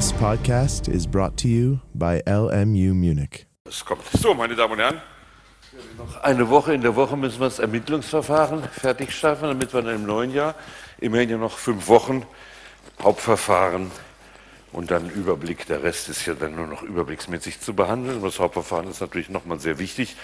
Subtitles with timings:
[0.00, 3.44] This podcast is brought to you by LMU Munich.
[3.66, 4.00] Es kommt.
[4.18, 5.02] So, meine Damen und Herren.
[5.98, 9.94] Noch eine Woche, in der Woche müssen wir das Ermittlungsverfahren fertig schaffen, damit wir dann
[9.94, 10.54] im neuen Jahr
[11.00, 12.24] immerhin ja noch fünf Wochen
[13.02, 13.90] Hauptverfahren
[14.72, 15.66] und dann Überblick.
[15.66, 18.22] Der Rest ist ja dann nur noch überblicksmäßig zu behandeln.
[18.22, 20.16] Das Hauptverfahren ist natürlich nochmal sehr wichtig.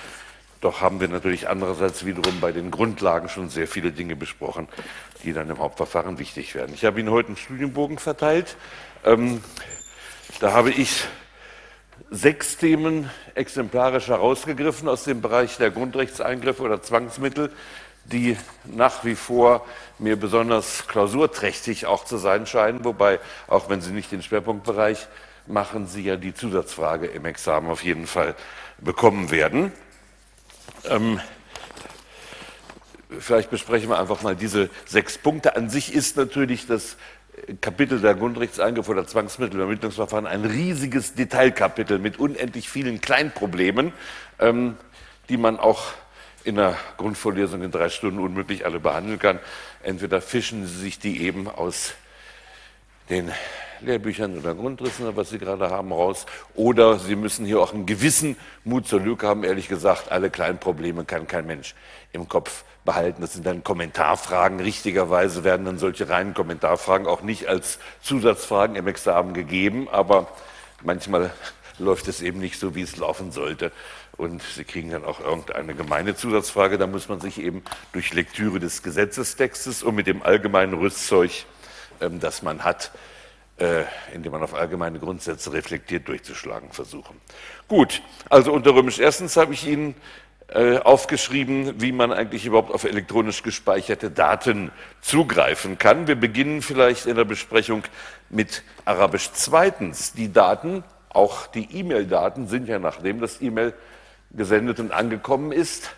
[0.63, 4.69] Doch haben wir natürlich andererseits wiederum bei den Grundlagen schon sehr viele Dinge besprochen,
[5.23, 6.73] die dann im Hauptverfahren wichtig werden.
[6.75, 8.57] Ich habe Ihnen heute einen Studienbogen verteilt.
[9.05, 9.43] Ähm,
[10.41, 11.05] da habe ich
[12.11, 17.53] sechs Themen exemplarisch herausgegriffen aus dem Bereich der Grundrechtseingriffe oder Zwangsmittel,
[18.05, 19.67] die nach wie vor
[19.99, 25.09] mir besonders klausurträchtig auch zu sein scheinen, wobei, auch wenn sie nicht den Schwerpunktbereich
[25.47, 28.35] machen, sie ja die Zusatzfrage im Examen auf jeden Fall
[28.79, 29.73] bekommen werden.
[30.89, 31.21] Ähm,
[33.19, 35.57] vielleicht besprechen wir einfach mal diese sechs Punkte.
[35.57, 36.97] An sich ist natürlich das
[37.61, 43.93] Kapitel der Grundrechtseingriffe oder Zwangsmittel im Ermittlungsverfahren ein riesiges Detailkapitel mit unendlich vielen Kleinproblemen,
[44.39, 44.77] ähm,
[45.29, 45.93] die man auch
[46.45, 49.39] in der Grundvorlesung in drei Stunden unmöglich alle behandeln kann.
[49.83, 51.95] Entweder fischen Sie sich die eben aus
[53.11, 53.31] den
[53.81, 56.27] Lehrbüchern oder Grundrissen, was Sie gerade haben, raus.
[56.55, 59.45] Oder Sie müssen hier auch einen gewissen Mut zur Lücke haben.
[59.45, 61.75] Ehrlich gesagt, alle kleinen Probleme kann kein Mensch
[62.13, 63.21] im Kopf behalten.
[63.21, 64.61] Das sind dann Kommentarfragen.
[64.61, 69.89] Richtigerweise werden dann solche reinen Kommentarfragen auch nicht als Zusatzfragen im Examen gegeben.
[69.91, 70.29] Aber
[70.83, 71.31] manchmal
[71.79, 73.71] läuft es eben nicht so, wie es laufen sollte.
[74.17, 76.79] Und Sie kriegen dann auch irgendeine gemeine Zusatzfrage.
[76.79, 77.63] Da muss man sich eben
[77.93, 81.45] durch Lektüre des Gesetzestextes und mit dem allgemeinen Rüstzeug,
[82.01, 82.93] ähm, das man hat,
[83.59, 83.85] äh,
[84.15, 87.21] indem man auf allgemeine Grundsätze reflektiert durchzuschlagen versuchen.
[87.69, 89.95] Gut, also unter Römisch erstens habe ich Ihnen
[90.55, 94.71] aufgeschrieben, wie man eigentlich überhaupt auf elektronisch gespeicherte Daten
[95.01, 96.07] zugreifen kann.
[96.07, 97.83] Wir beginnen vielleicht in der Besprechung
[98.31, 100.13] mit Arabisch zweitens.
[100.13, 103.75] Die Daten, auch die E-Mail-Daten, sind ja nachdem das E-Mail
[104.31, 105.91] gesendet und angekommen ist,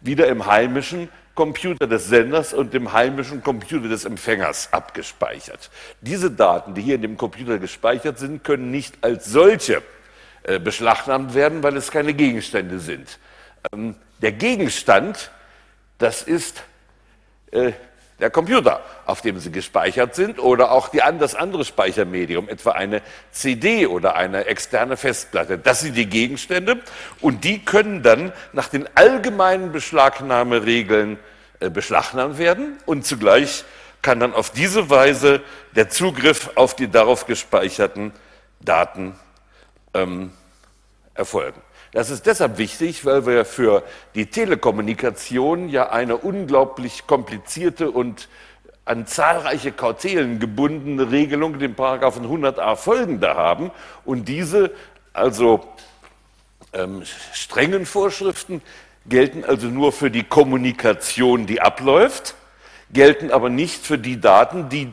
[0.00, 5.70] wieder im heimischen Computer des Senders und dem heimischen Computer des Empfängers abgespeichert.
[6.00, 9.82] Diese Daten, die hier in dem Computer gespeichert sind, können nicht als solche
[10.44, 13.18] äh, beschlagnahmt werden, weil es keine Gegenstände sind.
[13.72, 15.30] Ähm, der Gegenstand,
[15.98, 16.62] das ist
[17.52, 17.72] äh,
[18.18, 23.02] der Computer, auf dem sie gespeichert sind, oder auch die, das andere Speichermedium, etwa eine
[23.30, 25.58] CD oder eine externe Festplatte.
[25.58, 26.80] Das sind die Gegenstände
[27.20, 31.18] und die können dann nach den allgemeinen Beschlagnahmeregeln
[31.60, 33.64] äh, beschlagnahmt werden und zugleich
[34.00, 35.42] kann dann auf diese Weise
[35.74, 38.12] der Zugriff auf die darauf gespeicherten
[38.60, 39.18] Daten
[39.94, 40.32] ähm,
[41.14, 41.60] erfolgen.
[41.96, 43.82] Das ist deshalb wichtig, weil wir für
[44.14, 48.28] die Telekommunikation ja eine unglaublich komplizierte und
[48.84, 53.70] an zahlreiche Kautelen gebundene Regelung, den Paragraphen 100a folgende haben.
[54.04, 54.72] Und diese,
[55.14, 55.64] also
[56.74, 57.02] ähm,
[57.32, 58.60] strengen Vorschriften,
[59.06, 62.34] gelten also nur für die Kommunikation, die abläuft,
[62.92, 64.92] gelten aber nicht für die Daten, die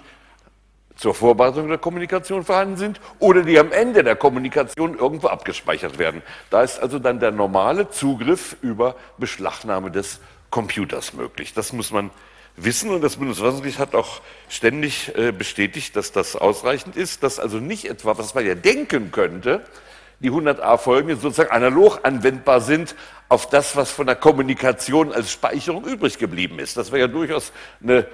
[0.95, 6.21] zur Vorbereitung der Kommunikation vorhanden sind oder die am Ende der Kommunikation irgendwo abgespeichert werden.
[6.49, 11.53] Da ist also dann der normale Zugriff über Beschlagnahme des Computers möglich.
[11.53, 12.11] Das muss man
[12.55, 17.57] wissen und das Bundesverfassungsgericht hat auch ständig äh, bestätigt, dass das ausreichend ist, dass also
[17.57, 19.65] nicht etwa, was man ja denken könnte,
[20.19, 22.95] die 100a Folgen sozusagen analog anwendbar sind
[23.29, 26.77] auf das, was von der Kommunikation als Speicherung übrig geblieben ist.
[26.77, 27.51] Das wäre ja durchaus
[27.81, 28.05] eine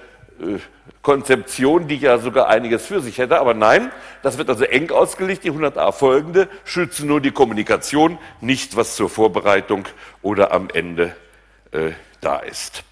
[1.02, 3.40] Konzeption, die ja sogar einiges für sich hätte.
[3.40, 3.92] Aber nein,
[4.22, 5.44] das wird also eng ausgelegt.
[5.44, 9.86] Die 100a folgende schützen nur die Kommunikation, nicht was zur Vorbereitung
[10.22, 11.16] oder am Ende
[11.72, 11.92] äh,
[12.22, 12.84] da ist.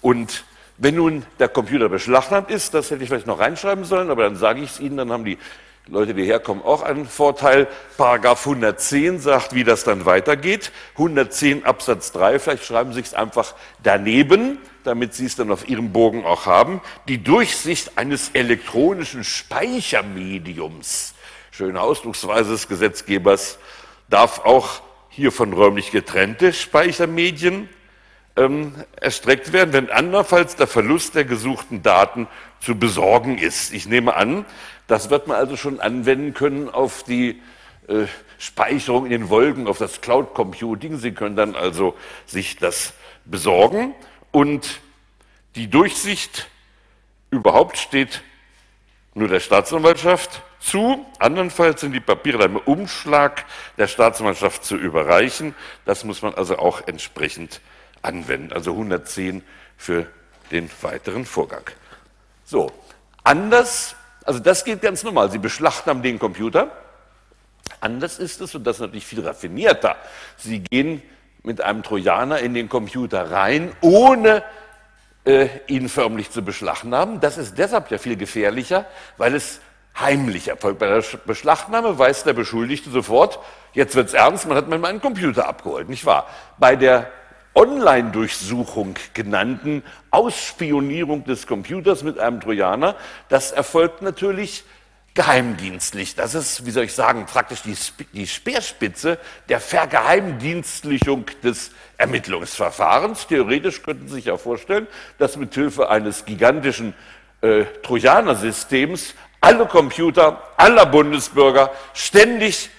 [0.00, 0.44] Und
[0.78, 4.36] wenn nun der Computer beschlagnahmt ist, das hätte ich vielleicht noch reinschreiben sollen, aber dann
[4.36, 5.38] sage ich es Ihnen, dann haben die
[5.86, 7.66] Leute, die herkommen, auch einen Vorteil.
[7.96, 10.70] Paragraph 110 sagt, wie das dann weitergeht.
[10.92, 15.92] 110 Absatz 3, vielleicht schreiben Sie es einfach daneben, damit Sie es dann auf Ihrem
[15.92, 16.80] Bogen auch haben.
[17.08, 21.14] Die Durchsicht eines elektronischen Speichermediums,
[21.50, 23.58] schöne Ausdrucksweise des Gesetzgebers,
[24.08, 27.68] darf auch hier von räumlich getrennte Speichermedien
[28.36, 32.26] ähm, erstreckt werden, wenn andernfalls der Verlust der gesuchten Daten
[32.60, 33.72] zu besorgen ist.
[33.72, 34.44] Ich nehme an,
[34.86, 37.40] das wird man also schon anwenden können auf die
[37.88, 38.06] äh,
[38.38, 40.98] Speicherung in den Wolken, auf das Cloud Computing.
[40.98, 41.96] Sie können dann also
[42.26, 42.94] sich das
[43.24, 43.94] besorgen
[44.30, 44.80] und
[45.54, 46.48] die Durchsicht
[47.30, 48.22] überhaupt steht
[49.14, 51.04] nur der Staatsanwaltschaft zu.
[51.18, 53.44] Andernfalls sind die Papiere dann im Umschlag
[53.76, 55.54] der Staatsanwaltschaft zu überreichen.
[55.84, 57.60] Das muss man also auch entsprechend
[58.02, 58.52] anwenden.
[58.52, 59.42] Also 110
[59.76, 60.06] für
[60.50, 61.64] den weiteren Vorgang.
[62.44, 62.72] So,
[63.24, 65.30] anders Also das geht ganz normal.
[65.30, 66.70] Sie beschlagnahmen den Computer.
[67.80, 69.96] Anders ist es, und das ist natürlich viel raffinierter,
[70.36, 71.02] Sie gehen
[71.42, 74.42] mit einem Trojaner in den Computer rein, ohne
[75.24, 77.20] äh, ihn förmlich zu beschlagnahmen.
[77.20, 78.84] Das ist deshalb ja viel gefährlicher,
[79.16, 79.60] weil es
[79.98, 80.78] heimlich erfolgt.
[80.78, 83.38] Bei der Beschlagnahme weiß der Beschuldigte sofort,
[83.72, 86.28] jetzt wird's ernst, man hat mir meinen Computer abgeholt, nicht wahr?
[86.58, 87.10] Bei der
[87.54, 92.94] Online-Durchsuchung genannten Ausspionierung des Computers mit einem Trojaner,
[93.28, 94.64] das erfolgt natürlich
[95.14, 96.14] geheimdienstlich.
[96.14, 97.76] Das ist, wie soll ich sagen, praktisch die,
[98.12, 99.18] die Speerspitze
[99.48, 103.26] der Vergeheimdienstlichung des Ermittlungsverfahrens.
[103.26, 104.86] Theoretisch könnten Sie sich ja vorstellen,
[105.18, 106.94] dass mithilfe eines gigantischen
[107.40, 112.70] äh, Trojaner-Systems alle Computer aller Bundesbürger ständig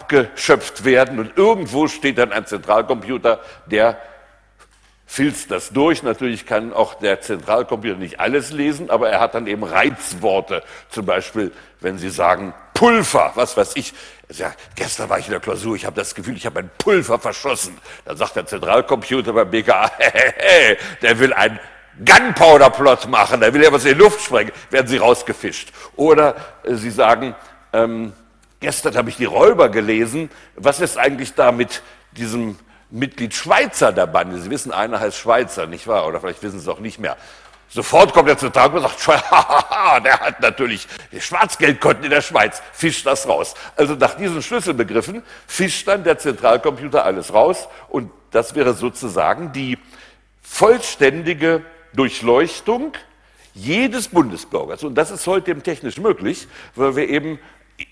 [0.00, 3.98] abgeschöpft werden und irgendwo steht dann ein Zentralcomputer, der
[5.06, 6.02] filzt das durch.
[6.02, 10.62] Natürlich kann auch der Zentralcomputer nicht alles lesen, aber er hat dann eben Reizworte.
[10.88, 13.92] Zum Beispiel, wenn Sie sagen Pulver, was weiß ich.
[14.32, 17.18] Ja, gestern war ich in der Klausur, ich habe das Gefühl, ich habe ein Pulver
[17.18, 17.76] verschossen.
[18.04, 19.90] Dann sagt der Zentralcomputer beim BKA,
[21.02, 21.58] der will ein
[22.04, 25.72] Gunpowder-Plot machen, der will ja was in die Luft sprengen, werden Sie rausgefischt.
[25.96, 27.34] Oder äh, Sie sagen,
[27.72, 28.12] ähm,
[28.60, 30.30] Gestern habe ich die Räuber gelesen.
[30.54, 32.58] Was ist eigentlich da mit diesem
[32.90, 34.38] Mitglied Schweizer der Bande?
[34.38, 36.06] Sie wissen, einer heißt Schweizer, nicht wahr?
[36.06, 37.16] Oder vielleicht wissen Sie es auch nicht mehr.
[37.72, 39.06] Sofort kommt er zu Tag und sagt,
[40.04, 43.54] der hat natürlich Schwarzgeldkonten in der Schweiz, fischt das raus.
[43.76, 49.78] Also nach diesen Schlüsselbegriffen fischt dann der Zentralcomputer alles raus und das wäre sozusagen die
[50.42, 51.62] vollständige
[51.94, 52.92] Durchleuchtung
[53.54, 54.82] jedes Bundesbürgers.
[54.82, 57.38] Und das ist heute eben technisch möglich, weil wir eben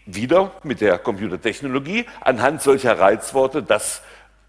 [0.07, 4.03] wieder mit der Computertechnologie anhand solcher Reizworte das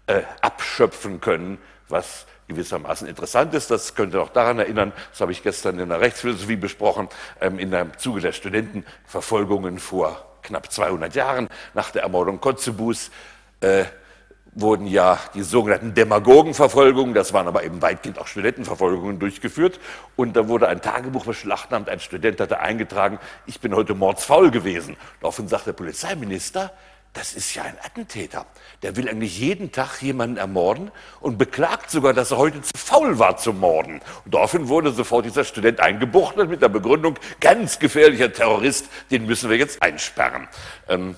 [0.06, 1.58] äh, abschöpfen können,
[1.88, 3.70] was gewissermaßen interessant ist.
[3.70, 7.08] Das könnte auch daran erinnern, das habe ich gestern in der Rechtsphilosophie besprochen,
[7.40, 13.10] ähm, in dem Zuge der Studentenverfolgungen vor knapp 200 Jahren nach der Ermordung Kotzebues.
[13.60, 13.84] Äh,
[14.52, 19.78] wurden ja die sogenannten Demagogenverfolgungen, das waren aber eben weitgehend auch Studentenverfolgungen durchgeführt.
[20.16, 24.96] Und da wurde ein Tagebuch beschlagnahmt, ein Student hatte eingetragen, ich bin heute mordsfaul gewesen.
[25.20, 26.72] Daraufhin sagt der Polizeiminister,
[27.12, 28.46] das ist ja ein Attentäter.
[28.82, 33.18] Der will eigentlich jeden Tag jemanden ermorden und beklagt sogar, dass er heute zu faul
[33.18, 34.00] war zum Morden.
[34.24, 39.50] Und daraufhin wurde sofort dieser Student eingebuchtet mit der Begründung, ganz gefährlicher Terrorist, den müssen
[39.50, 40.46] wir jetzt einsperren.
[40.88, 41.16] Ähm,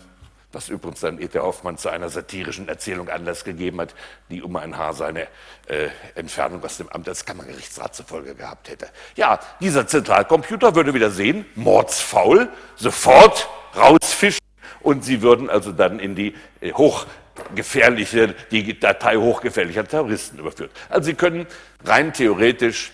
[0.52, 1.38] was übrigens dann E.T.
[1.38, 3.94] Hoffmann zu einer satirischen Erzählung Anlass gegeben hat,
[4.30, 5.28] die um ein Haar seine
[5.66, 8.88] äh, Entfernung aus dem Amt als Kammergerichtsrat zur Folge gehabt hätte.
[9.16, 14.40] Ja, dieser Zentralcomputer würde wieder sehen, mordsfaul, sofort rausfischen
[14.80, 20.72] und sie würden also dann in die äh, hochgefährliche, die Datei hochgefährlicher Terroristen überführt.
[20.88, 21.46] Also sie können
[21.84, 22.92] rein theoretisch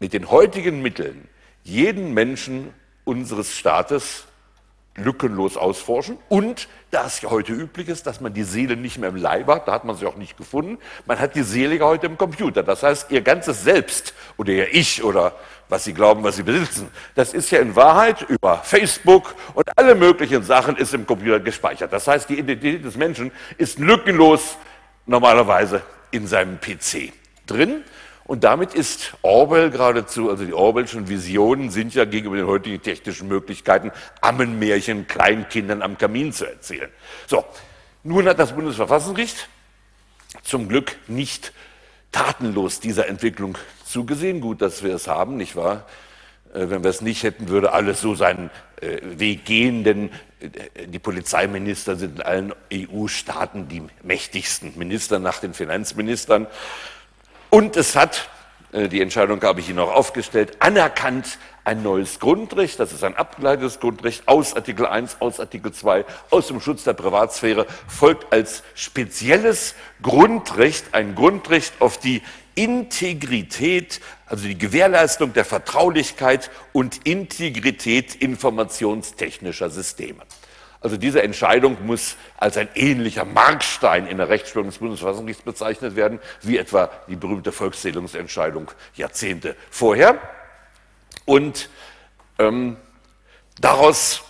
[0.00, 1.28] mit den heutigen Mitteln
[1.62, 2.74] jeden Menschen
[3.04, 4.24] unseres Staates
[4.96, 6.18] lückenlos ausforschen.
[6.28, 9.48] Und da es ja heute üblich ist, dass man die Seele nicht mehr im Leib
[9.48, 12.18] hat, da hat man sie auch nicht gefunden, man hat die Seele ja heute im
[12.18, 12.62] Computer.
[12.62, 15.34] Das heißt, ihr ganzes Selbst oder ihr Ich oder
[15.68, 19.94] was sie glauben, was sie besitzen, das ist ja in Wahrheit über Facebook und alle
[19.94, 21.92] möglichen Sachen ist im Computer gespeichert.
[21.92, 24.58] Das heißt, die Identität des Menschen ist lückenlos
[25.06, 25.80] normalerweise
[26.10, 27.12] in seinem PC
[27.46, 27.84] drin.
[28.24, 33.28] Und damit ist Orwell geradezu, also die Orwellschen Visionen sind ja gegenüber den heutigen technischen
[33.28, 36.90] Möglichkeiten, Ammenmärchen Kleinkindern am Kamin zu erzählen.
[37.26, 37.44] So,
[38.04, 39.48] nun hat das Bundesverfassungsgericht
[40.42, 41.52] zum Glück nicht
[42.12, 44.40] tatenlos dieser Entwicklung zugesehen.
[44.40, 45.86] Gut, dass wir es haben, nicht wahr?
[46.52, 48.50] Äh, wenn wir es nicht hätten, würde alles so seinen
[48.80, 50.10] äh, Weg gehen, denn
[50.40, 56.46] äh, die Polizeiminister sind in allen EU-Staaten die mächtigsten Minister nach den Finanzministern.
[57.54, 58.30] Und es hat,
[58.72, 63.14] äh, die Entscheidung habe ich Ihnen auch aufgestellt, anerkannt ein neues Grundrecht, das ist ein
[63.14, 68.62] abgeleitetes Grundrecht aus Artikel 1, aus Artikel 2, aus dem Schutz der Privatsphäre, folgt als
[68.74, 72.22] spezielles Grundrecht, ein Grundrecht auf die
[72.54, 80.22] Integrität, also die Gewährleistung der Vertraulichkeit und Integrität informationstechnischer Systeme.
[80.82, 86.18] Also diese Entscheidung muss als ein ähnlicher Markstein in der Rechtsprechung des Bundesverfassungsgerichts bezeichnet werden,
[86.40, 90.18] wie etwa die berühmte Volkszählungsentscheidung Jahrzehnte vorher.
[91.24, 91.68] Und
[92.38, 92.76] ähm,
[93.60, 94.22] daraus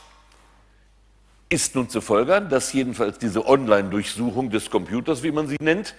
[1.48, 5.94] ist nun zu folgern, dass jedenfalls diese Online-Durchsuchung des Computers, wie man sie nennt,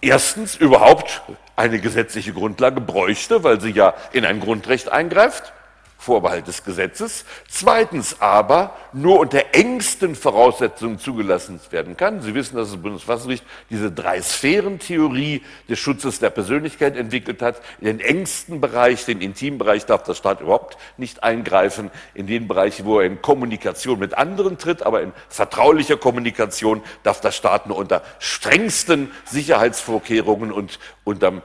[0.00, 1.22] erstens überhaupt
[1.56, 5.52] eine gesetzliche Grundlage bräuchte, weil sie ja in ein Grundrecht eingreift.
[6.00, 7.24] Vorbehalt des Gesetzes.
[7.48, 12.22] Zweitens aber nur unter engsten Voraussetzungen zugelassen werden kann.
[12.22, 17.60] Sie wissen, dass das Bundesverfassungsgericht diese Drei-Sphären-Theorie des Schutzes der Persönlichkeit entwickelt hat.
[17.80, 21.90] In den engsten Bereich, den Intimbereich, darf der Staat überhaupt nicht eingreifen.
[22.14, 27.20] In den Bereich, wo er in Kommunikation mit anderen tritt, aber in vertraulicher Kommunikation darf
[27.20, 31.42] der Staat nur unter strengsten Sicherheitsvorkehrungen und unterm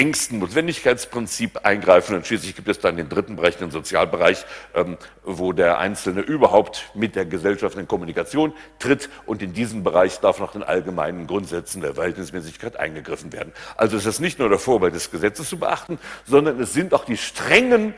[0.00, 2.16] engsten Notwendigkeitsprinzip eingreifen.
[2.16, 6.90] Und schließlich gibt es dann den dritten Bereich, den Sozialbereich, ähm, wo der Einzelne überhaupt
[6.94, 9.10] mit der Gesellschaft in Kommunikation tritt.
[9.26, 13.52] Und in diesem Bereich darf nach den allgemeinen Grundsätzen der Verhältnismäßigkeit eingegriffen werden.
[13.76, 17.04] Also ist es nicht nur der Vorbehalt des Gesetzes zu beachten, sondern es sind auch
[17.04, 17.92] die strengen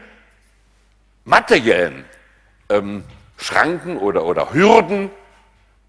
[1.24, 2.04] materiellen
[2.68, 3.04] ähm,
[3.36, 5.08] Schranken oder, oder Hürden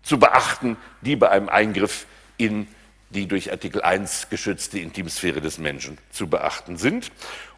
[0.03, 2.05] zu beachten, die bei einem Eingriff
[2.37, 2.82] in die
[3.13, 7.11] durch Artikel 1 geschützte Intimsphäre des Menschen zu beachten sind.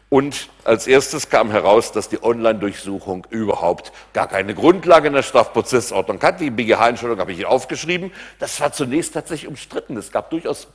[0.08, 6.22] Und als erstes kam heraus, dass die Online-Durchsuchung überhaupt gar keine Grundlage in der Strafprozessordnung
[6.22, 6.40] hat.
[6.40, 8.12] Die BGH-Entscheidung habe ich hier aufgeschrieben.
[8.38, 9.96] Das war zunächst tatsächlich umstritten.
[9.96, 10.68] Es gab durchaus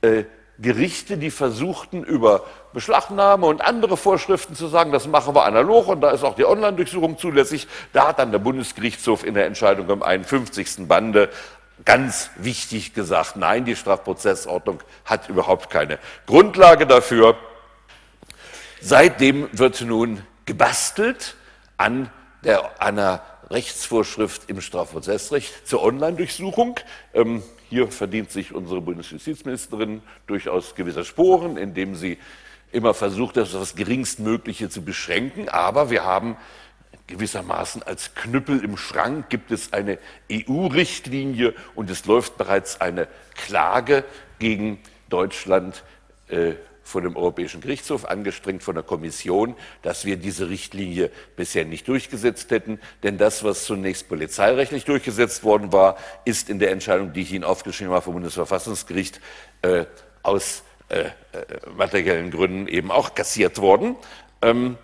[0.00, 0.24] äh,
[0.60, 6.02] Gerichte, die versuchten, über Beschlagnahme und andere Vorschriften zu sagen, das machen wir analog und
[6.02, 7.66] da ist auch die Online-Durchsuchung zulässig.
[7.92, 10.86] Da hat dann der Bundesgerichtshof in der Entscheidung am 51.
[10.86, 11.30] Bande
[11.84, 17.36] ganz wichtig gesagt, nein, die Strafprozessordnung hat überhaupt keine Grundlage dafür.
[18.80, 21.36] Seitdem wird nun gebastelt
[21.76, 22.10] an
[22.44, 26.78] der, einer Rechtsvorschrift im Strafprozessrecht zur Online-Durchsuchung.
[27.14, 32.18] Ähm, hier verdient sich unsere Bundesjustizministerin durchaus gewisse Sporen, indem sie
[32.72, 35.48] immer versucht, das das geringstmögliche zu beschränken.
[35.48, 36.36] Aber wir haben
[37.10, 39.98] gewissermaßen als Knüppel im Schrank gibt es eine
[40.32, 44.04] EU-Richtlinie und es läuft bereits eine Klage
[44.38, 45.82] gegen Deutschland
[46.28, 46.54] äh,
[46.90, 52.50] von dem Europäischen Gerichtshof, angestrengt von der Kommission, dass wir diese Richtlinie bisher nicht durchgesetzt
[52.50, 52.80] hätten.
[53.02, 57.44] Denn das, was zunächst polizeirechtlich durchgesetzt worden war, ist in der Entscheidung, die ich Ihnen
[57.44, 59.20] aufgeschrieben habe vom Bundesverfassungsgericht,
[59.62, 59.84] äh,
[60.22, 61.10] aus äh, äh
[61.76, 63.96] materiellen Gründen eben auch kassiert worden.
[64.42, 64.76] Ähm,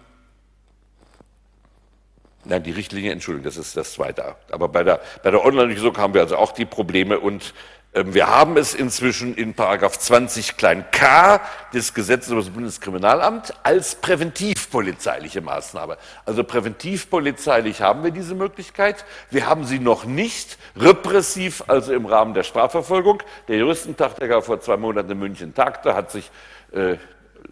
[2.49, 4.37] Nein, die Richtlinie, Entschuldigung, das ist das Zweite.
[4.53, 7.55] Aber bei der, bei der Online-Durchsuchung haben wir also auch die Probleme und
[7.93, 11.41] ähm, wir haben es inzwischen in Paragraph 20 klein k
[11.75, 15.97] des Gesetzes über das Bundeskriminalamt als präventivpolizeiliche Maßnahme.
[16.25, 19.05] Also präventivpolizeilich haben wir diese Möglichkeit.
[19.31, 23.25] Wir haben sie noch nicht repressiv, also im Rahmen der Strafverfolgung.
[23.49, 26.31] Der Juristentag, der vor zwei Monaten in München tagte, hat sich
[26.73, 26.97] äh,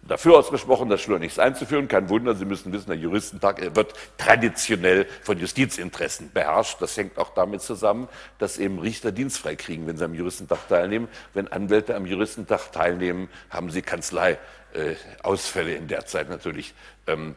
[0.03, 1.87] dafür ausgesprochen, das schleunigst einzuführen.
[1.87, 6.81] Kein Wunder, Sie müssen wissen, der Juristentag wird traditionell von Justizinteressen beherrscht.
[6.81, 11.07] Das hängt auch damit zusammen, dass eben Richter dienstfrei kriegen, wenn sie am Juristentag teilnehmen.
[11.33, 16.73] Wenn Anwälte am Juristentag teilnehmen, haben sie Kanzleiausfälle in der Zeit natürlich.
[17.07, 17.35] Ähm,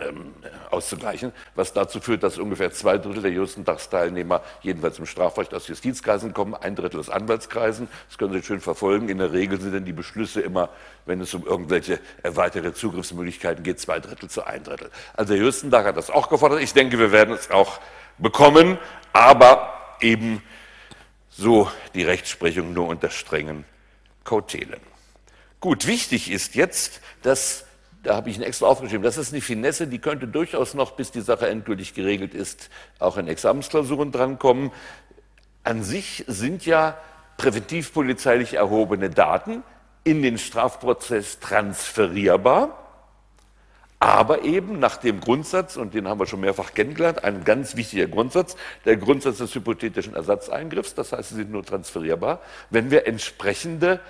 [0.00, 0.34] ähm,
[0.70, 6.34] auszugleichen, was dazu führt, dass ungefähr zwei Drittel der Juristentagsteilnehmer jedenfalls im Strafrecht aus Justizkreisen
[6.34, 7.88] kommen, ein Drittel aus Anwaltskreisen.
[8.08, 9.08] Das können Sie schön verfolgen.
[9.08, 10.68] In der Regel sind dann die Beschlüsse immer,
[11.06, 14.90] wenn es um irgendwelche erweiterte Zugriffsmöglichkeiten geht, zwei Drittel zu ein Drittel.
[15.14, 16.60] Also der Juristentag hat das auch gefordert.
[16.60, 17.80] Ich denke, wir werden es auch
[18.18, 18.78] bekommen,
[19.12, 20.42] aber eben
[21.28, 23.64] so die Rechtsprechung nur unter strengen
[24.24, 24.80] Kautelen.
[25.60, 27.64] Gut, wichtig ist jetzt, dass
[28.02, 29.02] da habe ich ihn extra aufgeschrieben.
[29.02, 33.16] Das ist eine Finesse, die könnte durchaus noch, bis die Sache endgültig geregelt ist, auch
[33.16, 34.70] in Examensklausuren drankommen.
[35.64, 36.96] An sich sind ja
[37.36, 39.62] präventivpolizeilich erhobene Daten
[40.04, 42.76] in den Strafprozess transferierbar,
[44.00, 48.06] aber eben nach dem Grundsatz, und den haben wir schon mehrfach kennengelernt, ein ganz wichtiger
[48.06, 52.40] Grundsatz, der Grundsatz des hypothetischen Ersatzeingriffs, das heißt, sie sind nur transferierbar,
[52.70, 54.00] wenn wir entsprechende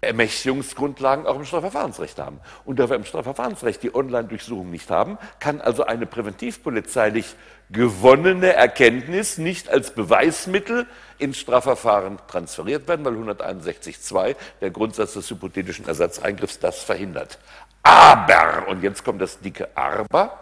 [0.00, 2.40] Ermächtigungsgrundlagen auch im Strafverfahrensrecht haben.
[2.64, 7.34] Und da wir im Strafverfahrensrecht die Online-Durchsuchung nicht haben, kann also eine präventivpolizeilich
[7.70, 10.86] gewonnene Erkenntnis nicht als Beweismittel
[11.18, 17.38] ins Strafverfahren transferiert werden, weil 161.2 der Grundsatz des hypothetischen Ersatzeingriffs das verhindert.
[17.82, 20.38] Aber, und jetzt kommt das dicke Aber,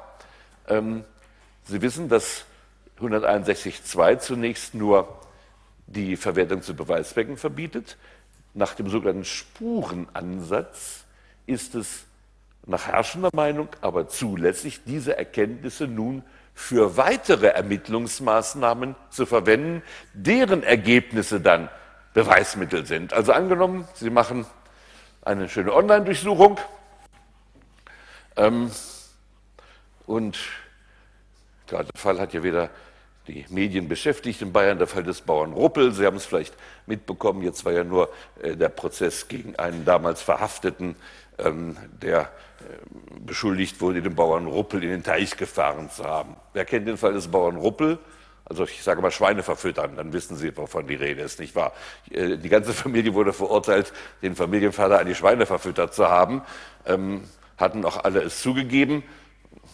[0.68, 1.04] ähm,
[1.64, 2.44] Sie wissen, dass
[2.98, 5.18] 161.2 zunächst nur
[5.86, 7.98] die Verwertung zu Beweiszwecken verbietet.
[8.54, 11.04] Nach dem sogenannten Spurenansatz
[11.46, 12.04] ist es
[12.66, 16.22] nach herrschender Meinung aber zulässig, diese Erkenntnisse nun
[16.54, 21.68] für weitere Ermittlungsmaßnahmen zu verwenden, deren Ergebnisse dann
[22.14, 23.12] Beweismittel sind.
[23.12, 24.44] Also angenommen, Sie machen
[25.22, 26.58] eine schöne Online-Durchsuchung
[28.36, 28.70] ähm,
[30.06, 30.38] und
[31.70, 32.70] der Fall hat ja weder
[33.28, 35.92] die Medien beschäftigt in Bayern, der Fall des Bauern Ruppel.
[35.92, 36.54] Sie haben es vielleicht
[36.86, 38.10] mitbekommen, jetzt war ja nur
[38.42, 40.96] äh, der Prozess gegen einen damals Verhafteten,
[41.38, 46.36] ähm, der äh, beschuldigt wurde, den Bauern Ruppel in den Teich gefahren zu haben.
[46.54, 47.98] Wer kennt den Fall des Bauern Ruppel?
[48.46, 51.74] Also ich sage mal Schweine verfüttern, dann wissen Sie, wovon die Rede ist, nicht wahr?
[52.10, 53.92] Äh, die ganze Familie wurde verurteilt,
[54.22, 56.42] den Familienvater an die Schweine verfüttert zu haben,
[56.86, 57.24] ähm,
[57.58, 59.02] hatten auch alle es zugegeben.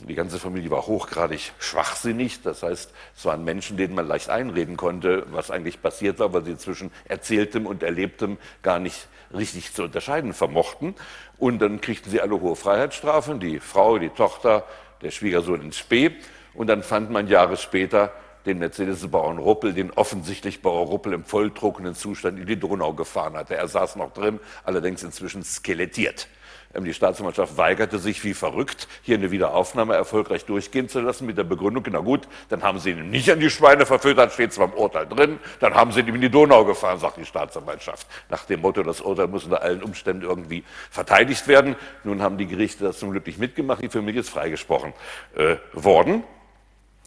[0.01, 2.43] Die ganze Familie war hochgradig schwachsinnig.
[2.43, 6.45] Das heißt, es waren Menschen, denen man leicht einreden konnte, was eigentlich passiert war, weil
[6.45, 10.95] sie zwischen Erzähltem und Erlebtem gar nicht richtig zu unterscheiden vermochten.
[11.39, 14.65] Und dann kriegten sie alle hohe Freiheitsstrafen, die Frau, die Tochter,
[15.03, 16.13] der Schwiegersohn ins Spee.
[16.55, 18.13] Und dann fand man Jahre später
[18.47, 23.57] den Mercedes-Bauern Ruppel, den offensichtlich Bauer Ruppel im volltrunkenen Zustand in die Donau gefahren hatte.
[23.57, 26.29] Er saß noch drin, allerdings inzwischen skelettiert.
[26.75, 31.39] Ähm, die Staatsanwaltschaft weigerte sich wie verrückt, hier eine Wiederaufnahme erfolgreich durchgehen zu lassen mit
[31.39, 34.67] der Begründung, na gut, dann haben sie ihn nicht an die Schweine verfüttert, steht zwar
[34.67, 38.07] im Urteil drin, dann haben sie ihn in die Donau gefahren, sagt die Staatsanwaltschaft.
[38.29, 41.77] Nach dem Motto, das Urteil muss unter allen Umständen irgendwie verteidigt werden.
[42.03, 44.93] Nun haben die Gerichte das zum Glück nicht mitgemacht, die Familie ist freigesprochen
[45.37, 46.25] äh, worden.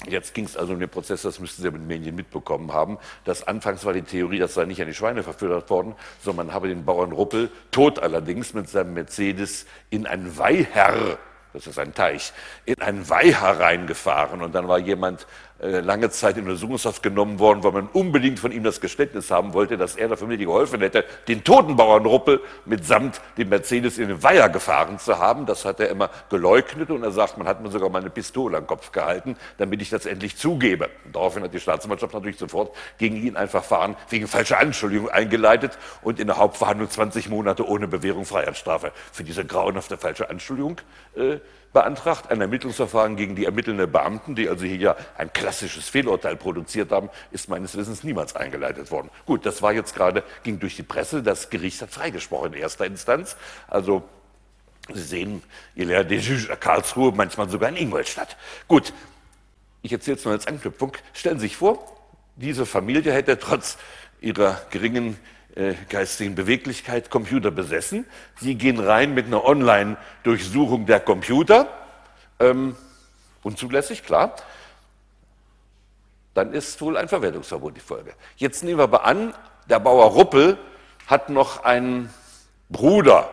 [0.06, 3.00] Jetzt ging es also um den Prozess, das müssten Sie mit den Medien mitbekommen haben.
[3.25, 6.56] Das anfangs war die Theorie, das sei nicht an die Schweine verfüttert worden, sondern man
[6.56, 11.18] habe den Bauern Ruppel, tot allerdings, mit seinem Mercedes in ein Weiher
[11.58, 12.34] das ist ein Teich,
[12.66, 14.42] in einen Weiher reingefahren.
[14.42, 15.25] Und dann war jemand
[15.60, 19.78] lange Zeit in Untersuchungshaft genommen worden, weil man unbedingt von ihm das Geständnis haben wollte,
[19.78, 24.50] dass er der Familie geholfen hätte, den toten Bauernruppel mitsamt dem Mercedes in den Weiher
[24.50, 25.48] gefahren zu haben.
[25.48, 28.58] Das hat er immer geleugnet und er sagt, man hat mir sogar mal eine Pistole
[28.58, 30.90] am Kopf gehalten, damit ich das endlich zugebe.
[31.06, 35.78] Und daraufhin hat die Staatsanwaltschaft natürlich sofort gegen ihn ein Verfahren wegen falscher Anschuldigung eingeleitet
[36.04, 40.78] und in der Hauptverhandlung 20 Monate ohne Bewährung Freiheitsstrafe für diese grauenhafte falsche Anschuldigung
[41.16, 41.38] äh,
[41.74, 46.91] beantragt, ein Ermittlungsverfahren gegen die ermittelnden Beamten, die also hier ja ein klassisches Fehlurteil produziert
[46.91, 49.09] haben, ist meines Wissens niemals eingeleitet worden.
[49.25, 52.86] Gut, das war jetzt gerade, ging durch die Presse, das Gericht hat freigesprochen in erster
[52.86, 53.36] Instanz.
[53.67, 54.03] Also
[54.93, 55.43] Sie sehen,
[55.75, 58.38] ihr lehrt Karlsruhe, manchmal sogar in Ingolstadt.
[58.67, 58.93] Gut,
[59.81, 60.93] ich erzähle es nur als Anknüpfung.
[61.13, 61.97] Stellen Sie sich vor,
[62.38, 63.77] diese Familie hätte trotz
[64.21, 65.17] ihrer geringen
[65.58, 68.06] äh, geistigen Beweglichkeit Computer besessen.
[68.40, 71.68] Sie gehen rein mit einer Online-Durchsuchung der Computer.
[72.40, 72.76] Ähm,
[73.42, 74.36] unzulässig, klar.
[76.36, 78.13] Dann ist wohl ein Verwertungsverbot die Folge.
[78.36, 79.34] Jetzt nehmen wir aber an,
[79.67, 80.60] der Bauer Ruppel
[81.08, 82.13] hat noch einen
[82.70, 83.28] Bruder,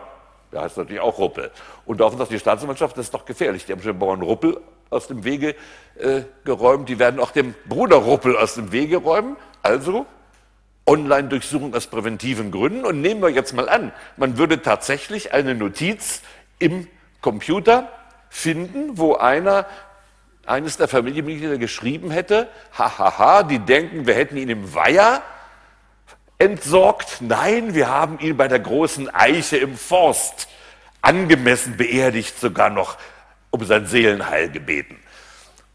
[0.51, 1.51] der heißt natürlich auch Ruppel.
[1.85, 3.65] Und daraufhin sagt die Staatsanwaltschaft, das ist doch gefährlich.
[3.65, 4.59] Die haben schon den Bauern Ruppel
[4.89, 5.55] aus dem Wege
[5.99, 9.35] äh, geräumt, die werden auch dem Bruder Ruppel aus dem Wege räumen.
[9.61, 10.07] Also
[10.85, 12.85] Online-Durchsuchung aus präventiven Gründen.
[12.85, 16.21] Und nehmen wir jetzt mal an, man würde tatsächlich eine Notiz
[16.59, 16.87] im
[17.21, 17.89] Computer
[18.29, 19.65] finden, wo einer
[20.45, 25.23] eines der Familienmitglieder geschrieben hätte, hahaha, die denken, wir hätten ihn im Weiher
[26.37, 27.17] entsorgt.
[27.21, 30.47] Nein, wir haben ihn bei der großen Eiche im Forst
[31.01, 32.97] angemessen beerdigt, sogar noch
[33.49, 34.99] um sein Seelenheil gebeten.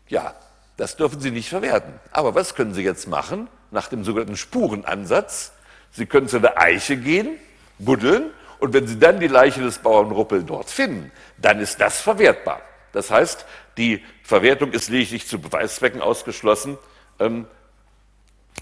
[0.08, 0.34] Ja,
[0.76, 1.94] das dürfen Sie nicht verwerten.
[2.12, 3.48] Aber was können Sie jetzt machen?
[3.70, 5.52] Nach dem sogenannten Spurenansatz.
[5.92, 7.36] Sie können zu der Eiche gehen,
[7.78, 8.30] buddeln,
[8.60, 12.60] und wenn Sie dann die Leiche des Bauern Ruppel dort finden, dann ist das verwertbar.
[12.92, 13.46] Das heißt,
[13.78, 16.76] die Verwertung ist lediglich zu Beweiszwecken ausgeschlossen,
[17.18, 17.46] ähm,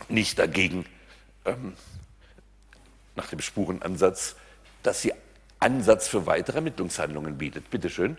[0.09, 0.87] nicht dagegen
[1.45, 1.75] ähm,
[3.17, 4.37] nach dem Spurenansatz,
[4.85, 5.13] dass sie
[5.59, 7.69] Ansatz für weitere Ermittlungshandlungen bietet.
[7.71, 8.17] Bitte schön.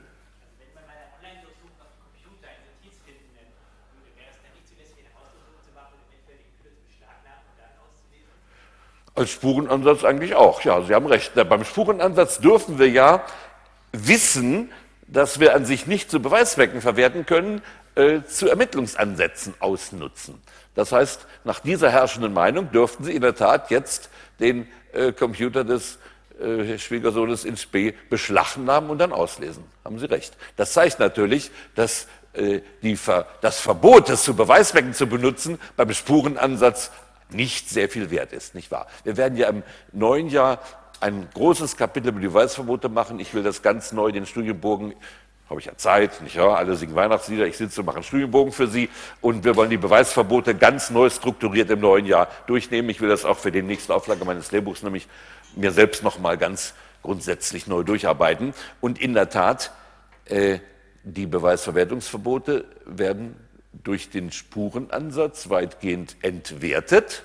[9.20, 10.62] Als Spurenansatz eigentlich auch.
[10.62, 11.34] Ja, Sie haben recht.
[11.36, 13.22] Beim Spurenansatz dürfen wir ja
[13.92, 14.72] wissen,
[15.08, 17.62] dass wir an sich nicht zu Beweiszwecken verwerten können,
[17.96, 20.42] äh, zu Ermittlungsansätzen ausnutzen.
[20.74, 25.66] Das heißt, nach dieser herrschenden Meinung dürften Sie in der Tat jetzt den äh, Computer
[25.66, 26.00] des
[26.40, 29.66] äh, Schwiegersohnes in Spee beschlagnahmen und dann auslesen.
[29.84, 30.38] Haben Sie recht.
[30.56, 32.98] Das zeigt natürlich, dass äh, die,
[33.42, 36.92] das Verbot, das zu Beweiszwecken zu benutzen, beim Spurenansatz
[37.32, 38.88] nicht sehr viel wert ist, nicht wahr?
[39.04, 40.60] Wir werden ja im neuen Jahr
[41.00, 43.20] ein großes Kapitel über die Beweisverbote machen.
[43.20, 44.94] Ich will das ganz neu den Studienbogen
[45.50, 46.58] habe ich ja Zeit, nicht wahr?
[46.58, 48.88] Alle singen Weihnachtslieder, ich sitze und mache einen Studienbogen für Sie
[49.20, 52.90] und wir wollen die Beweisverbote ganz neu strukturiert im neuen Jahr durchnehmen.
[52.92, 55.08] Ich will das auch für die nächste Auflage meines Lehrbuchs nämlich
[55.56, 58.54] mir selbst nochmal ganz grundsätzlich neu durcharbeiten.
[58.80, 59.72] Und in der Tat,
[60.26, 60.60] äh,
[61.04, 63.36] die Beweisverwertungsverbote werden
[63.72, 67.24] durch den Spurenansatz weitgehend entwertet.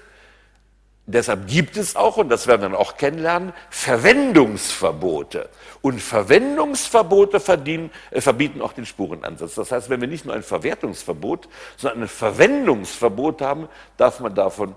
[1.06, 5.50] deshalb gibt es auch, und das werden wir dann auch kennenlernen, Verwendungsverbote.
[5.82, 9.54] Und Verwendungsverbote äh, verbieten auch den Spurenansatz.
[9.54, 14.74] Das heißt, wenn wir nicht nur ein Verwertungsverbot, sondern ein Verwendungsverbot haben, darf man davon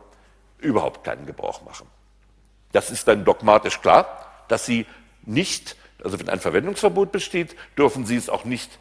[0.59, 1.87] überhaupt keinen Gebrauch machen.
[2.71, 4.85] Das ist dann dogmatisch klar, dass Sie
[5.23, 8.79] nicht, also wenn ein Verwendungsverbot besteht, dürfen Sie es auch nicht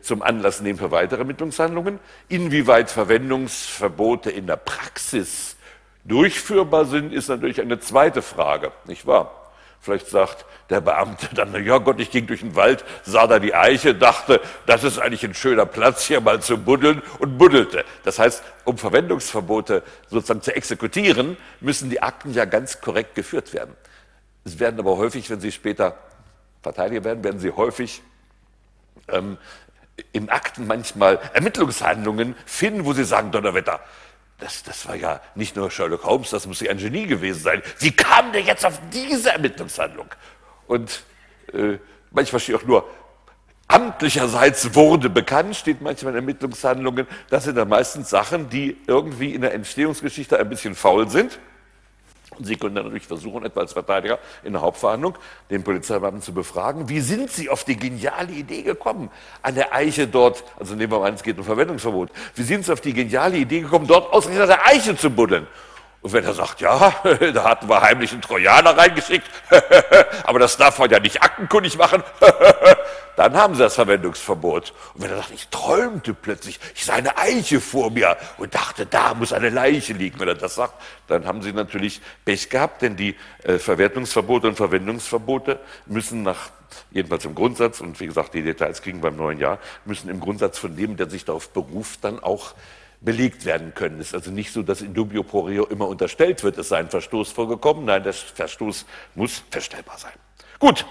[0.00, 1.98] zum Anlass nehmen für weitere Ermittlungshandlungen.
[2.28, 5.56] Inwieweit Verwendungsverbote in der Praxis
[6.04, 9.36] durchführbar sind, ist natürlich eine zweite Frage, nicht wahr?
[9.82, 13.54] Vielleicht sagt der Beamte dann, ja Gott, ich ging durch den Wald, sah da die
[13.54, 17.84] Eiche, dachte, das ist eigentlich ein schöner Platz hier mal zu buddeln und buddelte.
[18.04, 23.74] Das heißt, um Verwendungsverbote sozusagen zu exekutieren, müssen die Akten ja ganz korrekt geführt werden.
[24.44, 25.96] Es werden aber häufig, wenn sie später
[26.62, 28.02] Verteidiger werden, werden sie häufig
[29.08, 29.38] ähm,
[30.12, 33.80] im Akten manchmal Ermittlungshandlungen finden, wo sie sagen, Donnerwetter,
[34.38, 37.62] das, das war ja nicht nur Sherlock Holmes, das muss ja ein Genie gewesen sein.
[37.78, 40.08] Wie kam der jetzt auf diese Ermittlungshandlung?
[40.66, 41.02] Und
[41.52, 41.78] äh,
[42.10, 42.88] manchmal steht auch nur,
[43.68, 47.06] amtlicherseits wurde bekannt, steht manchmal in Ermittlungshandlungen.
[47.28, 51.38] Das sind dann meistens Sachen, die irgendwie in der Entstehungsgeschichte ein bisschen faul sind.
[52.40, 55.18] Und Sie können dann natürlich versuchen, etwa als Verteidiger in der Hauptverhandlung
[55.50, 59.10] den Polizeibeamten zu befragen, wie sind Sie auf die geniale Idee gekommen,
[59.42, 62.64] an der Eiche dort, also nehmen wir mal an, es geht um Verwendungsverbot, wie sind
[62.64, 65.46] Sie auf die geniale Idee gekommen, dort ausgerechnet an der Eiche zu buddeln?
[66.00, 66.94] Und wenn er sagt, ja,
[67.34, 69.28] da hatten wir heimlich einen Trojaner reingeschickt,
[70.24, 72.02] aber das darf man ja nicht aktenkundig machen,
[73.16, 74.72] dann haben sie das Verwendungsverbot.
[74.94, 78.86] Und wenn er sagt, ich träumte plötzlich, ich sah eine Eiche vor mir und dachte,
[78.86, 80.74] da muss eine Leiche liegen, wenn er das sagt,
[81.06, 86.50] dann haben sie natürlich Pech gehabt, denn die äh, Verwertungsverbote und Verwendungsverbote müssen nach,
[86.90, 90.58] jedenfalls im Grundsatz, und wie gesagt, die Details kriegen beim neuen Jahr, müssen im Grundsatz
[90.58, 92.54] von dem, der sich darauf beruft, dann auch
[93.00, 94.00] belegt werden können.
[94.00, 96.78] Es ist also nicht so, dass in dubio pro reo immer unterstellt wird, es sei
[96.78, 97.86] ein Verstoß vorgekommen.
[97.86, 100.12] Nein, der Verstoß muss feststellbar sein.
[100.58, 100.84] Gut,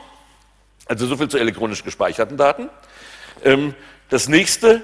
[0.89, 2.69] also soviel zu elektronisch gespeicherten Daten.
[3.43, 3.75] Ähm,
[4.09, 4.81] das nächste,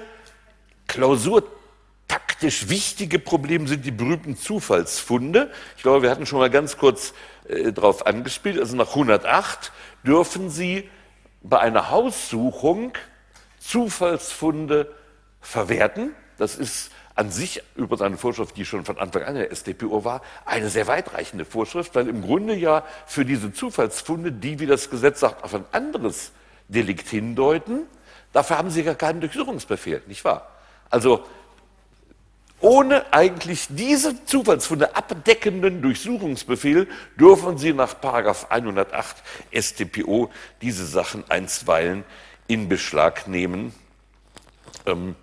[0.86, 5.50] klausurtaktisch wichtige Problem sind die berühmten Zufallsfunde.
[5.76, 7.12] Ich glaube, wir hatten schon mal ganz kurz
[7.48, 8.58] äh, darauf angespielt.
[8.58, 9.72] Also nach 108
[10.04, 10.88] dürfen Sie
[11.42, 12.92] bei einer Haussuchung
[13.58, 14.94] Zufallsfunde
[15.40, 16.14] verwerten.
[16.38, 20.20] Das ist an sich über seine Vorschrift, die schon von Anfang an der StPO war,
[20.44, 25.20] eine sehr weitreichende Vorschrift, weil im Grunde ja für diese Zufallsfunde, die, wie das Gesetz
[25.20, 26.32] sagt, auf ein anderes
[26.68, 27.82] Delikt hindeuten,
[28.32, 30.48] dafür haben sie gar keinen Durchsuchungsbefehl, nicht wahr?
[30.90, 31.24] Also
[32.60, 39.16] ohne eigentlich diese Zufallsfunde abdeckenden Durchsuchungsbefehl dürfen Sie nach 108
[39.52, 40.30] StPO
[40.62, 42.04] diese Sachen einstweilen
[42.46, 43.74] in Beschlag nehmen.
[44.86, 45.16] Ähm,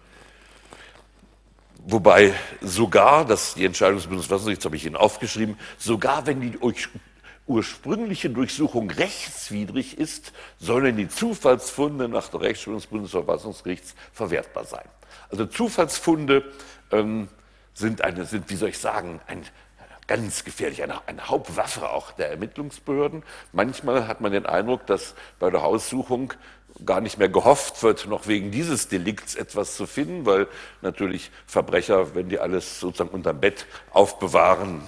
[1.86, 6.58] Wobei sogar, das die Entscheidung des Bundesverfassungsgerichts habe ich Ihnen aufgeschrieben, sogar wenn die
[7.46, 14.86] ursprüngliche Durchsuchung rechtswidrig ist, sollen die Zufallsfunde nach der Rechtsprechung des Bundesverfassungsgerichts verwertbar sein.
[15.30, 16.46] Also Zufallsfunde
[16.92, 17.28] ähm,
[17.74, 19.44] sind, eine, sind, wie soll ich sagen, ein
[20.08, 23.24] ganz gefährlich, eine, eine Hauptwaffe auch der Ermittlungsbehörden.
[23.52, 26.34] Manchmal hat man den Eindruck, dass bei der Haussuchung
[26.86, 30.48] gar nicht mehr gehofft wird, noch wegen dieses Delikts etwas zu finden, weil
[30.82, 34.82] natürlich Verbrecher, wenn die alles sozusagen unterm Bett aufbewahren,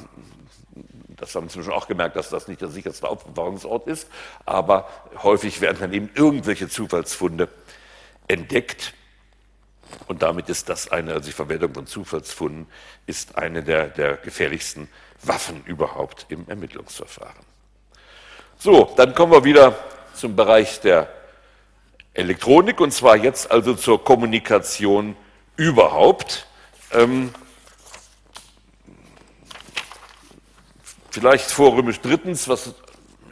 [1.16, 4.10] das haben wir inzwischen auch gemerkt, dass das nicht der sicherste Aufbewahrungsort ist,
[4.46, 4.90] aber
[5.24, 7.48] häufig werden dann eben irgendwelche Zufallsfunde
[8.28, 8.94] entdeckt.
[10.08, 12.68] Und damit ist das eine, also die Verwendung von Zufallsfunden
[13.06, 14.90] ist eine der, der gefährlichsten
[15.24, 17.46] Waffen überhaupt im Ermittlungsverfahren.
[18.58, 19.78] So, dann kommen wir wieder
[20.14, 21.10] zum Bereich der
[22.16, 25.16] Elektronik und zwar jetzt also zur Kommunikation
[25.58, 26.48] überhaupt.
[26.92, 27.34] Ähm,
[31.12, 32.74] vielleicht vorrömisch drittens, was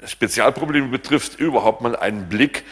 [0.05, 2.65] Spezialprobleme betrifft, überhaupt mal einen Blick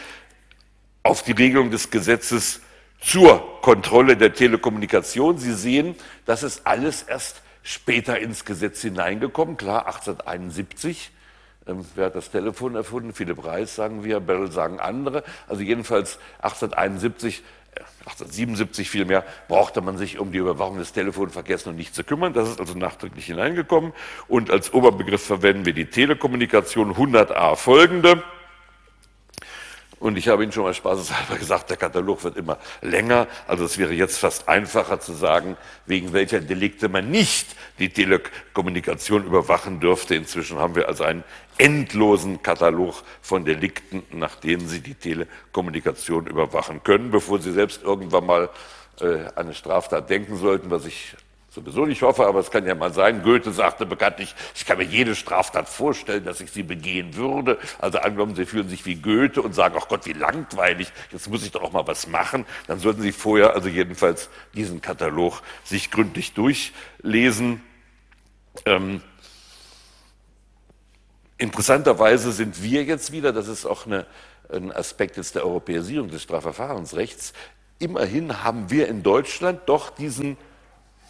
[1.02, 2.60] auf die Regelung des Gesetzes
[3.00, 5.38] zur Kontrolle der Telekommunikation.
[5.38, 5.96] Sie sehen,
[6.26, 11.10] das ist alles erst später ins Gesetz hineingekommen, klar 1871
[11.66, 13.12] ähm, wer hat das Telefon erfunden?
[13.12, 15.22] Philipp Reis sagen wir, Bell sagen andere.
[15.48, 17.42] Also jedenfalls 1871
[18.00, 22.32] 1877 äh, vielmehr, brauchte man sich um die Überwachung des Telefonverkehrs noch nicht zu kümmern.
[22.34, 23.92] Das ist also nachträglich hineingekommen.
[24.28, 28.22] Und als Oberbegriff verwenden wir die Telekommunikation 100a folgende.
[30.02, 33.28] Und ich habe Ihnen schon mal spaßeshalber gesagt, der Katalog wird immer länger.
[33.46, 39.24] Also es wäre jetzt fast einfacher zu sagen, wegen welcher Delikte man nicht die Telekommunikation
[39.24, 40.16] überwachen dürfte.
[40.16, 41.22] Inzwischen haben wir also einen
[41.58, 48.26] endlosen Katalog von Delikten, nach denen Sie die Telekommunikation überwachen können, bevor Sie selbst irgendwann
[48.26, 48.50] mal
[49.00, 51.16] äh, eine Straftat denken sollten, was ich
[51.52, 53.22] sowieso nicht hoffe, aber es kann ja mal sein.
[53.22, 57.58] Goethe sagte bekanntlich, ich kann mir jede Straftat vorstellen, dass ich sie begehen würde.
[57.78, 61.44] Also angenommen, Sie fühlen sich wie Goethe und sagen, ach Gott, wie langweilig, jetzt muss
[61.44, 62.46] ich doch auch mal was machen.
[62.66, 67.62] Dann sollten Sie vorher also jedenfalls diesen Katalog sich gründlich durchlesen.
[68.64, 69.02] Ähm,
[71.42, 74.06] interessanterweise sind wir jetzt wieder, das ist auch eine,
[74.50, 77.32] ein Aspekt jetzt der Europäisierung des Strafverfahrensrechts,
[77.78, 80.36] immerhin haben wir in Deutschland doch diesen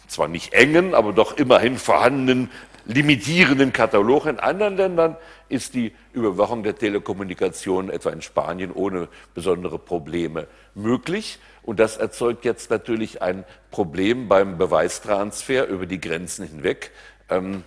[0.07, 2.49] zwar nicht engen, aber doch immerhin vorhandenen
[2.85, 4.25] limitierenden Katalog.
[4.25, 5.17] In anderen Ländern
[5.49, 11.39] ist die Überwachung der Telekommunikation etwa in Spanien ohne besondere Probleme möglich.
[11.61, 16.91] Und das erzeugt jetzt natürlich ein Problem beim Beweistransfer über die Grenzen hinweg.
[17.29, 17.63] Ähm,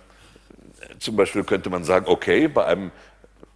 [0.99, 2.91] zum Beispiel könnte man sagen, okay, bei einem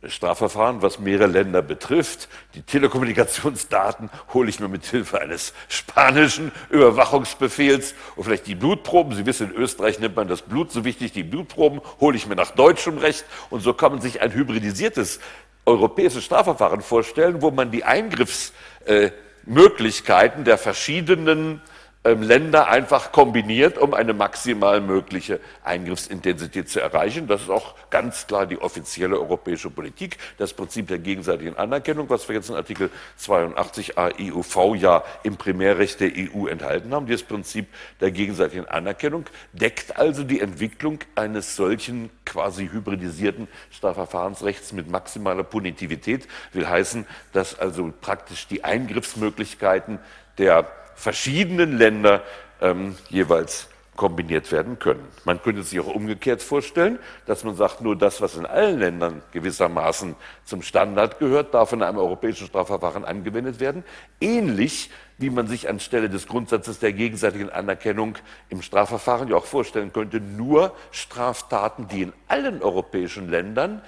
[0.07, 2.27] Strafverfahren, was mehrere Länder betrifft.
[2.55, 9.15] Die Telekommunikationsdaten hole ich mir mit Hilfe eines spanischen Überwachungsbefehls und vielleicht die Blutproben.
[9.15, 12.35] Sie wissen, in Österreich nimmt man das Blut so wichtig, die Blutproben hole ich mir
[12.35, 15.19] nach deutschem Recht und so kann man sich ein hybridisiertes
[15.65, 21.61] europäisches Strafverfahren vorstellen, wo man die Eingriffsmöglichkeiten der verschiedenen
[22.03, 27.27] Länder einfach kombiniert, um eine maximal mögliche Eingriffsintensität zu erreichen.
[27.27, 32.27] Das ist auch ganz klar die offizielle europäische Politik, das Prinzip der gegenseitigen Anerkennung, was
[32.27, 37.05] wir jetzt in Artikel 82a EUV ja im Primärrecht der EU enthalten haben.
[37.05, 37.67] Dieses Prinzip
[37.99, 46.27] der gegenseitigen Anerkennung deckt also die Entwicklung eines solchen quasi hybridisierten Strafverfahrensrechts mit maximaler Punitivität,
[46.51, 49.99] will heißen, dass also praktisch die Eingriffsmöglichkeiten
[50.39, 50.67] der
[51.01, 52.23] verschiedenen Länder
[52.61, 55.05] ähm, jeweils kombiniert werden können.
[55.25, 59.21] Man könnte sich auch umgekehrt vorstellen, dass man sagt, nur das, was in allen Ländern
[59.31, 63.83] gewissermaßen zum Standard gehört, darf in einem europäischen Strafverfahren angewendet werden.
[64.19, 68.17] Ähnlich wie man sich anstelle des Grundsatzes der gegenseitigen Anerkennung
[68.49, 73.81] im Strafverfahren ja auch vorstellen könnte, nur Straftaten, die in allen europäischen Ländern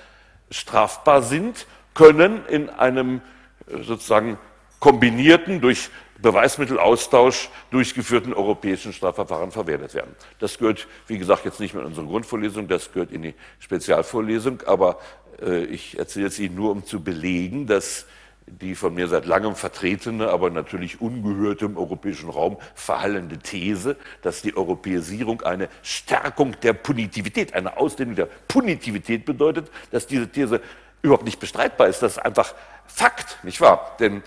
[0.52, 3.22] strafbar sind, können in einem
[3.68, 4.38] äh, sozusagen
[4.80, 5.90] kombinierten, durch
[6.24, 10.16] Beweismittelaustausch durchgeführten europäischen Strafverfahren verwertet werden.
[10.40, 14.64] Das gehört, wie gesagt, jetzt nicht mehr in unsere Grundvorlesung, das gehört in die Spezialvorlesung,
[14.66, 15.00] aber
[15.42, 18.08] äh, ich erzähle es Ihnen nur, um zu belegen, dass
[18.48, 24.42] die von mir seit langem vertretene, aber natürlich ungehörte im europäischen Raum verhallende These, dass
[24.42, 30.62] die Europäisierung eine Stärkung der Punitivität, eine Ausdehnung der Punitivität bedeutet, dass diese These
[31.02, 32.02] überhaupt nicht bestreitbar ist.
[32.02, 32.56] Das ist einfach
[32.86, 33.96] Fakt, nicht wahr?
[34.00, 34.22] Denn äh,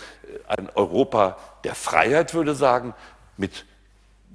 [0.48, 2.94] ein Europa der Freiheit würde sagen,
[3.36, 3.66] mit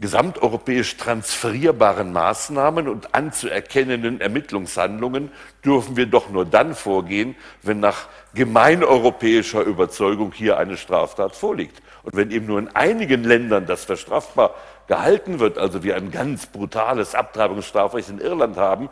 [0.02, 5.32] gesamteuropäisch transferierbaren Maßnahmen und anzuerkennenden Ermittlungshandlungen
[5.64, 11.82] dürfen wir doch nur dann vorgehen, wenn nach gemeineuropäischer Überzeugung hier eine Straftat vorliegt.
[12.04, 14.54] Und wenn eben nur in einigen Ländern das für strafbar
[14.88, 18.90] gehalten wird, also wir ein ganz brutales Abtreibungsstrafrecht in Irland haben,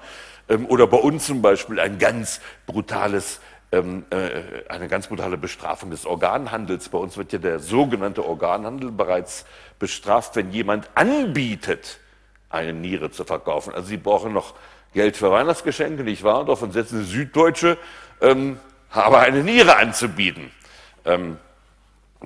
[0.47, 3.41] ähm, oder bei uns zum Beispiel ein ganz brutales
[3.71, 6.89] ähm, äh, eine ganz brutale Bestrafung des Organhandels.
[6.89, 9.45] Bei uns wird ja der sogenannte Organhandel bereits
[9.77, 11.99] bestraft, wenn jemand anbietet,
[12.49, 13.73] eine Niere zu verkaufen.
[13.73, 14.55] Also Sie brauchen noch
[14.93, 16.39] Geld für Weihnachtsgeschenke, nicht wahr?
[16.41, 17.77] Und davon setzen Süddeutsche,
[18.21, 20.51] ähm, aber eine Niere anzubieten.
[21.05, 21.37] Ähm,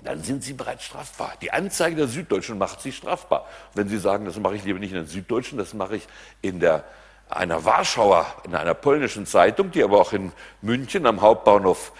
[0.02, 1.34] dann sind Sie bereits strafbar.
[1.42, 3.46] Die Anzeige der Süddeutschen macht Sie strafbar.
[3.76, 6.08] Wenn Sie sagen, das mache ich lieber nicht in den Süddeutschen, das mache ich
[6.42, 6.84] in der
[7.34, 11.92] einer Warschauer, in einer polnischen Zeitung, die aber auch in München am Hauptbahnhof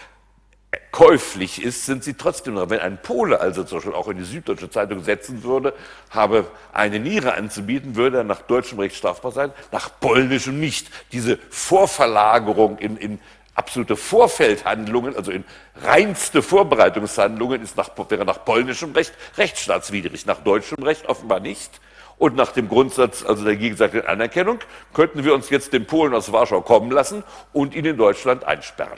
[0.92, 2.70] käuflich ist, sind sie trotzdem noch.
[2.70, 5.74] Wenn ein Pole also zum Beispiel auch in die Süddeutsche Zeitung setzen würde,
[6.10, 10.90] habe eine Niere anzubieten, würde er nach deutschem Recht strafbar sein, nach polnischem nicht.
[11.12, 13.20] Diese Vorverlagerung in, in
[13.56, 15.44] absolute Vorfeldhandlungen, also in
[15.84, 21.80] reinste Vorbereitungshandlungen, ist nach, wäre nach polnischem Recht rechtsstaatswidrig, nach deutschem Recht offenbar nicht.
[22.24, 24.60] Und nach dem Grundsatz also der gegenseitigen Anerkennung
[24.94, 28.98] könnten wir uns jetzt den Polen aus Warschau kommen lassen und ihn in Deutschland einsperren.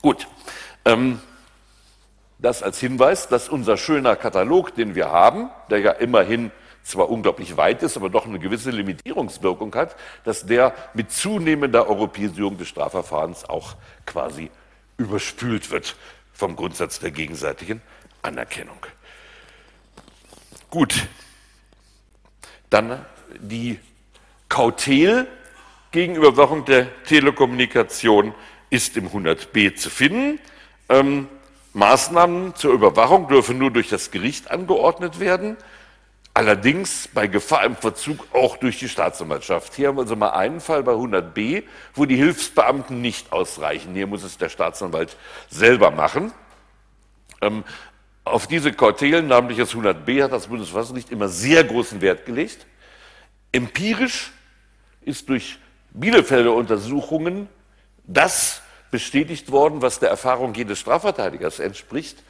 [0.00, 0.26] Gut,
[0.86, 1.20] ähm,
[2.38, 6.50] das als Hinweis, dass unser schöner Katalog, den wir haben, der ja immerhin
[6.82, 9.94] zwar unglaublich weit ist, aber doch eine gewisse Limitierungswirkung hat,
[10.24, 13.74] dass der mit zunehmender Europäisierung des Strafverfahrens auch
[14.06, 14.50] quasi
[14.96, 15.94] überspült wird
[16.32, 17.82] vom Grundsatz der gegenseitigen
[18.22, 18.78] Anerkennung.
[20.70, 21.06] Gut,
[22.70, 23.04] dann
[23.40, 23.78] die
[24.48, 25.26] Kautel
[25.90, 28.34] gegen Überwachung der Telekommunikation
[28.70, 30.38] ist im 100b zu finden.
[30.88, 31.28] Ähm,
[31.72, 35.56] Maßnahmen zur Überwachung dürfen nur durch das Gericht angeordnet werden,
[36.34, 39.74] allerdings bei Gefahr im Verzug auch durch die Staatsanwaltschaft.
[39.74, 41.62] Hier haben wir also mal einen Fall bei 100b,
[41.94, 43.94] wo die Hilfsbeamten nicht ausreichen.
[43.94, 45.16] Hier muss es der Staatsanwalt
[45.48, 46.32] selber machen.
[47.40, 47.64] Ähm,
[48.28, 52.66] auf diese Kautelen, namentlich das 100b, hat das Bundesverfassungsgericht immer sehr großen Wert gelegt.
[53.52, 54.32] Empirisch
[55.02, 55.58] ist durch
[55.90, 57.48] Bielefelder Untersuchungen
[58.04, 62.22] das bestätigt worden, was der Erfahrung jedes Strafverteidigers entspricht,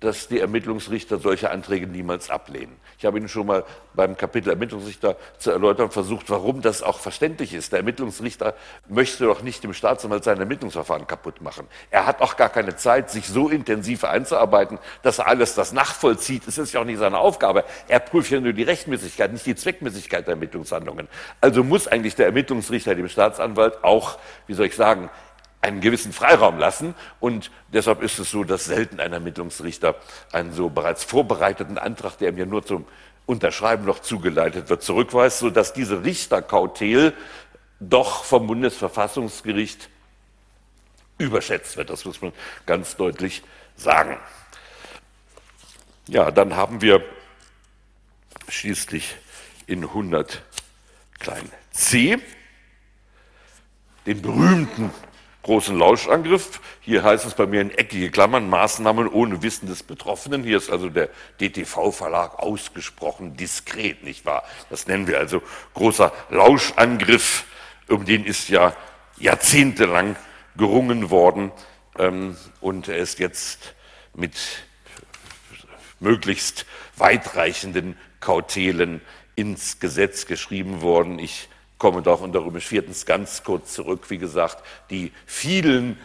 [0.00, 2.76] dass die Ermittlungsrichter solche Anträge niemals ablehnen.
[2.98, 7.54] Ich habe Ihnen schon mal beim Kapitel Ermittlungsrichter zu erläutern versucht, warum das auch verständlich
[7.54, 7.72] ist.
[7.72, 8.54] Der Ermittlungsrichter
[8.88, 11.66] möchte doch nicht dem Staatsanwalt sein Ermittlungsverfahren kaputt machen.
[11.90, 16.46] Er hat auch gar keine Zeit, sich so intensiv einzuarbeiten, dass er alles das nachvollzieht.
[16.46, 17.64] Es ist ja auch nicht seine Aufgabe.
[17.88, 21.08] Er prüft ja nur die Rechtmäßigkeit, nicht die Zweckmäßigkeit der Ermittlungshandlungen.
[21.40, 25.08] Also muss eigentlich der Ermittlungsrichter dem Staatsanwalt auch, wie soll ich sagen,
[25.64, 26.94] einen gewissen Freiraum lassen.
[27.20, 29.96] Und deshalb ist es so, dass selten ein Ermittlungsrichter
[30.32, 32.86] einen so bereits vorbereiteten Antrag, der mir nur zum
[33.26, 37.14] Unterschreiben noch zugeleitet wird, zurückweist, sodass diese Richterkautel
[37.80, 39.88] doch vom Bundesverfassungsgericht
[41.18, 41.90] überschätzt wird.
[41.90, 42.32] Das muss man
[42.66, 43.42] ganz deutlich
[43.76, 44.18] sagen.
[46.06, 47.02] Ja, dann haben wir
[48.48, 49.16] schließlich
[49.66, 50.42] in 100
[51.18, 52.18] klein c
[54.06, 54.90] den berühmten
[55.44, 56.60] großen Lauschangriff.
[56.80, 60.42] Hier heißt es bei mir in eckige Klammern Maßnahmen ohne Wissen des Betroffenen.
[60.42, 64.42] Hier ist also der DTV-Verlag ausgesprochen diskret, nicht wahr?
[64.70, 65.42] Das nennen wir also
[65.74, 67.44] großer Lauschangriff.
[67.88, 68.74] Um den ist ja
[69.18, 70.16] jahrzehntelang
[70.56, 71.52] gerungen worden.
[71.98, 73.74] Ähm, und er ist jetzt
[74.14, 74.34] mit
[76.00, 79.02] möglichst weitreichenden Kautelen
[79.36, 81.18] ins Gesetz geschrieben worden.
[81.18, 84.10] Ich komme darauf und darüber viertens ganz kurz zurück.
[84.10, 85.98] Wie gesagt, die vielen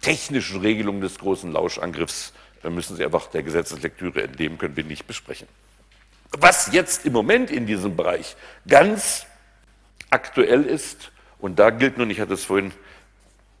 [0.00, 5.48] technischen Regelungen des großen Lauschangriffs müssen Sie einfach der Gesetzeslektüre entnehmen, können wir nicht besprechen.
[6.32, 8.36] Was jetzt im Moment in diesem Bereich
[8.66, 9.26] ganz
[10.10, 12.72] aktuell ist, und da gilt nun, ich hatte es vorhin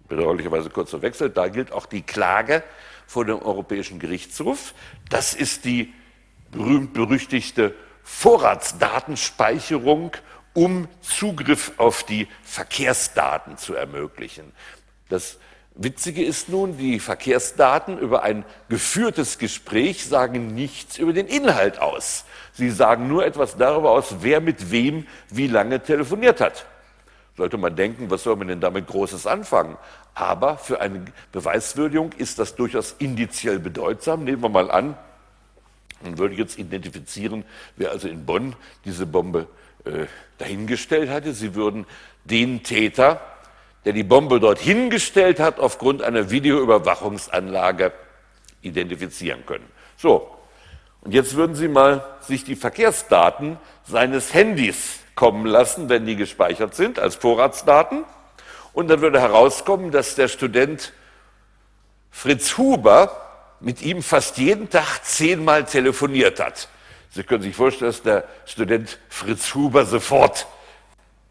[0.08, 2.62] bedauerlicherweise kurz verwechselt, da gilt auch die Klage
[3.06, 4.74] vor dem Europäischen Gerichtshof.
[5.08, 5.92] Das ist die
[6.50, 10.12] berühmt-berüchtigte Vorratsdatenspeicherung
[10.56, 14.52] um Zugriff auf die Verkehrsdaten zu ermöglichen.
[15.10, 15.36] Das
[15.74, 22.24] Witzige ist nun, die Verkehrsdaten über ein geführtes Gespräch sagen nichts über den Inhalt aus.
[22.54, 26.64] Sie sagen nur etwas darüber aus, wer mit wem wie lange telefoniert hat.
[27.36, 29.76] Sollte man denken, was soll man denn damit Großes anfangen?
[30.14, 34.24] Aber für eine Beweiswürdigung ist das durchaus indiziell bedeutsam.
[34.24, 34.96] Nehmen wir mal an,
[36.02, 37.44] man würde jetzt identifizieren,
[37.76, 39.48] wer also in Bonn diese Bombe
[39.84, 40.06] äh,
[40.38, 41.32] dahingestellt hatte.
[41.32, 41.86] Sie würden
[42.24, 43.20] den Täter,
[43.84, 47.92] der die Bombe dort hingestellt hat, aufgrund einer Videoüberwachungsanlage
[48.62, 49.66] identifizieren können.
[49.96, 50.36] So,
[51.02, 56.74] und jetzt würden Sie mal sich die Verkehrsdaten seines Handys kommen lassen, wenn die gespeichert
[56.74, 58.04] sind als Vorratsdaten.
[58.72, 60.92] Und dann würde herauskommen, dass der Student
[62.10, 63.22] Fritz Huber
[63.60, 66.68] mit ihm fast jeden Tag zehnmal telefoniert hat.
[67.16, 70.46] Sie können sich vorstellen, dass der Student Fritz Huber sofort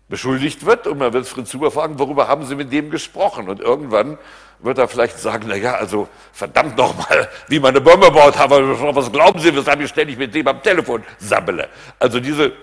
[0.10, 3.48] beschuldigt wird und man wird Fritz Huber fragen, worüber haben Sie mit dem gesprochen?
[3.48, 4.18] Und irgendwann
[4.58, 8.96] wird er vielleicht sagen, na ja, also verdammt nochmal, wie man eine Bombe baut, aber
[8.96, 11.70] was glauben Sie, weshalb ich ständig mit dem am Telefon sabbele?
[12.00, 12.54] Also diese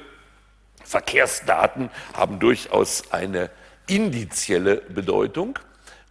[0.85, 3.51] Verkehrsdaten haben durchaus eine
[3.87, 5.61] indizielle Bedeutung.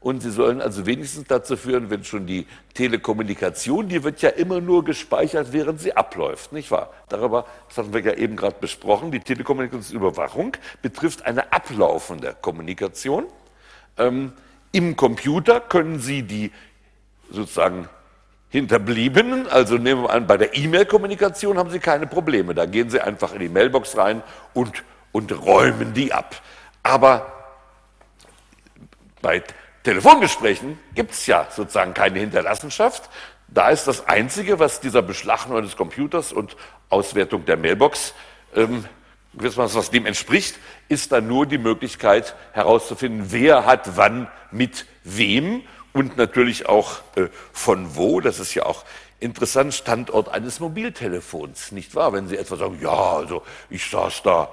[0.01, 4.59] Und sie sollen also wenigstens dazu führen, wenn schon die Telekommunikation, die wird ja immer
[4.59, 6.91] nur gespeichert, während sie abläuft, nicht wahr?
[7.07, 13.27] Darüber, das hatten wir ja eben gerade besprochen, die Telekommunikationsüberwachung betrifft eine ablaufende Kommunikation.
[13.95, 14.33] Ähm,
[14.71, 16.51] Im Computer können Sie die
[17.29, 17.87] sozusagen
[18.49, 22.55] Hinterbliebenen, also nehmen wir an, bei der E-Mail-Kommunikation haben Sie keine Probleme.
[22.55, 24.23] Da gehen Sie einfach in die Mailbox rein
[24.55, 26.41] und, und räumen die ab.
[26.81, 27.31] Aber
[29.21, 29.43] bei
[29.83, 33.09] Telefongesprächen gibt es ja sozusagen keine Hinterlassenschaft.
[33.47, 36.55] Da ist das Einzige, was dieser Beschlagnahme des Computers und
[36.89, 38.13] Auswertung der Mailbox,
[38.55, 38.85] ähm,
[39.33, 45.63] was dem entspricht, ist dann nur die Möglichkeit herauszufinden, wer hat wann mit wem
[45.93, 48.19] und natürlich auch äh, von wo.
[48.19, 48.83] Das ist ja auch
[49.19, 52.13] interessant, Standort eines Mobiltelefons, nicht wahr?
[52.13, 54.49] Wenn Sie etwa sagen, ja, also ich saß da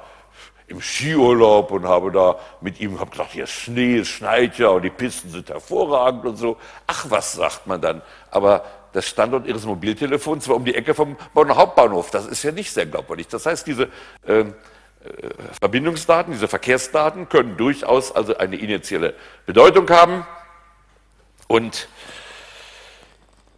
[0.69, 4.83] im Skiurlaub und habe da mit ihm hab gesagt, hier Schnee, es schneit ja und
[4.83, 6.59] die Pisten sind hervorragend und so.
[6.87, 8.03] Ach, was sagt man dann?
[8.31, 12.11] Aber das Standort Ihres Mobiltelefons war um die Ecke vom Bonner Hauptbahnhof.
[12.11, 13.29] Das ist ja nicht sehr glaubwürdig.
[13.29, 13.89] Das heißt, diese
[14.27, 14.45] äh, äh,
[15.61, 19.15] Verbindungsdaten, diese Verkehrsdaten können durchaus also eine initiale
[19.47, 20.27] Bedeutung haben.
[21.47, 21.89] Und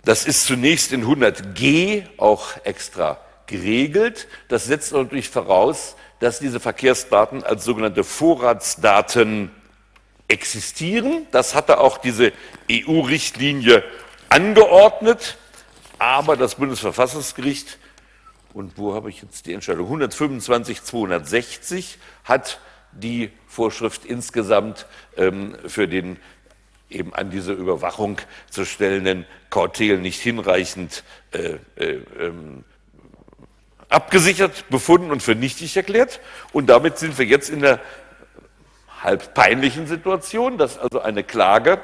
[0.05, 4.29] das ist zunächst in 100g auch extra geregelt.
[4.49, 9.51] Das setzt natürlich voraus, dass diese Verkehrsdaten als sogenannte Vorratsdaten
[10.29, 11.27] existieren.
[11.33, 12.33] Das hatte auch diese
[12.71, 13.83] EU-Richtlinie
[14.29, 15.37] angeordnet,
[15.99, 17.79] aber das Bundesverfassungsgericht
[18.53, 19.87] und wo habe ich jetzt die Entscheidung?
[19.87, 22.61] 125, 260 hat
[22.93, 24.87] die Vorschrift insgesamt
[25.17, 26.17] ähm, für den
[26.89, 28.19] eben an diese Überwachung
[28.51, 32.65] zu stellenden Kautel nicht hinreichend äh, äh, ähm,
[33.91, 36.21] abgesichert befunden und für nichtig erklärt.
[36.53, 37.81] Und damit sind wir jetzt in der
[39.03, 41.81] halb peinlichen Situation, dass also eine Klage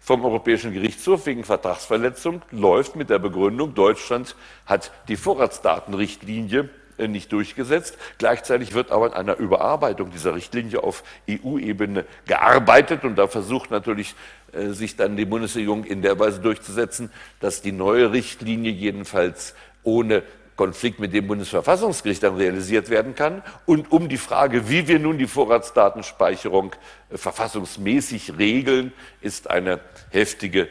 [0.00, 6.68] vom Europäischen Gerichtshof wegen Vertragsverletzung läuft mit der Begründung, Deutschland hat die Vorratsdatenrichtlinie
[6.98, 7.98] äh, nicht durchgesetzt.
[8.18, 14.14] Gleichzeitig wird aber an einer Überarbeitung dieser Richtlinie auf EU-Ebene gearbeitet und da versucht natürlich
[14.52, 20.22] äh, sich dann die Bundesregierung in der Weise durchzusetzen, dass die neue Richtlinie jedenfalls ohne
[20.56, 23.42] Konflikt mit dem Bundesverfassungsgericht dann realisiert werden kann.
[23.66, 26.74] Und um die Frage, wie wir nun die Vorratsdatenspeicherung
[27.10, 29.80] äh, verfassungsmäßig regeln, ist eine
[30.10, 30.68] heftige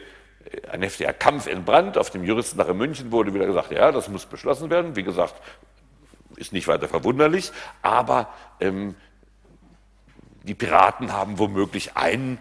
[0.70, 1.98] ein heftiger Kampf entbrannt.
[1.98, 4.94] Auf dem Juristentag in München wurde wieder gesagt, ja, das muss beschlossen werden.
[4.94, 5.34] Wie gesagt,
[6.36, 7.50] ist nicht weiter verwunderlich,
[7.82, 8.28] aber
[8.60, 8.94] ähm,
[10.44, 12.38] die Piraten haben womöglich einen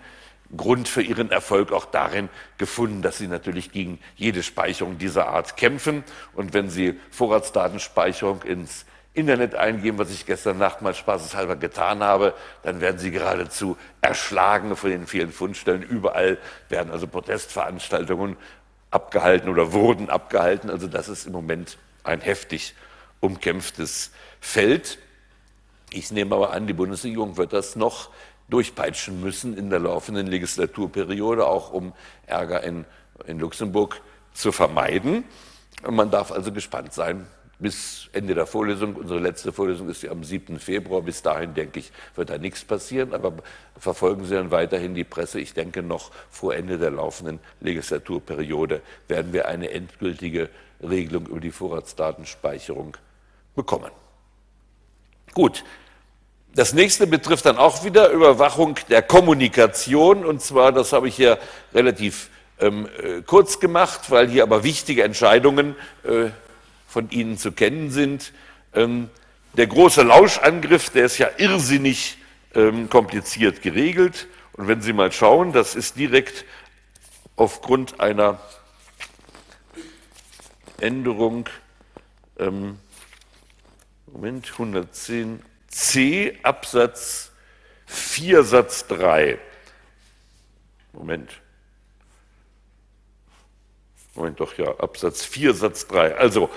[0.55, 5.57] Grund für ihren Erfolg auch darin gefunden, dass sie natürlich gegen jede Speicherung dieser Art
[5.57, 6.03] kämpfen.
[6.33, 8.85] Und wenn sie Vorratsdatenspeicherung ins
[9.15, 12.33] Internet eingeben, was ich gestern Nacht mal spaßeshalber getan habe,
[12.63, 15.81] dann werden sie geradezu erschlagen von den vielen Fundstellen.
[15.81, 16.37] Überall
[16.69, 18.35] werden also Protestveranstaltungen
[18.91, 20.69] abgehalten oder wurden abgehalten.
[20.69, 22.75] Also das ist im Moment ein heftig
[23.21, 24.99] umkämpftes Feld.
[25.91, 28.09] Ich nehme aber an, die Bundesregierung wird das noch
[28.49, 31.93] durchpeitschen müssen in der laufenden Legislaturperiode, auch um
[32.27, 32.85] Ärger in,
[33.25, 34.01] in Luxemburg
[34.33, 35.23] zu vermeiden.
[35.89, 37.25] Man darf also gespannt sein
[37.59, 38.95] bis Ende der Vorlesung.
[38.95, 40.59] Unsere letzte Vorlesung ist ja am 7.
[40.59, 41.01] Februar.
[41.01, 43.13] Bis dahin, denke ich, wird da nichts passieren.
[43.13, 43.33] Aber
[43.77, 45.39] verfolgen Sie dann weiterhin die Presse.
[45.39, 50.49] Ich denke, noch vor Ende der laufenden Legislaturperiode werden wir eine endgültige
[50.81, 52.97] Regelung über die Vorratsdatenspeicherung
[53.55, 53.91] bekommen.
[55.33, 55.63] Gut,
[56.55, 60.23] das nächste betrifft dann auch wieder Überwachung der Kommunikation.
[60.23, 61.37] Und zwar, das habe ich hier
[61.73, 62.29] relativ
[62.61, 65.75] ähm, äh, kurz gemacht, weil hier aber wichtige Entscheidungen
[66.05, 66.29] äh,
[66.87, 68.31] von Ihnen zu kennen sind.
[68.73, 69.09] Ähm,
[69.57, 72.17] der große Lauschangriff, der ist ja irrsinnig
[72.53, 74.27] ähm, kompliziert geregelt.
[74.53, 76.45] Und wenn Sie mal schauen, das ist direkt
[77.35, 78.39] aufgrund einer
[80.79, 81.49] Änderung,
[82.39, 82.79] ähm,
[84.07, 85.41] Moment, 110,
[85.75, 87.33] C Absatz
[87.85, 89.37] 4 Satz 3.
[90.93, 91.29] Moment.
[94.13, 96.15] Moment doch, ja, Absatz 4 Satz 3.
[96.15, 96.49] Also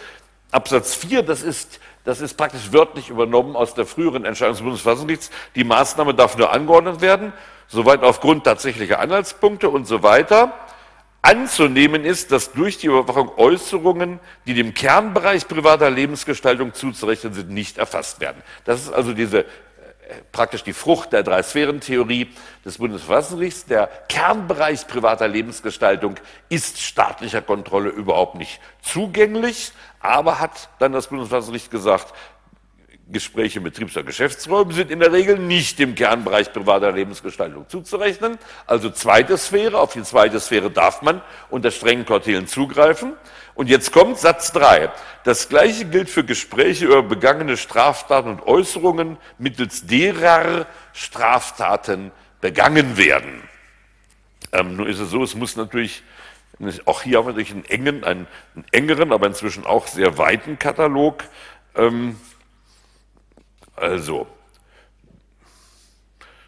[0.53, 5.33] Absatz 4, das ist, das ist praktisch wörtlich übernommen aus der früheren Entscheidung des Bundesverfassungsgerichts.
[5.57, 7.33] Die Maßnahme darf nur angeordnet werden,
[7.66, 10.55] soweit aufgrund tatsächlicher Anhaltspunkte und so weiter.
[11.23, 17.79] Anzunehmen ist, dass durch die Überwachung Äußerungen, die dem Kernbereich privater Lebensgestaltung zuzurechnen sind, nicht
[17.79, 18.43] erfasst werden.
[18.64, 19.45] Das ist also diese äh,
[20.31, 22.29] praktisch die Frucht der Drei-Sphären-Theorie
[22.64, 23.66] des Bundesverfassungsgerichts.
[23.66, 26.14] Der Kernbereich privater Lebensgestaltung
[26.49, 32.14] ist staatlicher Kontrolle überhaupt nicht zugänglich, aber hat dann das Bundesverfassungsgericht gesagt,
[33.11, 38.39] Gespräche Betriebs- oder Geschäftsräumen sind in der Regel nicht dem Kernbereich privater Lebensgestaltung zuzurechnen.
[38.67, 43.15] Also zweite Sphäre, auf die zweite Sphäre darf man unter strengen Kortelen zugreifen.
[43.55, 44.91] Und jetzt kommt Satz 3.
[45.25, 53.43] Das gleiche gilt für Gespräche über begangene Straftaten und Äußerungen, mittels derer Straftaten begangen werden.
[54.53, 56.03] Ähm, nun ist es so, es muss natürlich,
[56.85, 60.59] auch hier haben wir natürlich einen engen, einen, einen engeren, aber inzwischen auch sehr weiten
[60.59, 61.25] Katalog.
[61.75, 62.17] Ähm,
[63.81, 64.26] also,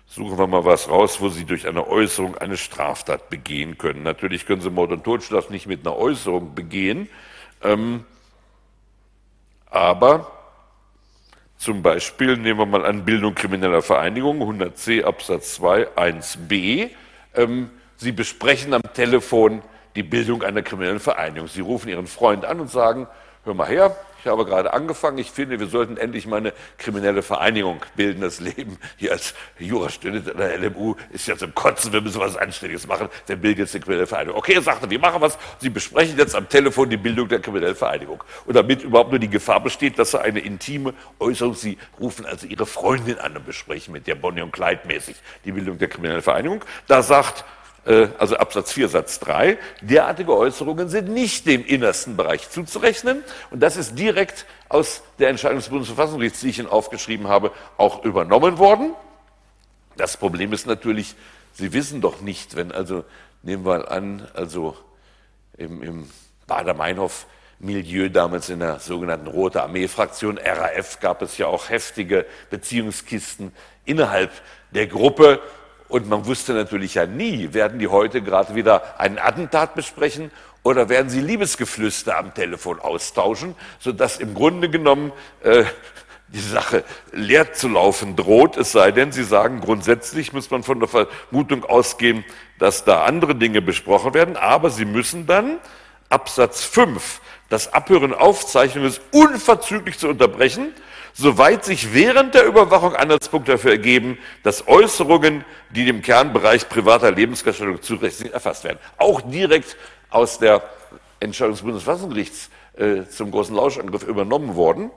[0.06, 4.02] suchen wir mal was raus, wo Sie durch eine Äußerung eine Straftat begehen können.
[4.02, 7.08] Natürlich können Sie Mord und Totschlag nicht mit einer Äußerung begehen,
[7.62, 8.04] ähm,
[9.66, 10.32] aber
[11.58, 16.90] zum Beispiel nehmen wir mal an Bildung krimineller Vereinigung, 100c Absatz 2 1b.
[17.34, 19.62] Ähm, Sie besprechen am Telefon
[19.94, 21.48] die Bildung einer kriminellen Vereinigung.
[21.48, 23.06] Sie rufen Ihren Freund an und sagen,
[23.44, 25.18] hör mal her, ich habe gerade angefangen.
[25.18, 28.20] Ich finde, wir sollten endlich mal eine kriminelle Vereinigung bilden.
[28.20, 31.92] Das Leben hier als Jurastudent an der LMU ist ja zum Kotzen.
[31.92, 33.08] Wir müssen was Anständiges machen.
[33.26, 34.38] Wer bildet jetzt eine kriminelle Vereinigung?
[34.38, 35.38] Okay, er sagte, wir machen was.
[35.58, 38.22] Sie besprechen jetzt am Telefon die Bildung der kriminellen Vereinigung.
[38.44, 42.46] Und damit überhaupt nur die Gefahr besteht, dass er eine intime Äußerung, Sie rufen also
[42.46, 46.22] Ihre Freundin an und besprechen mit der Bonnie und Clyde mäßig die Bildung der kriminellen
[46.22, 46.64] Vereinigung.
[46.86, 47.44] Da sagt
[47.84, 53.24] also Absatz 4 Satz 3, derartige Äußerungen sind nicht dem innersten Bereich zuzurechnen.
[53.50, 58.04] Und das ist direkt aus der Entscheidung des Bundesverfassungsgerichts, die ich Ihnen aufgeschrieben habe, auch
[58.04, 58.94] übernommen worden.
[59.96, 61.14] Das Problem ist natürlich,
[61.52, 63.04] Sie wissen doch nicht, wenn also,
[63.42, 64.76] nehmen wir mal an, also
[65.56, 66.10] im, im
[66.46, 67.26] Bader-Meinhof
[67.58, 73.52] Milieu damals in der sogenannten Rote Armee-Fraktion, RAF, gab es ja auch heftige Beziehungskisten
[73.84, 74.30] innerhalb
[74.70, 75.40] der Gruppe.
[75.90, 80.30] Und man wusste natürlich ja nie, werden die heute gerade wieder einen Attentat besprechen
[80.62, 85.12] oder werden sie Liebesgeflüster am Telefon austauschen, sodass im Grunde genommen
[85.42, 85.64] äh,
[86.28, 90.78] die Sache leer zu laufen droht, es sei denn, Sie sagen, grundsätzlich muss man von
[90.78, 92.24] der Vermutung ausgehen,
[92.60, 95.58] dass da andere Dinge besprochen werden, aber Sie müssen dann
[96.08, 97.20] Absatz 5
[97.50, 100.72] das Abhören Aufzeichnung ist unverzüglich zu unterbrechen,
[101.14, 107.82] soweit sich während der Überwachung Anhaltspunkte dafür ergeben, dass Äußerungen, die dem Kernbereich privater Lebensgestaltung
[107.82, 108.78] zurechtlich erfasst werden.
[108.98, 109.76] Auch direkt
[110.10, 110.62] aus der
[111.20, 114.90] Entscheidung des Bundesverfassungsgerichts äh, zum großen Lauschangriff übernommen worden.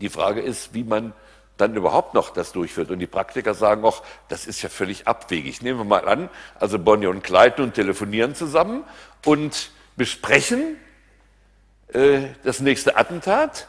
[0.00, 1.12] Die Frage ist, wie man
[1.56, 2.90] dann überhaupt noch das durchführt.
[2.90, 5.60] Und die Praktiker sagen auch, das ist ja völlig abwegig.
[5.60, 8.84] Nehmen wir mal an, also Bonnie und Clyde nun telefonieren zusammen
[9.24, 10.76] und besprechen
[11.92, 13.66] äh, das nächste Attentat.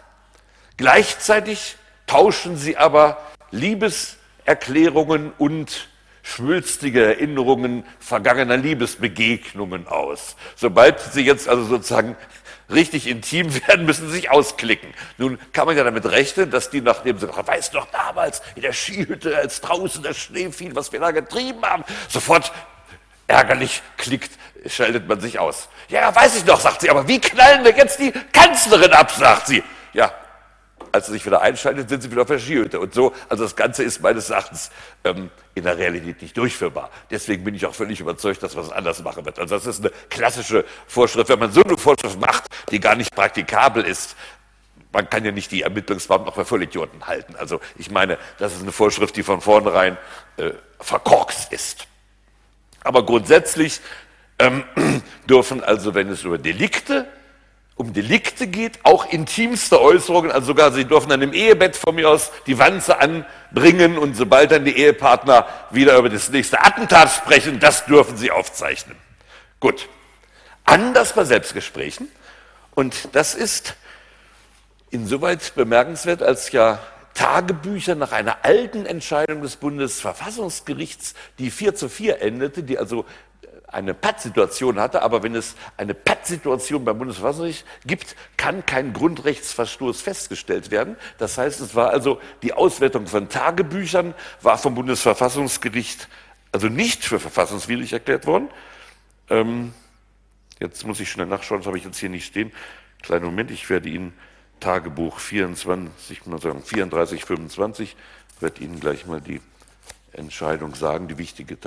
[0.80, 1.76] Gleichzeitig
[2.08, 3.18] tauschen sie aber
[3.52, 5.90] Liebeserklärungen und
[6.24, 10.38] schwülstige Erinnerungen vergangener Liebesbegegnungen aus.
[10.56, 12.16] Sobald sie jetzt also sozusagen
[12.70, 14.94] richtig intim werden, müssen sie sich ausklicken.
[15.18, 18.72] Nun kann man ja damit rechnen, dass die, nachdem sie weißt doch damals in der
[18.72, 22.54] Skihütte, als draußen der Schnee fiel, was wir da getrieben haben, sofort
[23.28, 24.32] ärgerlich klickt,
[24.66, 25.68] schaltet man sich aus.
[25.90, 29.48] Ja, weiß ich noch, sagt sie, aber wie knallen wir jetzt die Kanzlerin ab, sagt
[29.48, 29.62] sie.
[29.92, 30.14] Ja,
[30.92, 32.80] als sie sich wieder einschaltet, sind sie wieder Skihütte.
[32.80, 34.72] Und so, also das Ganze ist meines Erachtens
[35.04, 36.90] ähm, in der Realität nicht durchführbar.
[37.12, 39.40] Deswegen bin ich auch völlig überzeugt, dass man es anders machen wird.
[39.40, 41.30] Also das ist eine klassische Vorschrift.
[41.30, 44.16] Wenn man so eine Vorschrift macht, die gar nicht praktikabel ist,
[44.92, 47.36] man kann ja nicht die Ermittlungsbeamten noch für Vollidioten halten.
[47.36, 49.98] Also ich meine, das ist eine Vorschrift, die von vornherein
[50.38, 51.88] äh, verkorkst ist.
[52.82, 53.82] Aber grundsätzlich
[54.40, 54.64] ähm,
[55.30, 57.08] dürfen also, wenn es über Delikte,
[57.80, 62.10] um Delikte geht, auch intimste Äußerungen, also sogar sie dürfen dann im Ehebett von mir
[62.10, 67.62] aus die Wanze anbringen und sobald dann die Ehepartner wieder über das nächste Attentat sprechen,
[67.62, 68.98] das dürfen sie aufzeichnen.
[69.62, 69.88] Gut.
[70.66, 72.10] Anders bei Selbstgesprächen.
[72.76, 73.76] Und das ist
[74.90, 76.80] insoweit bemerkenswert, als ja
[77.14, 83.06] Tagebücher nach einer alten Entscheidung des Bundesverfassungsgerichts, die 4 zu 4 endete, die also
[83.72, 90.72] eine Pattsituation hatte, aber wenn es eine Pattsituation beim Bundesverfassungsgericht gibt, kann kein Grundrechtsverstoß festgestellt
[90.72, 90.96] werden.
[91.18, 96.08] Das heißt, es war also die Auswertung von Tagebüchern war vom Bundesverfassungsgericht
[96.52, 98.50] also nicht für verfassungswidrig erklärt worden.
[99.30, 99.74] Ähm,
[100.60, 102.52] jetzt muss ich schnell nachschauen, das habe ich jetzt hier nicht stehen.
[103.02, 104.14] Kleinen Moment, ich werde Ihnen
[104.60, 107.96] Tagebuch 24, sagen 34, 25,
[108.40, 109.42] werde Ihnen gleich mal die
[110.12, 111.60] Entscheidung sagen, die wichtige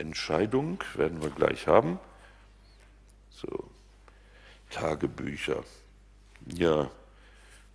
[0.00, 1.98] Tagebuchentscheidung werden wir gleich haben.
[3.30, 3.70] So,
[4.70, 5.62] Tagebücher.
[6.46, 6.90] Ja,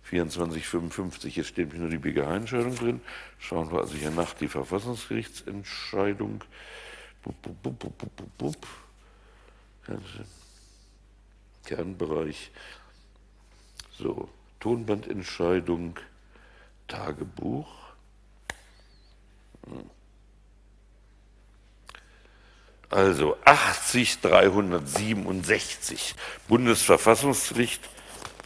[0.02, 3.00] 24, 55, hier steht nur die BGH-Entscheidung drin.
[3.38, 6.42] Schauen wir also hier nach die Verfassungsgerichtsentscheidung.
[7.22, 7.78] Bup, bup,
[8.38, 8.66] bup,
[11.64, 12.50] Kernbereich
[13.98, 14.28] so,
[14.60, 15.98] Tonbandentscheidung,
[16.86, 17.66] Tagebuch.
[22.90, 26.14] Also 80 367
[26.48, 27.82] Bundesverfassungsgericht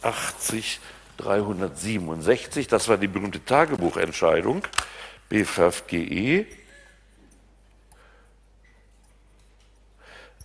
[0.01, 0.79] 80
[1.17, 4.63] 367, das war die berühmte Tagebuchentscheidung.
[5.29, 6.47] BFFGE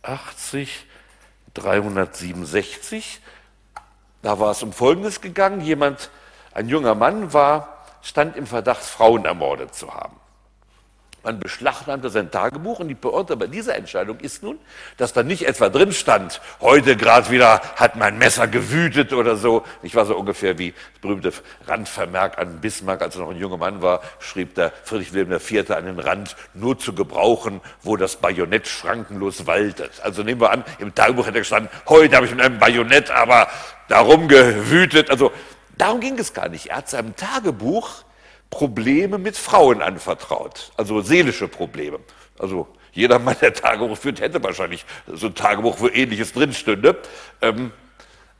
[0.02, 0.86] 80
[1.54, 3.20] 367
[4.26, 5.60] da war es um Folgendes gegangen.
[5.60, 6.10] Jemand,
[6.52, 10.16] ein junger Mann war, stand im Verdacht, Frauen ermordet zu haben.
[11.26, 14.60] Man beschlagnahmte sein Tagebuch und die Pointe bei dieser Entscheidung ist nun,
[14.96, 19.64] dass da nicht etwa drin stand, heute gerade wieder hat mein Messer gewütet oder so.
[19.82, 21.32] Ich war so ungefähr wie das berühmte
[21.66, 25.68] Randvermerk an Bismarck, als er noch ein junger Mann war, schrieb der Friedrich Wilhelm IV.
[25.72, 30.00] an den Rand, nur zu gebrauchen, wo das Bajonett schrankenlos waltet.
[30.04, 33.48] Also nehmen wir an, im Tagebuch hätte gestanden, heute habe ich mit einem Bajonett aber
[33.88, 35.10] darum gewütet.
[35.10, 35.32] Also
[35.76, 36.66] darum ging es gar nicht.
[36.66, 38.05] Er hat seinem Tagebuch
[38.50, 41.98] Probleme mit Frauen anvertraut, also seelische Probleme.
[42.38, 46.98] Also jeder Mann, der Tagebuch führt, hätte wahrscheinlich so ein Tagebuch, wo ähnliches drinstünde.
[47.42, 47.72] Ähm,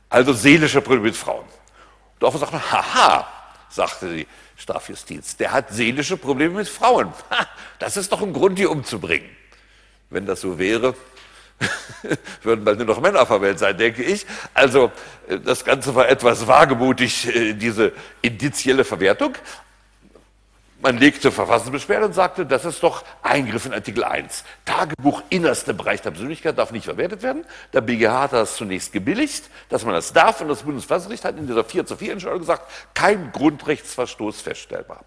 [0.09, 1.45] also seelische Probleme mit Frauen.
[1.45, 3.27] Und darauf sagt man, haha,
[3.69, 4.27] sagte die
[4.57, 7.13] Strafjustiz, der hat seelische Probleme mit Frauen.
[7.31, 7.47] Ha,
[7.79, 9.29] das ist doch ein Grund, die umzubringen.
[10.09, 10.95] Wenn das so wäre,
[12.43, 14.27] würden bald nur noch Männer Welt sein, denke ich.
[14.55, 14.93] Also
[15.29, 17.93] äh, das Ganze war etwas wagemutig, äh, diese
[18.23, 19.35] indizielle Verwertung.
[20.81, 24.45] Man legte Verfassungsbeschwerde und sagte, das ist doch Eingriff in Artikel 1.
[24.64, 27.45] Tagebuch, innerster Bereich der Persönlichkeit darf nicht verwertet werden.
[27.72, 30.41] Der BGH hat das zunächst gebilligt, dass man das darf.
[30.41, 35.05] Und das Bundesverfassungsgericht hat in dieser 4 zu 4 Entscheidung gesagt, kein Grundrechtsverstoß feststellbar.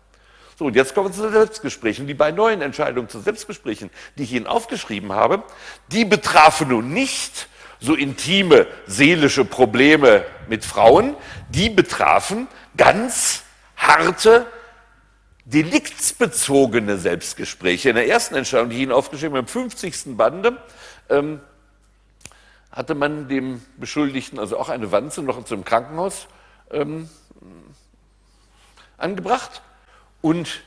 [0.58, 2.08] So, und jetzt kommen wir zu den Selbstgesprächen.
[2.08, 5.44] Die beiden neuen Entscheidungen zu Selbstgesprächen, die ich Ihnen aufgeschrieben habe,
[5.90, 7.48] die betrafen nun nicht
[7.80, 11.16] so intime seelische Probleme mit Frauen,
[11.50, 13.44] die betrafen ganz
[13.78, 14.48] harte
[15.52, 17.90] deliktsbezogene Selbstgespräche.
[17.90, 20.16] In der ersten Entscheidung, die ich Ihnen aufgeschrieben habe, im 50.
[20.16, 20.58] Bande,
[21.10, 21.40] ähm,
[22.72, 26.28] hatte man dem Beschuldigten also auch eine Wanze noch zum Krankenhaus
[26.72, 27.10] ähm,
[28.98, 29.64] angebracht.
[30.22, 30.62] Und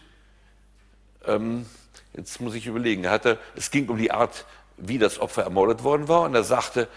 [1.26, 1.66] ähm,
[2.14, 4.46] jetzt muss ich überlegen, er hatte, es ging um die Art,
[4.78, 6.22] wie das Opfer ermordet worden war.
[6.22, 6.88] Und er sagte,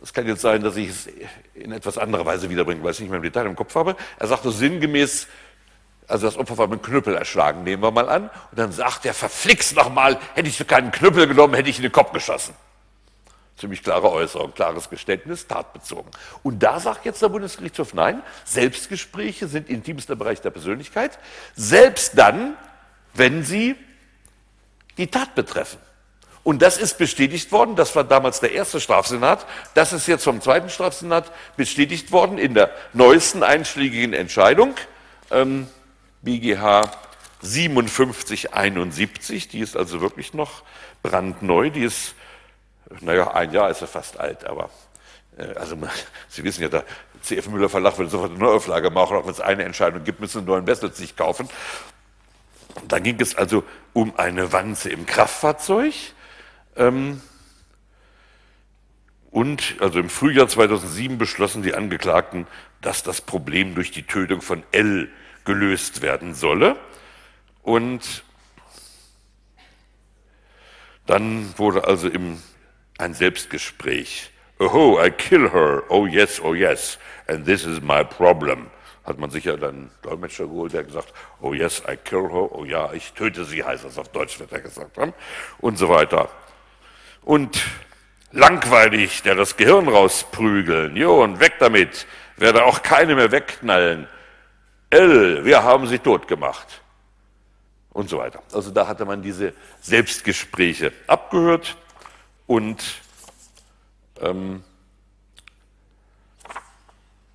[0.00, 1.08] es kann jetzt sein, dass ich es
[1.54, 3.96] in etwas anderer Weise wiederbringe, weil ich nicht mehr im Detail im Kopf habe.
[4.18, 5.26] Er sagte sinngemäß,
[6.08, 8.30] also das Opfer war mit einem Knüppel erschlagen, nehmen wir mal an.
[8.50, 11.92] Und dann sagt er, verflixt nochmal, hätte ich keinen Knüppel genommen, hätte ich in den
[11.92, 12.54] Kopf geschossen.
[13.56, 16.10] Ziemlich klare Äußerung, klares Geständnis, tatbezogen.
[16.42, 21.18] Und da sagt jetzt der Bundesgerichtshof, nein, Selbstgespräche sind intimster Bereich der Persönlichkeit,
[21.54, 22.56] selbst dann,
[23.14, 23.74] wenn sie
[24.98, 25.78] die Tat betreffen.
[26.42, 30.40] Und das ist bestätigt worden, das war damals der erste Strafsenat, das ist jetzt vom
[30.40, 34.76] zweiten Strafsenat bestätigt worden in der neuesten einschlägigen Entscheidung.
[35.32, 35.66] Ähm,
[36.26, 36.82] BGH
[37.40, 40.64] 5771, die ist also wirklich noch
[41.02, 42.14] brandneu, die ist,
[43.00, 44.70] naja, ein Jahr ist sie fast alt, aber
[45.38, 45.78] äh, also
[46.28, 46.84] Sie wissen ja, der
[47.22, 50.38] CF Müller Verlag will sofort eine Neuauflage machen, auch wenn es eine Entscheidung gibt, müssen
[50.38, 51.48] einen neuen Bessel sich kaufen.
[52.88, 53.62] Da ging es also
[53.92, 55.94] um eine Wanze im Kraftfahrzeug.
[56.76, 57.20] Ähm,
[59.30, 62.46] und also im Frühjahr 2007 beschlossen die Angeklagten,
[62.80, 65.10] dass das Problem durch die Tötung von L
[65.46, 66.76] gelöst werden solle.
[67.62, 68.24] Und
[71.06, 72.42] dann wurde also im,
[72.98, 74.30] ein Selbstgespräch.
[74.58, 75.82] Oh, I kill her.
[75.88, 76.98] Oh yes, oh yes.
[77.26, 78.70] And this is my problem.
[79.04, 82.52] Hat man sicher dann Dolmetscher geholt, der gesagt, oh yes, I kill her.
[82.52, 85.14] Oh ja, ich töte sie, heißt das auf Deutsch, wird er gesagt haben.
[85.58, 86.28] Und so weiter.
[87.22, 87.64] Und
[88.32, 90.96] langweilig, der das Gehirn rausprügeln.
[90.96, 92.06] Jo, und weg damit.
[92.36, 94.08] Werde auch keine mehr wegknallen.
[94.90, 96.82] L, wir haben sie tot gemacht.
[97.90, 98.42] Und so weiter.
[98.52, 101.76] Also da hatte man diese Selbstgespräche abgehört
[102.46, 103.00] und
[104.20, 104.62] ähm,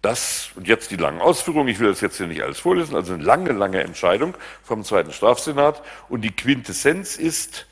[0.01, 3.13] das, und jetzt die langen Ausführungen, ich will das jetzt hier nicht alles vorlesen, also
[3.13, 7.67] eine lange, lange Entscheidung vom zweiten Strafsenat und die Quintessenz ist,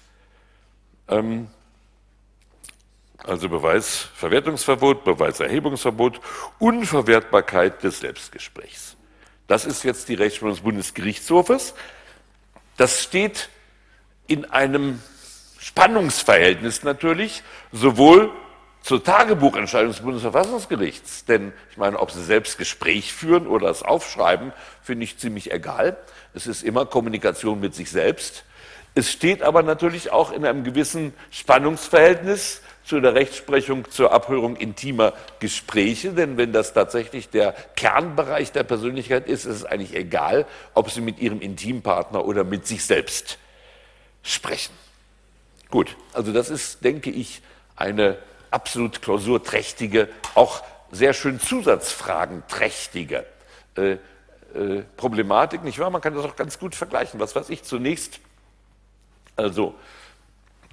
[1.08, 1.48] ähm,
[3.24, 6.22] also Beweisverwertungsverbot, Beweiserhebungsverbot,
[6.60, 8.96] Unverwertbarkeit des Selbstgesprächs.
[9.50, 11.74] Das ist jetzt die Rechtsprechung des Bundesgerichtshofes.
[12.78, 13.50] Das steht
[14.28, 15.02] in einem
[15.60, 17.42] Spannungsverhältnis natürlich,
[17.72, 18.32] sowohl
[18.84, 24.54] zur Tagebuchentscheidung des Bundesverfassungsgerichts, denn ich meine, ob Sie selbst Gespräch führen oder es aufschreiben,
[24.84, 25.98] finde ich ziemlich egal.
[26.36, 28.46] Es ist immer Kommunikation mit sich selbst.
[28.94, 35.14] Es steht aber natürlich auch in einem gewissen Spannungsverhältnis zu der Rechtsprechung zur Abhörung intimer
[35.40, 40.90] Gespräche, denn wenn das tatsächlich der Kernbereich der Persönlichkeit ist, ist es eigentlich egal, ob
[40.90, 43.38] Sie mit Ihrem Intimpartner oder mit sich selbst
[44.24, 44.74] sprechen.
[45.70, 47.44] Gut, also das ist, denke ich,
[47.76, 48.18] eine
[48.50, 53.24] absolut klausurträchtige, auch sehr schön zusatzfragenträchtige
[53.76, 53.98] äh, äh,
[54.98, 55.92] Problematik, nicht wahr?
[55.92, 57.20] Man kann das auch ganz gut vergleichen.
[57.20, 58.20] Was weiß ich zunächst,
[59.36, 59.76] also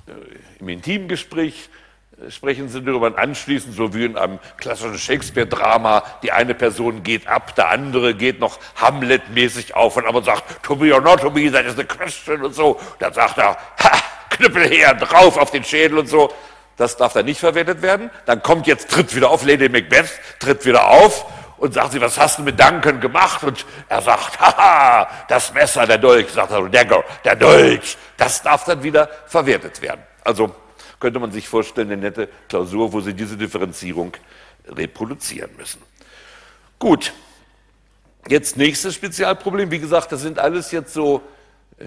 [0.07, 0.13] äh,
[0.61, 1.69] im Intimgespräch
[2.31, 7.27] sprechen Sie darüber und anschließend, so wie in einem klassischen Shakespeare-Drama, die eine Person geht
[7.27, 11.31] ab, der andere geht noch Hamlet-mäßig auf und aber sagt, to be or not to
[11.31, 12.81] be, that is the question und so.
[12.99, 13.99] Dann sagt er, ha,
[14.31, 16.33] Knüppel her, drauf auf den Schädel und so.
[16.77, 18.11] Das darf dann nicht verwendet werden.
[18.27, 21.27] Dann kommt jetzt, tritt wieder auf, Lady Macbeth tritt wieder auf
[21.59, 23.43] und sagt sie, was hast du mit Duncan gemacht?
[23.45, 27.97] Und er sagt, haha, das Messer, der Dolch, sagt er, Dagger, der Dolch.
[28.17, 30.03] Das darf dann wieder verwertet werden.
[30.25, 30.55] Also
[31.01, 34.13] könnte man sich vorstellen, eine nette Klausur, wo Sie diese Differenzierung
[34.69, 35.81] reproduzieren müssen.
[36.79, 37.13] Gut,
[38.29, 39.71] jetzt nächstes Spezialproblem.
[39.71, 41.23] Wie gesagt, das sind alles jetzt so
[41.79, 41.87] äh,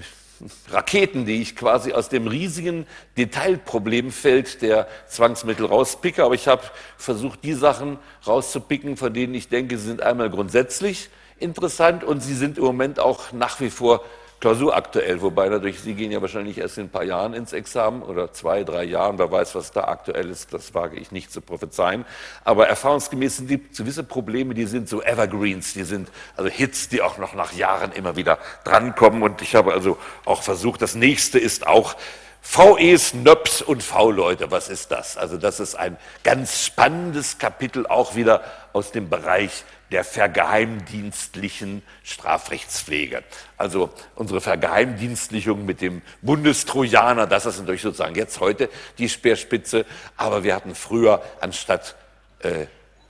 [0.70, 2.88] Raketen, die ich quasi aus dem riesigen
[3.18, 6.24] Detailproblemfeld der Zwangsmittel rauspicke.
[6.24, 6.64] Aber ich habe
[6.97, 12.36] versucht, die Sachen rauszupicken, von denen ich denke, sie sind einmal grundsätzlich interessant und sie
[12.36, 14.03] sind im Moment auch nach wie vor
[14.40, 18.32] klausuraktuell, wobei natürlich, Sie gehen ja wahrscheinlich erst in ein paar Jahren ins Examen oder
[18.32, 22.06] zwei, drei Jahren, wer weiß, was da aktuell ist, das wage ich nicht zu prophezeien.
[22.44, 27.02] Aber erfahrungsgemäß sind die gewisse Probleme, die sind so Evergreens, die sind also Hits, die
[27.02, 29.24] auch noch nach Jahren immer wieder drankommen.
[29.24, 31.96] Und ich habe also auch versucht, das nächste ist auch,
[32.42, 35.18] VEs, NÖPs und V-Leute, was ist das?
[35.18, 43.24] Also das ist ein ganz spannendes Kapitel auch wieder aus dem Bereich der vergeheimdienstlichen Strafrechtspflege.
[43.58, 49.86] Also unsere Vergeheimdienstlichung mit dem Bundestrojaner, das ist natürlich sozusagen jetzt heute die Speerspitze,
[50.16, 51.96] aber wir hatten früher anstatt
[52.40, 52.68] äh,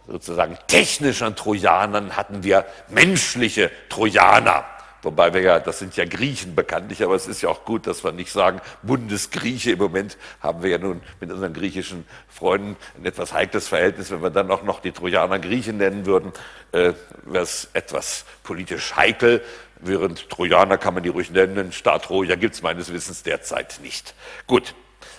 [0.08, 4.66] sozusagen technischen Trojanern hatten wir menschliche Trojaner.
[5.02, 8.04] Wobei wir ja, das sind ja Griechen bekanntlich, aber es ist ja auch gut, dass
[8.04, 9.72] wir nicht sagen Bundesgrieche.
[9.72, 14.12] Im Moment haben wir ja nun mit unseren griechischen Freunden ein etwas heikles Verhältnis.
[14.12, 16.34] Wenn wir dann auch noch die Trojaner Griechen nennen würden,
[16.74, 16.94] äh,
[17.24, 19.42] wäre es etwas politisch heikel.
[19.80, 21.72] Während Trojaner kann man die ruhig nennen.
[21.72, 24.14] Staat Troja gibt es meines Wissens derzeit nicht.
[24.48, 24.76] Gut.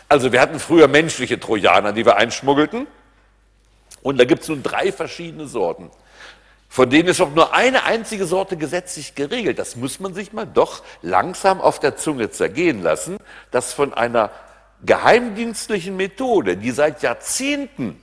[0.09, 2.87] Also wir hatten früher menschliche Trojaner, die wir einschmuggelten.
[4.03, 5.91] Und da gibt es nun drei verschiedene Sorten
[6.71, 9.59] von denen ist auch nur eine einzige Sorte gesetzlich geregelt.
[9.59, 13.17] Das muss man sich mal doch langsam auf der Zunge zergehen lassen,
[13.51, 14.31] dass von einer
[14.87, 18.01] geheimdienstlichen Methode, die seit Jahrzehnten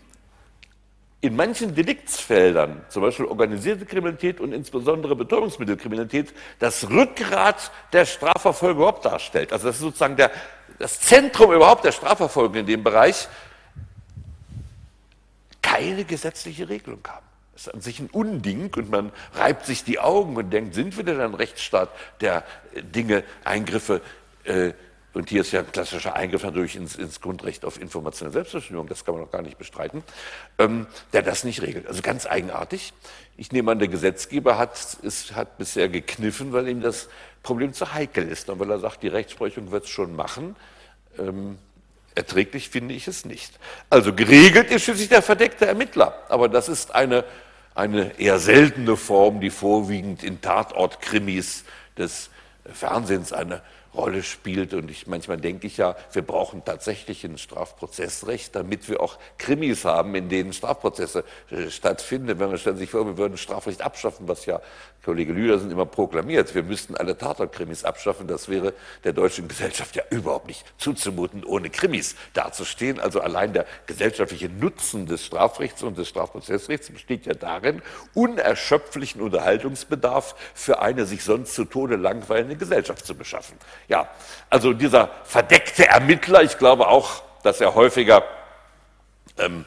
[1.22, 9.06] in manchen Deliktsfeldern, zum Beispiel organisierte Kriminalität und insbesondere Betäubungsmittelkriminalität, das Rückgrat der Strafverfolgung überhaupt
[9.06, 9.54] darstellt.
[9.54, 10.30] Also das ist sozusagen der,
[10.78, 13.30] das Zentrum überhaupt der Strafverfolgung in dem Bereich,
[15.62, 17.27] keine gesetzliche Regelung haben.
[17.58, 20.96] Das ist an sich ein Unding und man reibt sich die Augen und denkt, sind
[20.96, 21.90] wir denn ein Rechtsstaat,
[22.22, 22.44] der
[22.76, 24.02] äh, Dinge, Eingriffe,
[24.44, 24.74] äh,
[25.14, 29.04] und hier ist ja ein klassischer Eingriff natürlich ins, ins Grundrecht auf informationelle Selbstbestimmung, das
[29.04, 30.04] kann man noch gar nicht bestreiten,
[30.60, 31.88] ähm, der das nicht regelt.
[31.88, 32.94] Also ganz eigenartig.
[33.38, 37.10] Ich nehme an, der Gesetzgeber hat, ist, hat bisher gekniffen, weil ihm das
[37.42, 40.56] Problem zu heikel ist und weil er sagt, die Rechtsprechung wird es schon machen.
[41.18, 41.58] Ähm,
[42.14, 43.58] erträglich finde ich es nicht.
[43.90, 47.26] Also geregelt ist schließlich der verdeckte Ermittler, aber das ist eine
[47.78, 51.64] eine eher seltene Form, die vorwiegend in Tatortkrimis
[51.98, 52.32] des
[52.66, 53.62] Fernsehens eine
[53.98, 54.74] Rolle spielt.
[54.74, 59.84] Und ich, manchmal denke ich ja, wir brauchen tatsächlich ein Strafprozessrecht, damit wir auch Krimis
[59.84, 62.40] haben, in denen Strafprozesse äh, stattfinden.
[62.40, 64.62] Wenn man stellen sich vor, wir würden Strafrecht abschaffen, was ja
[65.08, 68.28] Kollege Lüdersen immer proklamiert, wir müssten alle Tatortkrimis abschaffen.
[68.28, 68.74] Das wäre
[69.06, 73.00] der deutschen Gesellschaft ja überhaupt nicht zuzumuten, ohne Krimis dazustehen.
[73.00, 77.82] Also allein der gesellschaftliche Nutzen des Strafrechts und des Strafprozessrechts besteht ja darin,
[78.16, 83.58] unerschöpflichen Unterhaltungsbedarf für eine sich sonst zu Tode langweilende Gesellschaft zu beschaffen.
[83.88, 84.10] Ja,
[84.50, 88.24] also dieser verdeckte Ermittler, ich glaube auch, dass er häufiger
[89.38, 89.66] ähm,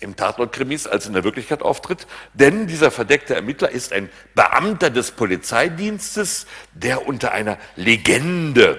[0.00, 2.06] im Tatortkrimis als in der Wirklichkeit auftritt.
[2.34, 8.78] Denn dieser verdeckte Ermittler ist ein Beamter des Polizeidienstes, der unter einer Legende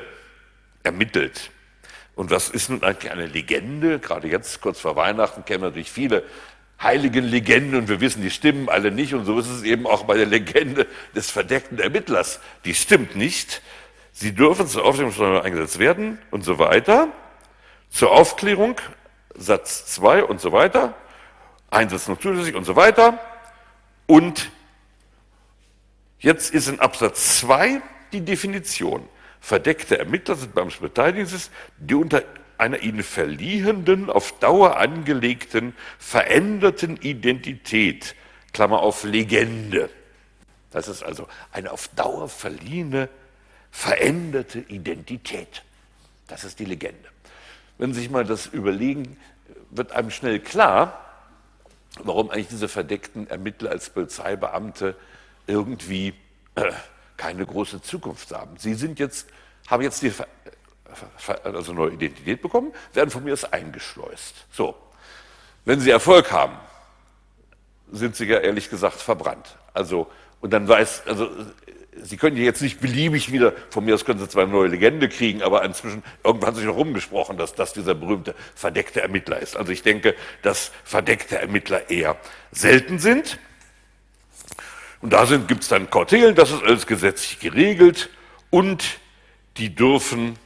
[0.84, 1.52] ermittelt.
[2.16, 4.00] Und was ist nun eigentlich eine Legende?
[4.00, 6.24] Gerade jetzt, kurz vor Weihnachten, kennen natürlich viele
[6.82, 9.14] heiligen Legenden und wir wissen, die stimmen alle nicht.
[9.14, 12.40] Und so ist es eben auch bei der Legende des verdeckten Ermittlers.
[12.66, 13.62] Die stimmt nicht.
[14.12, 17.10] Sie dürfen zur Aufklärung eingesetzt werden und so weiter.
[17.90, 18.80] Zur Aufklärung,
[19.36, 20.94] Satz 2 und so weiter.
[21.70, 23.20] Einsatz noch zusätzlich und so weiter.
[24.08, 24.52] Und
[26.20, 27.82] jetzt ist in Absatz 2
[28.12, 29.08] die Definition.
[29.40, 32.24] Verdeckte Ermittler sind beim Beteiligungsdienst, die unter
[32.58, 38.16] einer ihnen verliehenden, auf Dauer angelegten, veränderten Identität,
[38.52, 39.90] Klammer auf Legende.
[40.72, 43.10] Das ist also eine auf Dauer verliehene
[43.72, 45.64] veränderte Identität.
[46.28, 47.10] Das ist die Legende.
[47.78, 49.18] Wenn Sie sich mal das überlegen,
[49.70, 51.06] wird einem schnell klar,
[52.04, 54.96] warum eigentlich diese verdeckten Ermittler als Polizeibeamte
[55.48, 56.14] irgendwie
[56.56, 56.72] äh,
[57.18, 58.58] keine große Zukunft haben.
[58.58, 59.28] Sie sind jetzt,
[59.68, 60.12] haben jetzt die
[61.44, 64.46] also neue Identität bekommen, werden von mir aus eingeschleust.
[64.52, 64.76] So,
[65.66, 66.58] wenn Sie Erfolg haben,
[67.92, 69.58] sind Sie ja ehrlich gesagt verbrannt.
[69.74, 70.10] Also
[70.42, 71.30] und dann weiß, also
[72.04, 75.10] Sie können jetzt nicht beliebig wieder, von mir aus können Sie zwar eine neue Legende
[75.10, 79.58] kriegen, aber inzwischen, irgendwann hat sich noch rumgesprochen, dass das dieser berühmte verdeckte Ermittler ist.
[79.58, 82.18] Also ich denke, dass verdeckte Ermittler eher
[82.52, 83.40] selten sind.
[85.02, 88.10] Und da gibt es dann Kortelen, das ist alles gesetzlich geregelt
[88.50, 89.00] und
[89.58, 90.38] die dürfen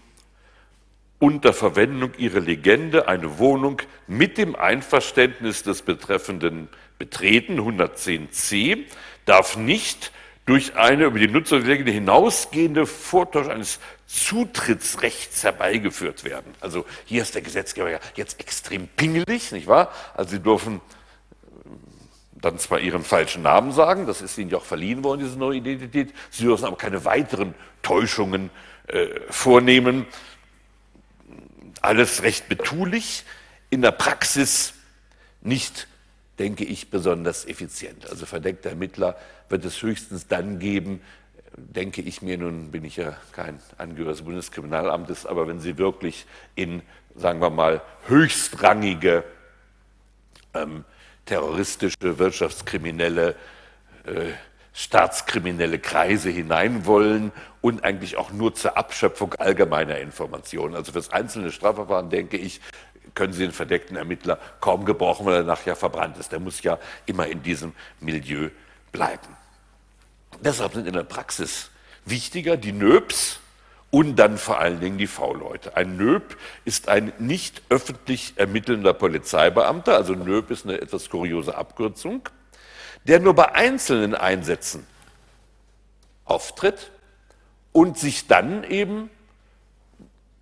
[1.20, 6.68] unter Verwendung ihrer Legende eine Wohnung mit dem Einverständnis des Betreffenden
[7.00, 8.86] betreten, 110c,
[9.26, 10.12] darf nicht
[10.46, 16.54] durch eine über die Nutzerlegende hinausgehende Vortäuschung eines Zutrittsrechts herbeigeführt werden.
[16.60, 19.92] Also hier ist der Gesetzgeber ja jetzt extrem pingelig, nicht wahr?
[20.16, 20.82] Also Sie dürfen
[22.44, 25.58] dann zwar ihren falschen Namen sagen, das ist ihnen ja auch verliehen worden, diese neue
[25.58, 28.50] Identität, sie dürfen aber keine weiteren Täuschungen
[28.88, 30.06] äh, vornehmen.
[31.82, 33.24] Alles recht betulich,
[33.70, 34.74] in der Praxis
[35.42, 35.88] nicht,
[36.40, 38.10] denke ich, besonders effizient.
[38.10, 39.18] Also verdeckter Ermittler
[39.50, 41.02] wird es höchstens dann geben,
[41.56, 46.26] denke ich mir, nun bin ich ja kein Angehöriger des Bundeskriminalamtes, aber wenn Sie wirklich
[46.56, 46.82] in,
[47.16, 49.24] sagen wir mal, höchstrangige
[50.54, 50.84] ähm,
[51.26, 53.36] terroristische, wirtschaftskriminelle,
[54.06, 54.32] äh,
[54.74, 57.32] staatskriminelle Kreise hinein wollen
[57.62, 60.76] und eigentlich auch nur zur Abschöpfung allgemeiner Informationen.
[60.76, 62.60] Also für das einzelne Strafverfahren, denke ich,
[63.16, 66.32] können Sie den verdeckten Ermittler kaum gebrauchen, weil er nachher verbrannt ist.
[66.32, 68.50] Der muss ja immer in diesem Milieu
[68.92, 69.38] bleiben.
[70.42, 71.70] Deshalb sind in der Praxis
[72.06, 73.40] wichtiger die Nöps
[73.92, 75.78] und dann vor allen Dingen die V-Leute.
[75.78, 82.28] Ein Nöb ist ein nicht öffentlich ermittelnder Polizeibeamter, also Nöb ist eine etwas kuriose Abkürzung,
[83.04, 84.88] der nur bei einzelnen Einsätzen
[86.26, 86.92] auftritt
[87.72, 89.10] und sich dann eben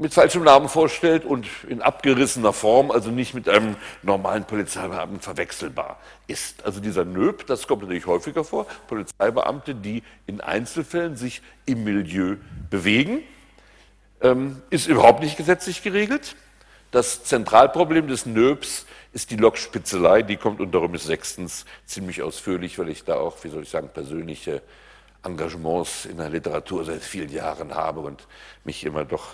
[0.01, 5.99] mit falschem Namen vorstellt und in abgerissener Form, also nicht mit einem normalen Polizeibeamten verwechselbar
[6.25, 6.65] ist.
[6.65, 12.37] Also dieser Nöb, das kommt natürlich häufiger vor, Polizeibeamte, die in Einzelfällen sich im Milieu
[12.71, 13.21] bewegen,
[14.21, 16.35] ähm, ist überhaupt nicht gesetzlich geregelt.
[16.89, 22.89] Das Zentralproblem des Nöbs ist die Lokspitzelei, die kommt unter Römisch sechstens ziemlich ausführlich, weil
[22.89, 24.63] ich da auch, wie soll ich sagen, persönliche
[25.23, 28.27] Engagements in der Literatur seit vielen Jahren habe und
[28.63, 29.27] mich immer doch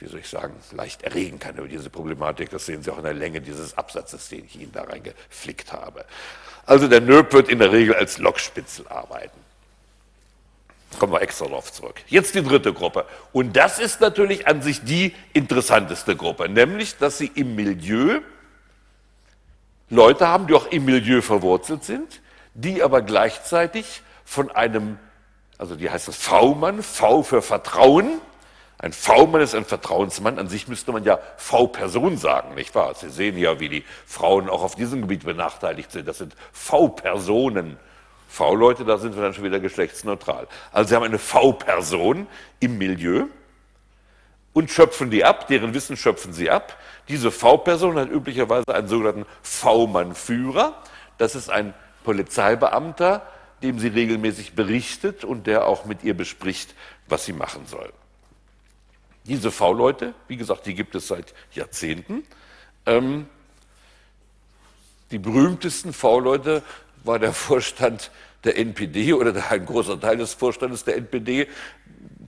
[0.00, 2.50] wie soll ich sagen, leicht erregen kann über diese Problematik.
[2.50, 6.04] Das sehen Sie auch in der Länge dieses Absatzes, den ich Ihnen da reingeflickt habe.
[6.66, 9.38] Also der NÖP wird in der Regel als Lokspitzel arbeiten.
[10.98, 12.00] Kommen wir extra darauf zurück.
[12.06, 13.04] Jetzt die dritte Gruppe.
[13.32, 18.20] Und das ist natürlich an sich die interessanteste Gruppe, nämlich, dass Sie im Milieu
[19.90, 22.20] Leute haben, die auch im Milieu verwurzelt sind,
[22.54, 24.98] die aber gleichzeitig von einem,
[25.56, 28.20] also die heißt das V-Mann, V für Vertrauen,
[28.78, 30.38] ein V-Mann ist ein Vertrauensmann.
[30.38, 32.94] An sich müsste man ja V-Person sagen, nicht wahr?
[32.94, 36.06] Sie sehen ja, wie die Frauen auch auf diesem Gebiet benachteiligt sind.
[36.06, 37.76] Das sind V-Personen.
[38.28, 40.46] V-Leute, da sind wir dann schon wieder geschlechtsneutral.
[40.70, 42.26] Also Sie haben eine V-Person
[42.60, 43.24] im Milieu
[44.52, 46.76] und schöpfen die ab, deren Wissen schöpfen Sie ab.
[47.08, 50.74] Diese V-Person hat üblicherweise einen sogenannten V-Mann-Führer.
[51.16, 51.74] Das ist ein
[52.04, 53.22] Polizeibeamter,
[53.62, 56.74] dem sie regelmäßig berichtet und der auch mit ihr bespricht,
[57.08, 57.92] was sie machen soll.
[59.28, 62.24] Diese V-Leute, wie gesagt, die gibt es seit Jahrzehnten.
[62.86, 63.26] Ähm,
[65.10, 66.62] die berühmtesten V-Leute
[67.04, 68.10] war der Vorstand
[68.44, 71.46] der NPD oder ein großer Teil des Vorstandes der NPD,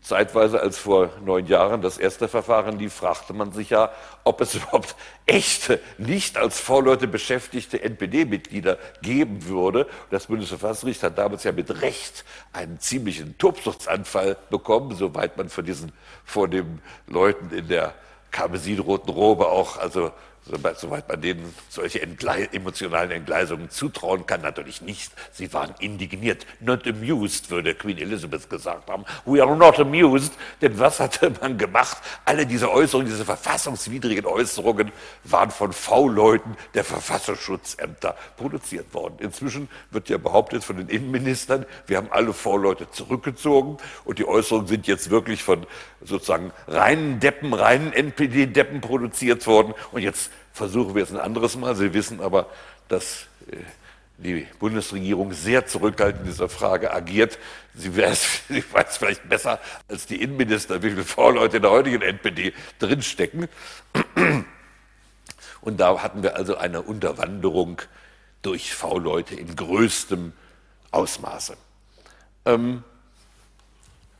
[0.03, 3.91] zeitweise als vor neun Jahren das erste Verfahren lief, fragte man sich ja,
[4.25, 4.97] ob es überhaupt
[5.27, 9.87] echte, nicht als V-Leute beschäftigte NPD-Mitglieder geben würde.
[10.11, 15.93] Das Bundesverfassungsgericht hat damals ja mit Recht einen ziemlichen Tobsuchtsanfall bekommen, soweit man von diesen
[16.25, 17.95] vornehmen Leuten in der
[18.31, 20.13] karmesinroten Robe auch also
[20.45, 25.13] soweit man denen solche Entgle emotionalen Entgleisungen zutrauen kann, natürlich nicht.
[25.33, 29.05] Sie waren indigniert, not amused, würde Queen Elizabeth gesagt haben.
[29.25, 31.99] We are not amused, denn was hatte man gemacht?
[32.25, 34.93] Alle diese Äußerungen, diese verfassungswidrigen Äußerungen
[35.25, 39.17] waren von V-Leuten der Verfassungsschutzämter produziert worden.
[39.19, 44.67] Inzwischen wird ja behauptet von den Innenministern, wir haben alle V-Leute zurückgezogen und die Äußerungen
[44.67, 45.67] sind jetzt wirklich von
[46.03, 51.75] sozusagen reinen Deppen, reinen NPD-Deppen produziert worden und jetzt versuchen wir es ein anderes Mal.
[51.77, 52.51] Sie wissen aber,
[52.89, 53.57] dass äh,
[54.19, 57.39] die Bundesregierung sehr zurückhaltend in dieser Frage agiert.
[57.75, 62.03] Sie weiß, sie weiß, vielleicht besser als die Innenminister, wie viele V-Leute in der heutigen
[62.03, 63.49] NPD drinstecken.
[65.63, 67.83] Und da hatten wir also eine Unterwanderung
[68.43, 70.33] durch V-Leute in größtem
[70.91, 71.57] Ausmaße.
[72.47, 72.83] Ähm,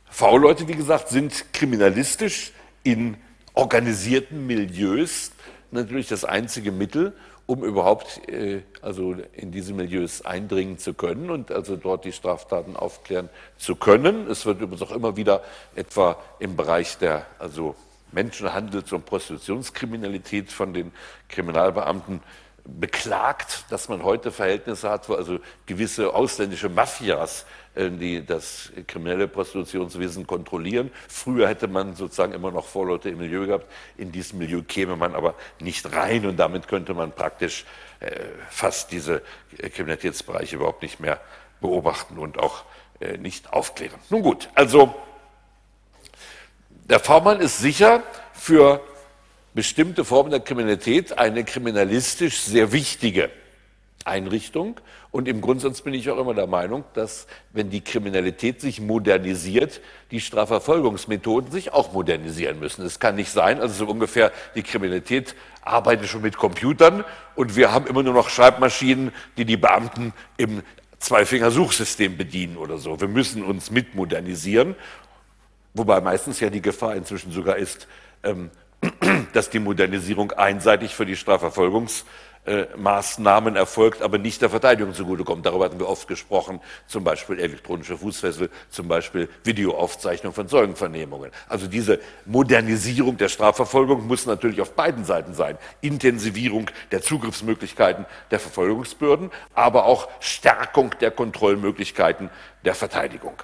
[0.09, 2.51] V-Leute, wie gesagt, sind kriminalistisch
[2.83, 3.17] in
[3.53, 5.31] organisierten Milieus
[5.71, 7.13] natürlich das einzige Mittel,
[7.45, 12.75] um überhaupt äh, also in diese Milieus eindringen zu können und also dort die Straftaten
[12.75, 14.29] aufklären zu können.
[14.29, 15.43] Es wird übrigens auch immer wieder
[15.75, 17.75] etwa im Bereich der also
[18.13, 20.91] Menschenhandels- und Prostitutionskriminalität von den
[21.29, 22.21] Kriminalbeamten
[22.65, 29.27] beklagt, dass man heute Verhältnisse hat, wo also gewisse ausländische Mafias äh, die das kriminelle
[29.27, 30.91] Prostitutionswesen kontrollieren.
[31.07, 33.65] Früher hätte man sozusagen immer noch Vorleute im Milieu gehabt.
[33.97, 37.65] In diesem Milieu käme man aber nicht rein und damit könnte man praktisch
[38.01, 38.11] äh,
[38.49, 39.21] fast diese
[39.57, 41.21] Kriminalitätsbereiche überhaupt nicht mehr
[41.61, 42.65] beobachten und auch
[42.99, 43.99] äh, nicht aufklären.
[44.09, 44.93] Nun gut, also
[46.89, 48.03] der V-Mann ist sicher
[48.33, 48.81] für
[49.53, 53.29] bestimmte Formen der Kriminalität eine kriminalistisch sehr wichtige
[54.05, 54.79] Einrichtung.
[55.11, 59.81] Und im Grundsatz bin ich auch immer der Meinung, dass wenn die Kriminalität sich modernisiert,
[60.11, 62.85] die Strafverfolgungsmethoden sich auch modernisieren müssen.
[62.85, 67.03] Es kann nicht sein, also so ungefähr die Kriminalität arbeitet schon mit Computern
[67.35, 70.63] und wir haben immer nur noch Schreibmaschinen, die die Beamten im
[70.99, 72.99] Zweifinger-Suchsystem bedienen oder so.
[73.01, 74.75] Wir müssen uns mitmodernisieren,
[75.73, 77.87] wobei meistens ja die Gefahr inzwischen sogar ist,
[78.23, 78.49] ähm,
[79.33, 82.05] dass die Modernisierung einseitig für die Strafverfolgungs
[82.43, 85.45] äh, Maßnahmen erfolgt, aber nicht der Verteidigung zugutekommt.
[85.45, 91.29] Darüber hatten wir oft gesprochen, zum Beispiel elektronische Fußfessel, zum Beispiel Videoaufzeichnung von Zeugenvernehmungen.
[91.47, 95.59] Also diese Modernisierung der Strafverfolgung muss natürlich auf beiden Seiten sein.
[95.81, 102.31] Intensivierung der Zugriffsmöglichkeiten der Verfolgungsbürden, aber auch Stärkung der Kontrollmöglichkeiten
[102.65, 103.35] der Verteidigung.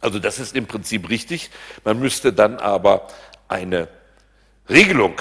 [0.00, 1.50] Also das ist im Prinzip richtig.
[1.84, 3.06] Man müsste dann aber
[3.46, 3.86] eine
[4.68, 5.20] Regelung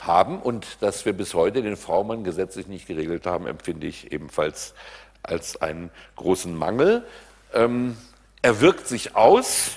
[0.00, 4.74] haben und dass wir bis heute den V-Mann gesetzlich nicht geregelt haben, empfinde ich ebenfalls
[5.22, 7.04] als einen großen Mangel.
[7.52, 7.96] Ähm,
[8.40, 9.72] er wirkt sich aus,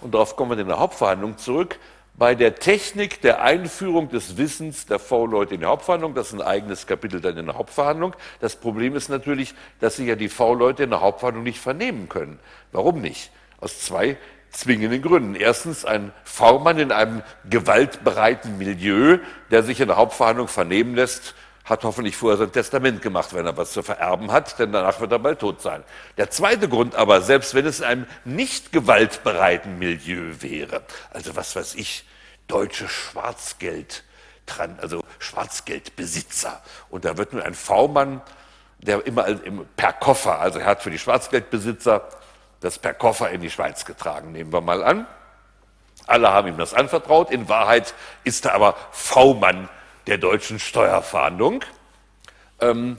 [0.00, 1.78] und darauf kommen wir in der Hauptverhandlung zurück,
[2.14, 6.14] bei der Technik der Einführung des Wissens der V-Leute in die Hauptverhandlung.
[6.14, 8.14] Das ist ein eigenes Kapitel dann in der Hauptverhandlung.
[8.40, 12.38] Das Problem ist natürlich, dass sich ja die V-Leute in der Hauptverhandlung nicht vernehmen können.
[12.70, 13.32] Warum nicht?
[13.60, 14.16] Aus zwei
[14.52, 15.34] zwingenden Gründen.
[15.34, 19.18] Erstens ein V-Mann in einem gewaltbereiten Milieu,
[19.50, 21.34] der sich in der Hauptverhandlung vernehmen lässt,
[21.64, 25.12] hat hoffentlich vorher sein Testament gemacht, wenn er was zu vererben hat, denn danach wird
[25.12, 25.84] er bald tot sein.
[26.16, 31.54] Der zweite Grund aber, selbst wenn es in einem nicht gewaltbereiten Milieu wäre, also was
[31.54, 32.04] weiß ich,
[32.48, 34.04] deutsche Schwarzgeld,
[34.78, 38.20] also Schwarzgeldbesitzer, und da wird nun ein V-Mann,
[38.78, 39.24] der immer
[39.76, 42.08] per Koffer, also er hat für die Schwarzgeldbesitzer
[42.62, 45.06] das per Koffer in die Schweiz getragen, nehmen wir mal an.
[46.06, 47.30] Alle haben ihm das anvertraut.
[47.30, 47.94] In Wahrheit
[48.24, 49.68] ist er aber V-Mann
[50.06, 51.64] der deutschen Steuerfahndung.
[52.60, 52.98] Ähm,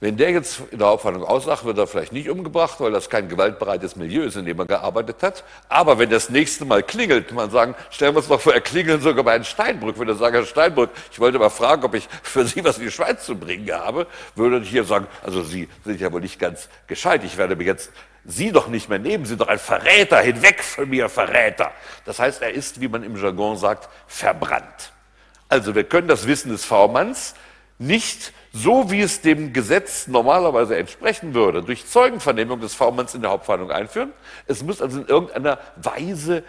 [0.00, 3.28] wenn der jetzt in der Hauptverhandlung aussagt, wird er vielleicht nicht umgebracht, weil das kein
[3.28, 5.42] gewaltbereites Milieu ist, in dem er gearbeitet hat.
[5.68, 9.02] Aber wenn das nächste Mal klingelt, man sagen, stellen wir uns mal vor, er klingelt
[9.02, 12.08] sogar bei Herrn Steinbrück, würde er sagen, Herr Steinbrück, ich wollte mal fragen, ob ich
[12.22, 14.06] für Sie was in die Schweiz zu bringen habe,
[14.36, 17.64] würde ich hier sagen, also Sie sind ja wohl nicht ganz gescheit, ich werde mir
[17.64, 17.90] jetzt
[18.30, 21.72] Sie doch nicht mehr nehmen, Sie doch ein Verräter, hinweg von mir, Verräter.
[22.04, 24.92] Das heißt, er ist, wie man im Jargon sagt, verbrannt.
[25.48, 27.34] Also wir können das Wissen des V-Manns
[27.78, 33.30] nicht so, wie es dem Gesetz normalerweise entsprechen würde, durch Zeugenvernehmung des V-Manns in der
[33.30, 34.12] Hauptverhandlung einführen.
[34.46, 36.44] Es muss also in irgendeiner Weise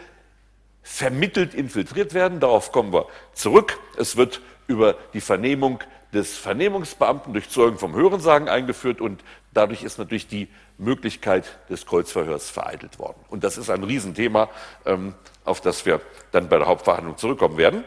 [0.83, 2.41] vermittelt infiltriert werden.
[2.41, 3.79] Darauf kommen wir zurück.
[3.97, 5.79] Es wird über die Vernehmung
[6.13, 10.47] des Vernehmungsbeamten durch Zeugen vom Hörensagen eingeführt und dadurch ist natürlich die
[10.77, 13.19] Möglichkeit des Kreuzverhörs vereitelt worden.
[13.29, 14.49] Und das ist ein Riesenthema,
[14.85, 15.13] ähm,
[15.45, 16.01] auf das wir
[16.31, 17.83] dann bei der Hauptverhandlung zurückkommen werden.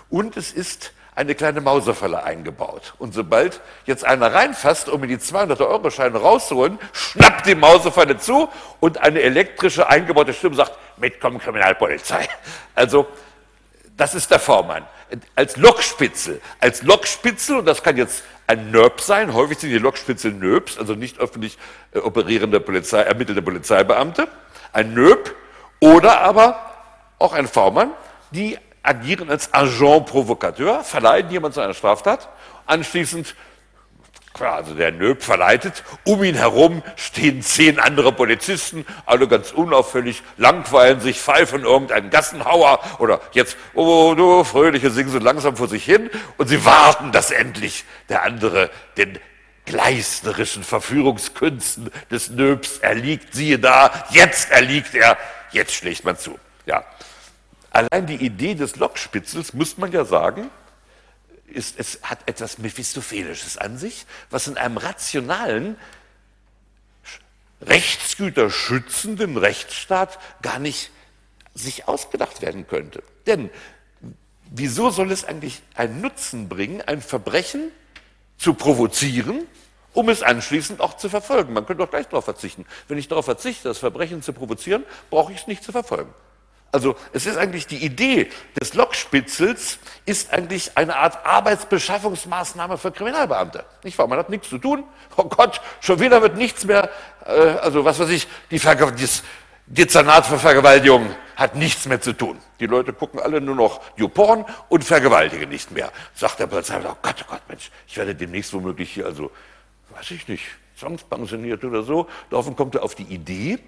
[0.09, 2.95] Und es ist eine kleine Mausefalle eingebaut.
[2.97, 8.49] Und sobald jetzt einer reinfasst, um mir die 200er Euro-Scheine rauszuholen, schnappt die Mausefalle zu
[8.79, 12.27] und eine elektrische eingebaute Stimme sagt, mitkommen Kriminalpolizei.
[12.73, 13.07] Also,
[13.95, 14.83] das ist der Vormann.
[15.35, 20.31] Als Lokspitzel, als Lokspitzel, und das kann jetzt ein NERP sein, häufig sind die Lokspitzel
[20.31, 21.57] NERPs, also nicht öffentlich
[21.93, 24.27] äh, operierende Polizei, ermittelte Polizeibeamte,
[24.73, 25.35] ein Nöb
[25.79, 26.59] oder aber
[27.19, 27.91] auch ein V-Mann,
[28.31, 32.29] die agieren als Agent Provocateur, verleiten jemand zu einer Straftat,
[32.65, 33.35] anschließend
[34.39, 35.83] also der Nöb verleitet.
[36.03, 42.79] Um ihn herum stehen zehn andere Polizisten, alle ganz unauffällig, langweilen sich, pfeifen irgendeinen Gassenhauer
[42.97, 47.31] oder jetzt, oh du Fröhliche, singen so langsam vor sich hin und sie warten, dass
[47.31, 49.19] endlich der andere den
[49.65, 53.33] gleißnerischen Verführungskünsten des Nöbs erliegt.
[53.33, 55.17] Siehe da, jetzt erliegt er,
[55.51, 56.39] jetzt schlägt man zu.
[56.65, 56.83] Ja.
[57.71, 60.49] Allein die Idee des Lockspitzels, muss man ja sagen,
[61.47, 65.77] ist, es hat etwas Mephistophelisches an sich, was in einem rationalen,
[67.61, 70.91] rechtsgüterschützenden Rechtsstaat gar nicht
[71.53, 73.03] sich ausgedacht werden könnte.
[73.27, 73.49] Denn
[74.49, 77.71] wieso soll es eigentlich einen Nutzen bringen, ein Verbrechen
[78.37, 79.47] zu provozieren,
[79.93, 81.53] um es anschließend auch zu verfolgen?
[81.53, 82.65] Man könnte doch gleich darauf verzichten.
[82.87, 86.13] Wenn ich darauf verzichte, das Verbrechen zu provozieren, brauche ich es nicht zu verfolgen.
[86.71, 93.65] Also es ist eigentlich die Idee des Lockspitzels ist eigentlich eine Art Arbeitsbeschaffungsmaßnahme für Kriminalbeamte.
[93.83, 94.07] Nicht wahr?
[94.07, 94.85] Man hat nichts zu tun.
[95.17, 96.89] Oh Gott, schon wieder wird nichts mehr,
[97.25, 99.23] äh, also was weiß ich, die Verge das
[99.67, 102.37] Dezernat für Vergewaltigung hat nichts mehr zu tun.
[102.59, 105.91] Die Leute gucken alle nur noch YouPorn und vergewaltigen nicht mehr.
[106.13, 109.31] Sagt der Polizei, oh Gott, oh Gott, Mensch, ich werde demnächst womöglich hier, also,
[109.91, 110.43] weiß ich nicht,
[110.77, 112.07] zwangspensioniert oder so.
[112.29, 113.59] Daraufhin kommt er auf die Idee,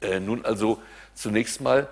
[0.00, 0.80] äh, nun also
[1.20, 1.88] zunächst mal,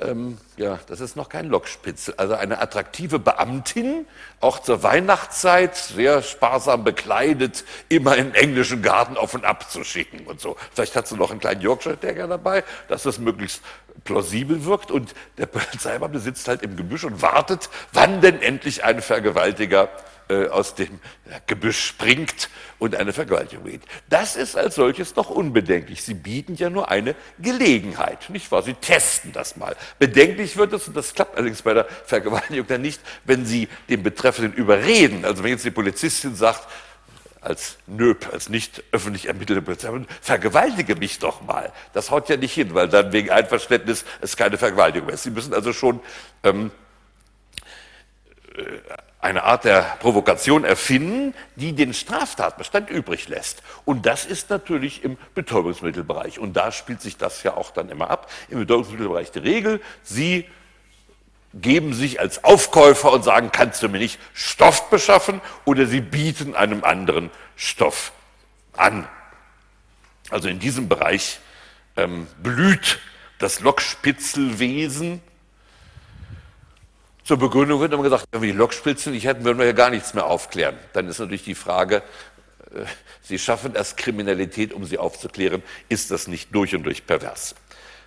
[0.00, 4.06] ähm, ja, das ist noch kein Lockspitzel, also eine attraktive Beamtin,
[4.40, 10.26] auch zur Weihnachtszeit, sehr sparsam bekleidet, immer im englischen Garten auf und ab zu schicken
[10.26, 10.56] und so.
[10.72, 13.62] Vielleicht hat sie noch einen kleinen Yorkshire Terrier dabei, dass das möglichst
[14.04, 19.02] plausibel wirkt und der Polizeibeamte sitzt halt im Gebüsch und wartet, wann denn endlich ein
[19.02, 19.88] Vergewaltiger
[20.28, 21.00] äh, aus dem
[21.46, 23.82] Gebüsch springt und eine Vergewaltigung begeht.
[24.08, 26.02] Das ist als solches doch unbedenklich.
[26.02, 28.62] Sie bieten ja nur eine Gelegenheit, nicht wahr?
[28.62, 29.76] Sie testen das mal.
[29.98, 34.02] Bedenklich wird es, und das klappt allerdings bei der Vergewaltigung dann nicht, wenn Sie den
[34.02, 35.24] Betreffenden überreden.
[35.24, 36.68] Also wenn jetzt die Polizistin sagt,
[37.40, 41.72] als Nöb, als nicht öffentlich ermittelte Polizei, vergewaltige mich doch mal.
[41.92, 45.22] Das haut ja nicht hin, weil dann wegen Einverständnis es keine Vergewaltigung mehr ist.
[45.22, 46.00] Sie müssen also schon
[46.42, 46.70] ähm,
[48.56, 48.62] äh,
[49.20, 53.62] eine Art der Provokation erfinden, die den Straftatbestand übrig lässt.
[53.84, 56.38] Und das ist natürlich im Betäubungsmittelbereich.
[56.38, 58.30] Und da spielt sich das ja auch dann immer ab.
[58.48, 60.48] Im Betäubungsmittelbereich die Regel, Sie
[61.52, 65.40] geben sich als Aufkäufer und sagen, kannst du mir nicht Stoff beschaffen?
[65.64, 68.12] Oder Sie bieten einem anderen Stoff
[68.76, 69.08] an.
[70.30, 71.40] Also in diesem Bereich
[71.96, 73.00] ähm, blüht
[73.38, 75.22] das Lockspitzelwesen
[77.28, 79.90] zur Begründung wird immer gesagt, wenn wir die Lokspitzen nicht hätten, würden wir ja gar
[79.90, 80.78] nichts mehr aufklären.
[80.94, 82.02] Dann ist natürlich die Frage,
[82.74, 82.86] äh,
[83.20, 85.62] Sie schaffen erst Kriminalität, um sie aufzuklären.
[85.90, 87.54] Ist das nicht durch und durch pervers?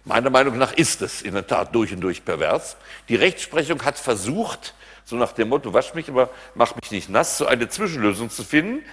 [0.05, 2.78] Meiner Meinung nach ist es in der Tat durch und durch pervers.
[3.09, 4.74] Die Rechtsprechung hat versucht,
[5.05, 8.43] so nach dem Motto, wasch mich, aber mach mich nicht nass, so eine Zwischenlösung zu
[8.43, 8.84] finden,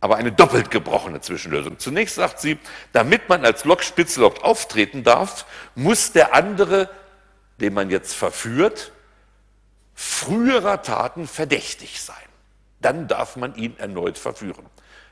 [0.00, 1.78] aber eine doppelt gebrochene Zwischenlösung.
[1.78, 2.56] Zunächst sagt sie,
[2.94, 6.88] damit man als Lokspitze überhaupt auftreten darf, muss der andere,
[7.60, 8.92] den man jetzt verführt,
[10.00, 12.14] früherer Taten verdächtig sein.
[12.80, 14.64] Dann darf man ihn erneut verführen.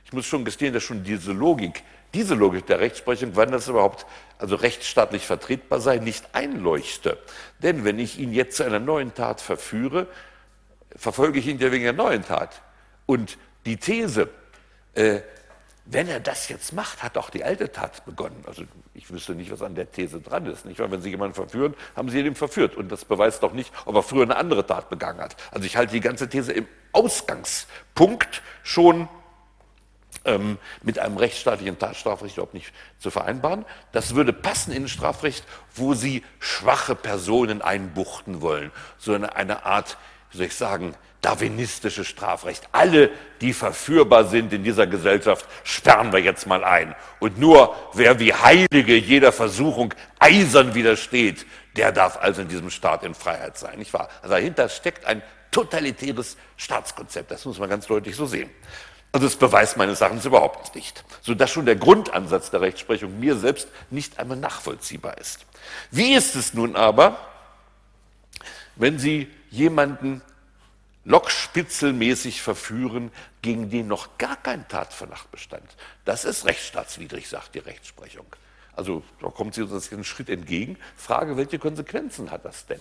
[0.05, 1.83] Ich muss schon gestehen, dass schon diese Logik,
[2.15, 4.07] diese Logik der Rechtsprechung, wann das überhaupt
[4.39, 7.19] also rechtsstaatlich vertretbar sei, nicht einleuchte.
[7.59, 10.07] Denn wenn ich ihn jetzt zu einer neuen Tat verführe,
[10.95, 12.63] verfolge ich ihn ja wegen der neuen Tat.
[13.07, 14.29] Und die These,
[14.95, 15.19] äh,
[15.89, 18.43] wenn er das jetzt macht, hat auch die alte Tat begonnen.
[18.47, 18.65] Also
[18.95, 20.67] ich wüsste nicht, was an der These dran ist.
[20.67, 20.81] Nicht?
[20.81, 22.75] Weil wenn Sie jemanden verführen, haben Sie ihn verführt.
[22.75, 25.37] Und das beweist doch nicht, ob er früher eine andere Tat begangen hat.
[25.53, 29.09] Also ich halte die ganze These im Ausgangspunkt schon
[30.25, 33.65] ähm, mit einem rechtsstaatlichen Tatstrafrecht überhaupt nicht zu vereinbaren.
[33.93, 38.73] Das würde passen in ein Strafrecht, wo Sie schwache Personen einbuchten wollen.
[38.99, 39.99] So eine, eine Art,
[40.33, 40.95] wie soll ich sagen,
[41.27, 42.69] darwinistisches Strafrecht.
[42.71, 43.11] Alle,
[43.41, 46.95] die verführbar sind in dieser Gesellschaft, sperren wir jetzt mal ein.
[47.19, 53.03] Und nur wer wie Heilige jeder Versuchung eisern widersteht, der darf also in diesem Staat
[53.03, 53.77] in Freiheit sein.
[53.77, 54.09] Nicht wahr?
[54.23, 55.21] Also dahinter steckt ein
[55.51, 57.33] totalitäres Staatskonzept.
[57.33, 58.49] Das muss man ganz deutlich so sehen.
[59.11, 61.03] Also das beweist meines Erachtens überhaupt nicht.
[61.23, 65.45] Sodass schon der Grundansatz der Rechtsprechung mir selbst nicht einmal nachvollziehbar ist.
[65.91, 67.19] Wie ist es nun aber,
[68.77, 70.23] wenn Sie jemanden
[71.07, 75.65] lockspitzelmäßig verführen, gegen den noch gar kein Tatverdacht bestand.
[76.05, 78.27] Das ist rechtsstaatswidrig, sagt die Rechtsprechung.
[78.75, 80.77] Also da kommt sie uns einen Schritt entgegen.
[80.97, 82.81] Frage, welche Konsequenzen hat das denn?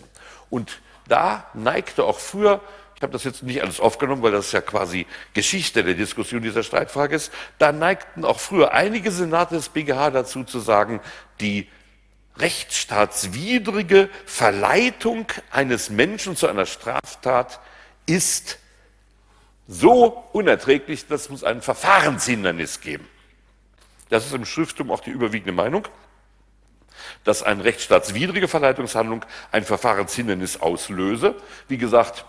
[0.49, 2.61] Und da neigte auch früher,
[2.95, 6.63] ich habe das jetzt nicht alles aufgenommen, weil das ja quasi Geschichte der Diskussion dieser
[6.63, 10.99] Streitfrage ist, da neigten auch früher einige Senate des BGH dazu zu sagen,
[11.39, 11.69] die
[12.37, 17.59] rechtsstaatswidrige Verleitung eines Menschen zu einer Straftat
[18.05, 18.59] ist
[19.67, 23.07] so unerträglich, dass es ein Verfahrenshindernis geben.
[24.09, 25.87] Das ist im Schrifttum auch die überwiegende Meinung,
[27.23, 31.35] dass eine rechtsstaatswidrige Verleitungshandlung ein Verfahrenshindernis auslöse.
[31.67, 32.25] Wie gesagt,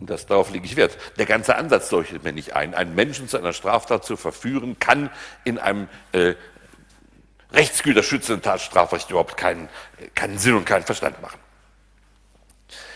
[0.00, 0.96] das, darauf lege ich Wert.
[1.18, 2.74] Der ganze Ansatz leuchtet mir nicht ein.
[2.74, 5.10] Einen Menschen zu einer Straftat zu verführen, kann
[5.44, 6.34] in einem äh,
[7.52, 9.68] rechtsgüterschützenden Tatstrafrecht überhaupt keinen,
[10.14, 11.38] keinen Sinn und keinen Verstand machen.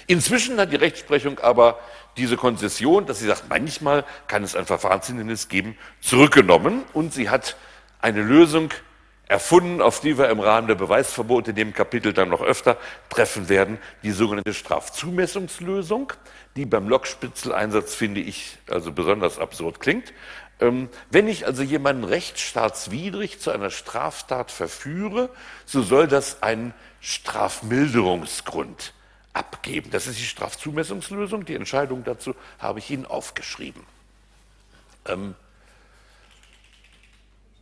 [0.07, 1.79] Inzwischen hat die Rechtsprechung aber
[2.17, 7.57] diese Konzession, dass sie sagt, manchmal kann es ein Verfahrenshindernis geben, zurückgenommen und sie hat
[8.01, 8.71] eine Lösung
[9.27, 12.77] erfunden, auf die wir im Rahmen der Beweisverbote in dem Kapitel dann noch öfter
[13.09, 16.13] treffen werden, die sogenannte Strafzumessungslösung,
[16.57, 20.13] die beim Lockspitzeleinsatz, finde ich, also besonders absurd klingt.
[20.61, 25.31] Ähm, wenn ich also jemanden rechtsstaatswidrig zu einer Straftat verführe,
[25.65, 28.93] so soll das ein Strafmilderungsgrund
[29.35, 29.91] abgeben.
[29.91, 31.45] Das ist die Strafzumessungslösung.
[31.45, 33.83] Die Entscheidung dazu habe ich Ihnen aufgeschrieben.
[35.07, 35.35] Ähm,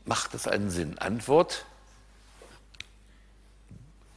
[0.05, 0.99] macht das einen Sinn?
[0.99, 1.66] Antwort,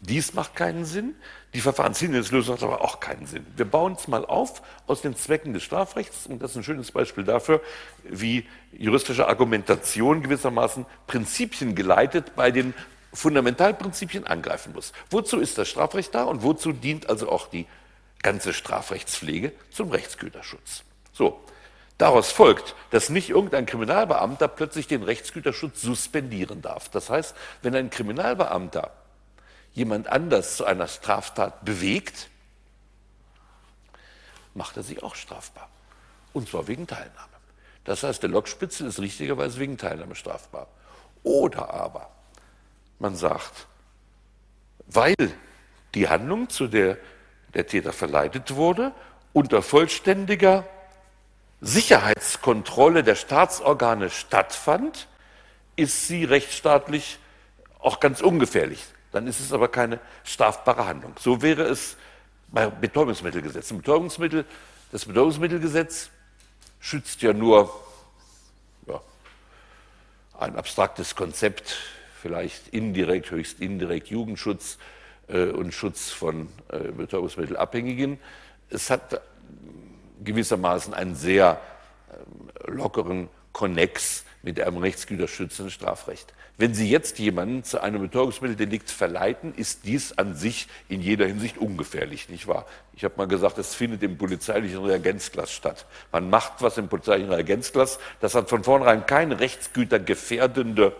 [0.01, 1.15] dies macht keinen Sinn.
[1.53, 3.45] Die Verfahrenshindernislösung hat aber auch keinen Sinn.
[3.55, 6.91] Wir bauen es mal auf aus den Zwecken des Strafrechts und das ist ein schönes
[6.91, 7.61] Beispiel dafür,
[8.03, 12.73] wie juristische Argumentation gewissermaßen Prinzipien geleitet bei den
[13.15, 14.93] Fundamentalprinzipien angreifen muss.
[15.09, 17.65] Wozu ist das Strafrecht da und wozu dient also auch die
[18.21, 20.83] ganze Strafrechtspflege zum Rechtsgüterschutz?
[21.13, 21.39] So,
[21.97, 26.89] daraus folgt, dass nicht irgendein Kriminalbeamter plötzlich den Rechtsgüterschutz suspendieren darf.
[26.89, 28.91] Das heißt, wenn ein Kriminalbeamter
[29.73, 32.29] jemand anders zu einer Straftat bewegt,
[34.53, 35.69] macht er sich auch strafbar.
[36.33, 37.35] Und zwar wegen Teilnahme.
[37.83, 40.67] Das heißt, der Lockspitzel ist richtigerweise wegen Teilnahme strafbar.
[41.23, 42.14] Oder aber
[42.99, 43.67] man sagt,
[44.87, 45.15] weil
[45.93, 46.97] die Handlung, zu der
[47.55, 48.91] der Täter verleitet wurde,
[49.33, 50.65] unter vollständiger
[51.61, 55.07] Sicherheitskontrolle der Staatsorgane stattfand,
[55.75, 57.17] ist sie rechtsstaatlich
[57.79, 58.85] auch ganz ungefährlich.
[59.11, 61.15] Dann ist es aber keine strafbare Handlung.
[61.19, 61.95] So wäre es
[62.49, 63.77] bei Betäubungsmittelgesetzen.
[63.77, 64.45] Betäubungsmittel,
[64.91, 66.09] das Betäubungsmittelgesetz
[66.79, 67.73] schützt ja nur
[68.87, 69.01] ja,
[70.39, 71.77] ein abstraktes Konzept
[72.25, 74.79] vielleicht indirekt, höchst indirekt Jugendschutz
[75.27, 78.17] äh, und Schutz von äh, Betäubungsmittelabhängigen.
[78.71, 79.21] Es hat
[80.23, 81.61] gewissermaßen einen sehr
[82.09, 86.33] äh, lockeren Konnex mit einem rechtsgüterschützenden Strafrecht.
[86.57, 91.59] Wenn Sie jetzt jemanden zu einem Betäubungsmitteldelikt verleiten, ist dies an sich in jeder Hinsicht
[91.59, 92.65] ungefährlich, nicht wahr?
[92.95, 95.85] Ich habe mal gesagt, es findet im polizeilichen Reagenzglas statt.
[96.11, 100.95] Man macht was im polizeilichen Reagenzglas, das hat von vornherein keine rechtsgütergefährdende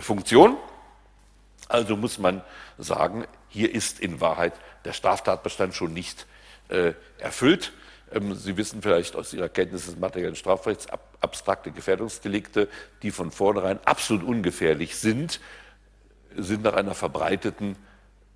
[0.00, 0.56] Funktion.
[1.68, 2.42] Also muss man
[2.78, 4.54] sagen, hier ist in Wahrheit
[4.84, 6.26] der Straftatbestand schon nicht
[6.68, 7.72] äh, erfüllt.
[8.12, 12.68] Ähm, Sie wissen vielleicht aus Ihrer Kenntnis des materiellen Strafrechts ab, abstrakte Gefährdungsdelikte,
[13.02, 15.40] die von vornherein absolut ungefährlich sind,
[16.36, 17.76] sind nach einer verbreiteten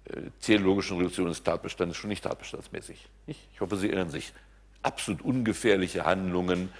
[0.05, 3.09] äh, theologischen Reduktion des Tatbestandes schon nicht tatbestandsmäßig.
[3.27, 4.33] Ich hoffe, Sie erinnern sich.
[4.83, 6.73] Absolut ungefährliche Handlungen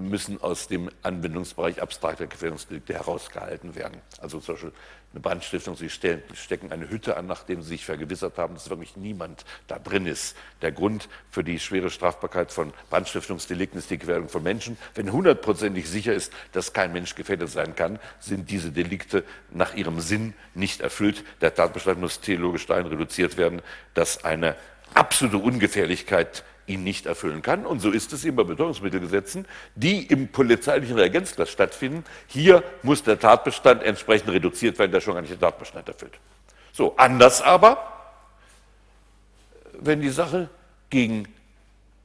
[0.00, 4.00] müssen aus dem Anwendungsbereich abstrakter Gefährdungsdelikte herausgehalten werden.
[4.20, 4.72] Also zum Beispiel
[5.12, 9.44] eine Brandstiftung, Sie stecken eine Hütte an, nachdem Sie sich vergewissert haben, dass wirklich niemand
[9.68, 10.34] da drin ist.
[10.62, 14.78] Der Grund für die schwere Strafbarkeit von Brandstiftungsdelikten ist die Gefährdung von Menschen.
[14.94, 20.00] Wenn hundertprozentig sicher ist, dass kein Mensch gefährdet sein kann, sind diese Delikte nach ihrem
[20.00, 21.24] Sinn nicht erfüllt.
[21.42, 23.60] Der Tatbestand muss theologisch dahin reduziert werden,
[23.92, 24.56] dass eine
[24.94, 27.66] absolute Ungefährlichkeit ihn nicht erfüllen kann.
[27.66, 32.04] Und so ist es eben bei Betäubungsmittelgesetzen, die im polizeilichen Reagenzglas stattfinden.
[32.26, 36.18] Hier muss der Tatbestand entsprechend reduziert werden, der schon gar nicht den Tatbestand erfüllt.
[36.72, 37.78] So, anders aber,
[39.72, 40.48] wenn die Sache
[40.90, 41.28] gegen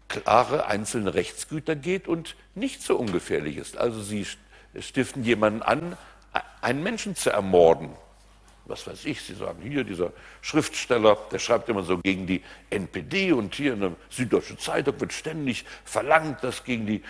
[0.07, 3.77] klare einzelne Rechtsgüter geht und nicht so ungefährlich ist.
[3.77, 4.25] Also Sie
[4.79, 5.97] stiften jemanden an,
[6.61, 7.89] einen Menschen zu ermorden
[8.69, 10.11] was weiß ich, Sie sagen hier, dieser
[10.41, 15.13] Schriftsteller, der schreibt immer so gegen die NPD und hier in der Süddeutschen Zeitung wird
[15.13, 17.03] ständig verlangt, dass gegen die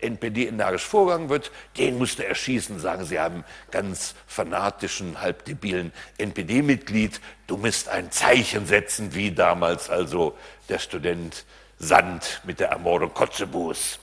[0.00, 1.52] NPD energisch vorgegangen wird.
[1.76, 7.20] Den musste er erschießen, sagen Sie haben ganz fanatischen, halbdebilen NPD-Mitglied.
[7.46, 10.36] Du musst ein Zeichen setzen, wie damals also
[10.68, 11.44] der Student
[11.78, 13.98] Sand mit der Ermordung Kotzebues.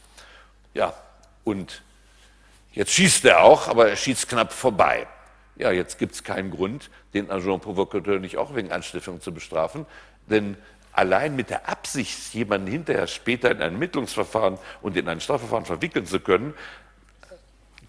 [0.73, 0.93] Ja,
[1.43, 1.81] und
[2.71, 5.07] jetzt schießt er auch, aber er schießt knapp vorbei.
[5.55, 9.85] Ja, jetzt gibt es keinen Grund, den Agent Provocateur nicht auch wegen Anstiftung zu bestrafen,
[10.29, 10.57] denn
[10.91, 16.05] allein mit der Absicht, jemanden hinterher später in ein Ermittlungsverfahren und in ein Strafverfahren verwickeln
[16.05, 16.53] zu können,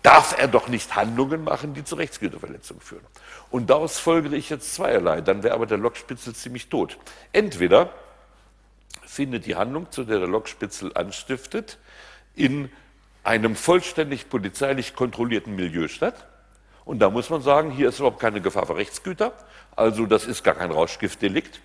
[0.02, 3.04] darf er doch nicht Handlungen machen, die zu Rechtsgüterverletzungen führen.
[3.50, 5.22] Und daraus folgere ich jetzt zweierlei.
[5.22, 6.98] Dann wäre aber der Lokspitzel ziemlich tot.
[7.32, 7.90] Entweder
[9.06, 11.78] findet die Handlung, zu der der Lokspitzel anstiftet,
[12.34, 12.70] in
[13.22, 16.26] einem vollständig polizeilich kontrollierten Milieu statt.
[16.84, 19.32] Und da muss man sagen, hier ist überhaupt keine Gefahr für Rechtsgüter.
[19.74, 21.60] Also das ist gar kein Rauschgiftdelikt.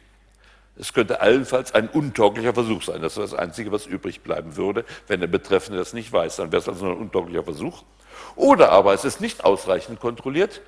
[0.77, 3.01] Es könnte allenfalls ein untauglicher Versuch sein.
[3.01, 6.37] Das ist das Einzige, was übrig bleiben würde, wenn der Betreffende das nicht weiß.
[6.37, 7.83] Dann wäre es also ein untauglicher Versuch.
[8.37, 10.61] Oder aber es ist nicht ausreichend kontrolliert.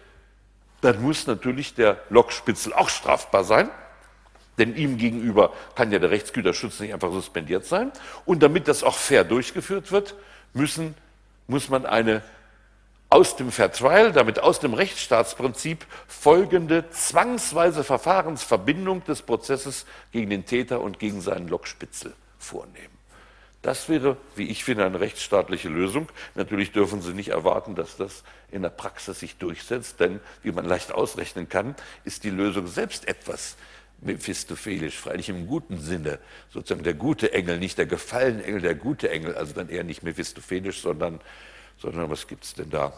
[0.82, 3.70] Dann muss natürlich der Lokspitzel auch strafbar sein.
[4.58, 7.94] Denn ihm gegenüber kann ja der Rechtsgüterschutz nicht einfach suspendiert sein.
[8.26, 10.16] Und damit das auch fair durchgeführt wird,
[10.54, 10.94] müssen,
[11.48, 12.22] muss man eine
[13.12, 20.46] aus dem Fair Trial, damit aus dem Rechtsstaatsprinzip folgende zwangsweise Verfahrensverbindung des Prozesses gegen den
[20.46, 22.98] Täter und gegen seinen Lokspitzel vornehmen.
[23.62, 26.08] Das wäre, wie ich finde, eine rechtsstaatliche Lösung.
[26.36, 30.66] Natürlich dürfen Sie nicht erwarten, dass das in der Praxis sich durchsetzt, denn wie man
[30.66, 31.76] leicht ausrechnen kann,
[32.06, 33.58] ist die Lösung selbst etwas
[34.00, 36.18] mephistophelisch, freilich im guten Sinne,
[36.50, 40.02] sozusagen der gute Engel, nicht der gefallene Engel, der gute Engel, also dann eher nicht
[40.02, 41.20] mephistophelisch, sondern
[41.82, 42.94] sondern was gibt es denn da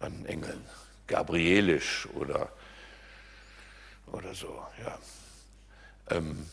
[0.00, 0.64] an Engeln?
[1.06, 2.48] Gabrielisch oder,
[4.12, 4.98] oder so, ja.
[6.10, 6.46] Ähm,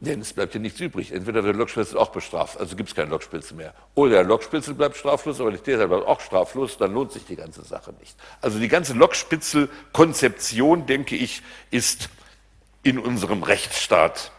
[0.00, 1.10] denn es bleibt ja nichts übrig.
[1.10, 3.74] Entweder wird der Lokspitzel auch bestraft, also gibt es keinen Lokspitzel mehr.
[3.96, 7.34] Oder der Lokspitzel bleibt straflos, aber der Täter bleibt auch straflos, dann lohnt sich die
[7.34, 8.16] ganze Sache nicht.
[8.40, 12.10] Also die ganze Lokspitzel-Konzeption, denke ich, ist
[12.84, 14.30] in unserem Rechtsstaat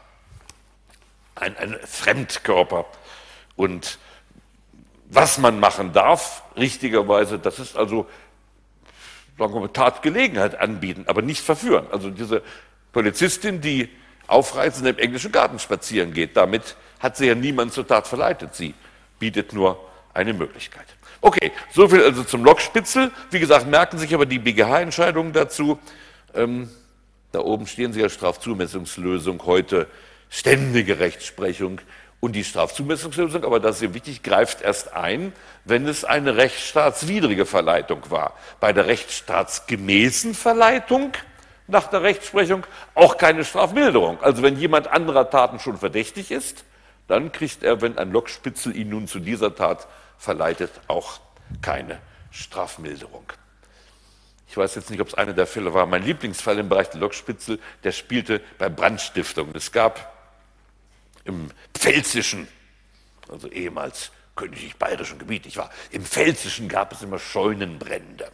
[1.35, 2.85] ein, ein Fremdkörper.
[3.57, 3.99] Und
[5.09, 8.07] was man machen darf, richtigerweise, das ist also
[9.39, 11.87] sagen wir mal, Tatgelegenheit anbieten, aber nicht verführen.
[11.91, 12.43] Also diese
[12.91, 13.89] Polizistin, die
[14.27, 18.53] aufreizend im englischen Garten spazieren geht, damit hat sie ja niemand zur Tat verleitet.
[18.53, 18.75] Sie
[19.17, 19.79] bietet nur
[20.13, 20.85] eine Möglichkeit.
[21.21, 23.11] Okay, soviel also zum Lokspitzel.
[23.31, 25.79] Wie gesagt, merken sich aber die BGH-Entscheidungen dazu.
[26.33, 26.69] Ähm,
[27.31, 29.87] da oben stehen sie ja Strafzumessungslösung heute,
[30.29, 31.81] ständige Rechtsprechung.
[32.19, 35.31] Und die Strafzumessungslösung, aber das ist sehr wichtig, greift erst ein,
[35.63, 38.33] wenn es eine rechtsstaatswidrige Verleitung war.
[38.59, 41.13] Bei der rechtsstaatsgemäßen Verleitung
[41.67, 44.21] nach der Rechtsprechung auch keine Strafmilderung.
[44.21, 46.65] Also wenn jemand anderer Taten schon verdächtig ist,
[47.07, 49.87] dann kriegt er, wenn ein Lokspitzel ihn nun zu dieser Tat
[50.17, 51.19] verleitet, auch
[51.61, 51.99] keine
[52.31, 53.25] Strafmilderung.
[54.49, 55.85] Ich weiß jetzt nicht, ob es einer der Fälle war.
[55.85, 59.55] Mein Lieblingsfall im Bereich der Lokspitzel, der spielte bei Brandstiftungen.
[59.55, 60.18] Es gab
[61.29, 62.47] im pfälzischen,
[63.29, 68.31] also ehemals königlich-bayerischen Gebiet, ich war, im pfälzischen gab es immer Scheunenbrände.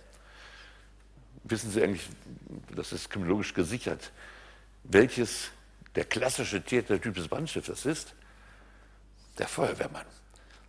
[1.44, 2.08] Wissen Sie eigentlich,
[2.76, 4.12] das ist kriminologisch gesichert,
[4.84, 5.50] welches
[5.96, 8.14] der klassische Tätertyp des Brandstifters ist?
[9.38, 10.06] Der Feuerwehrmann.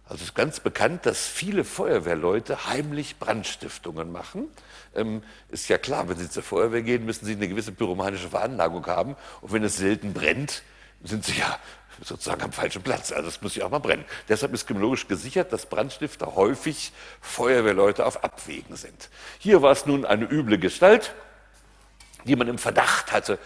[0.04, 4.48] Also es ist ganz bekannt, dass viele Feuerwehrleute heimlich Brandstiftungen machen.
[4.94, 8.86] Ähm, ist ja klar, wenn Sie zur Feuerwehr gehen, müssen Sie eine gewisse pyromanische Veranlagung
[8.86, 9.16] haben.
[9.40, 10.62] Und wenn es selten brennt,
[11.02, 11.58] sind Sie ja
[12.02, 13.12] sozusagen am falschen Platz.
[13.12, 14.04] Also es muss ja auch mal brennen.
[14.28, 19.10] Deshalb ist kriminologisch gesichert, dass Brandstifter häufig Feuerwehrleute auf Abwägen sind.
[19.38, 21.14] Hier war es nun eine üble Gestalt,
[22.24, 23.38] die man im Verdacht hatte,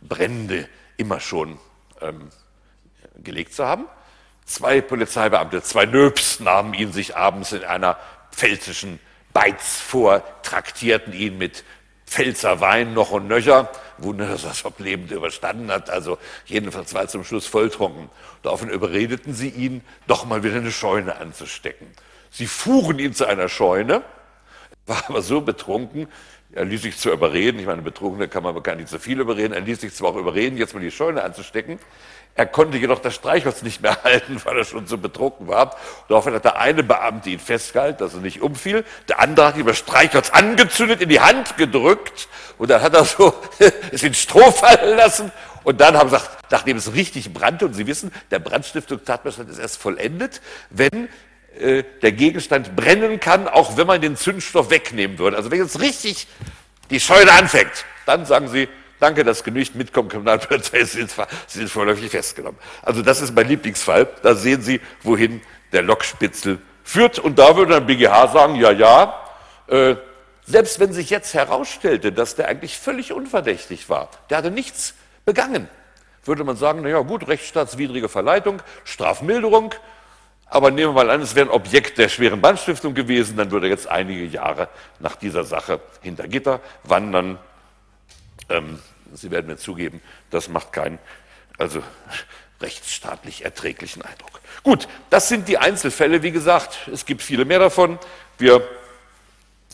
[0.00, 1.58] Brände immer schon
[2.00, 2.30] ähm,
[3.22, 3.86] gelegt zu haben.
[4.44, 7.98] Zwei Polizeibeamte, zwei Nöps nahmen ihn sich abends in einer
[8.30, 9.00] pfälzischen
[9.32, 11.64] Beiz vor, traktierten ihn mit
[12.14, 13.68] Pfälzer Wein noch und nöcher
[13.98, 15.90] Wunder, dass er das lebend überstanden hat.
[15.90, 16.16] Also
[16.46, 18.08] jedenfalls war er zum Schluss volltrunken.
[18.44, 21.88] Daraufhin überredeten sie ihn, doch mal wieder eine Scheune anzustecken.
[22.30, 24.02] Sie fuhren ihn zu einer Scheune,
[24.86, 26.06] war aber so betrunken,
[26.52, 29.52] er ließ sich zwar überreden, ich meine, Betrunkene kann man gar nicht so viel überreden,
[29.52, 31.80] er ließ sich zwar auch überreden, jetzt mal die Scheune anzustecken.
[32.36, 35.76] Er konnte jedoch das Streichholz nicht mehr halten, weil er schon so betrunken war.
[36.08, 38.84] Daraufhin hat der eine Beamte ihn festgehalten, dass er nicht umfiel.
[39.08, 42.28] Der andere hat ihm das Streichholz angezündet, in die Hand gedrückt
[42.58, 43.34] und dann hat er so
[43.92, 45.30] es in Stroh fallen lassen.
[45.62, 49.58] Und dann haben sie gesagt, nachdem es richtig brannte, und Sie wissen, der Brandstiftung-Tatbestand ist
[49.58, 51.08] erst vollendet, wenn
[51.58, 55.36] äh, der Gegenstand brennen kann, auch wenn man den Zündstoff wegnehmen würde.
[55.36, 56.26] Also wenn jetzt richtig
[56.90, 58.68] die Scheune anfängt, dann sagen Sie,
[59.04, 61.06] danke, das genügt, mitkommen, Kriminalpolizei, Sie
[61.46, 62.58] sind, vorläufig festgenommen.
[62.82, 64.08] Also das ist mein Lieblingsfall.
[64.22, 67.18] Da sehen Sie, wohin der Lokspitzel führt.
[67.18, 69.14] Und da würde ein BGH sagen, ja, ja,
[69.68, 69.96] äh,
[70.46, 74.94] selbst wenn sich jetzt herausstellte, dass der eigentlich völlig unverdächtig war, der hatte nichts
[75.24, 75.68] begangen,
[76.24, 79.74] würde man sagen, naja gut, rechtsstaatswidrige Verleitung, Strafmilderung,
[80.46, 83.66] aber nehmen wir mal an, es wäre ein Objekt der schweren Brandstiftung gewesen, dann würde
[83.66, 84.68] er jetzt einige Jahre
[84.98, 87.38] nach dieser Sache hinter Gitter wandern.
[88.50, 88.78] Ähm,
[89.16, 90.00] Sie werden mir zugeben,
[90.30, 90.98] das macht keinen,
[91.58, 91.82] also
[92.60, 94.40] rechtsstaatlich erträglichen Eindruck.
[94.62, 96.22] Gut, das sind die Einzelfälle.
[96.22, 97.98] Wie gesagt, es gibt viele mehr davon.
[98.38, 98.66] Wir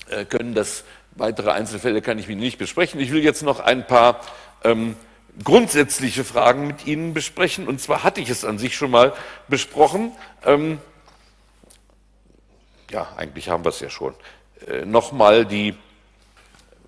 [0.09, 3.01] äh, können das, weitere Einzelfälle kann ich Ihnen nicht besprechen.
[3.01, 4.21] Ich will jetzt noch ein paar
[4.65, 4.97] ähm,
[5.45, 7.69] grundsätzliche Fragen mit Ihnen besprechen.
[7.69, 9.15] Und zwar hatte ich es an sich schon mal
[9.49, 10.13] besprochen.
[10.45, 10.79] Ähm,
[12.91, 14.15] ja, eigentlich haben wir es ja schon.
[14.67, 15.77] Äh, Nochmal die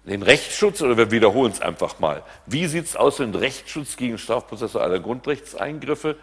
[0.05, 2.23] den Rechtsschutz oder wir wiederholen es einfach mal.
[2.47, 6.17] Wie sieht es aus mit Rechtsschutz gegen strafprozessuale Grundrechtseingriffe?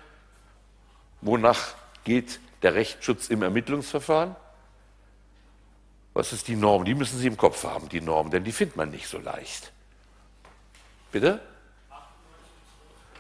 [1.22, 4.36] Wonach geht der Rechtsschutz im Ermittlungsverfahren?
[6.14, 6.84] Was ist die Norm?
[6.84, 9.72] Die müssen Sie im Kopf haben, die Norm, denn die findet man nicht so leicht.
[11.12, 11.40] Bitte?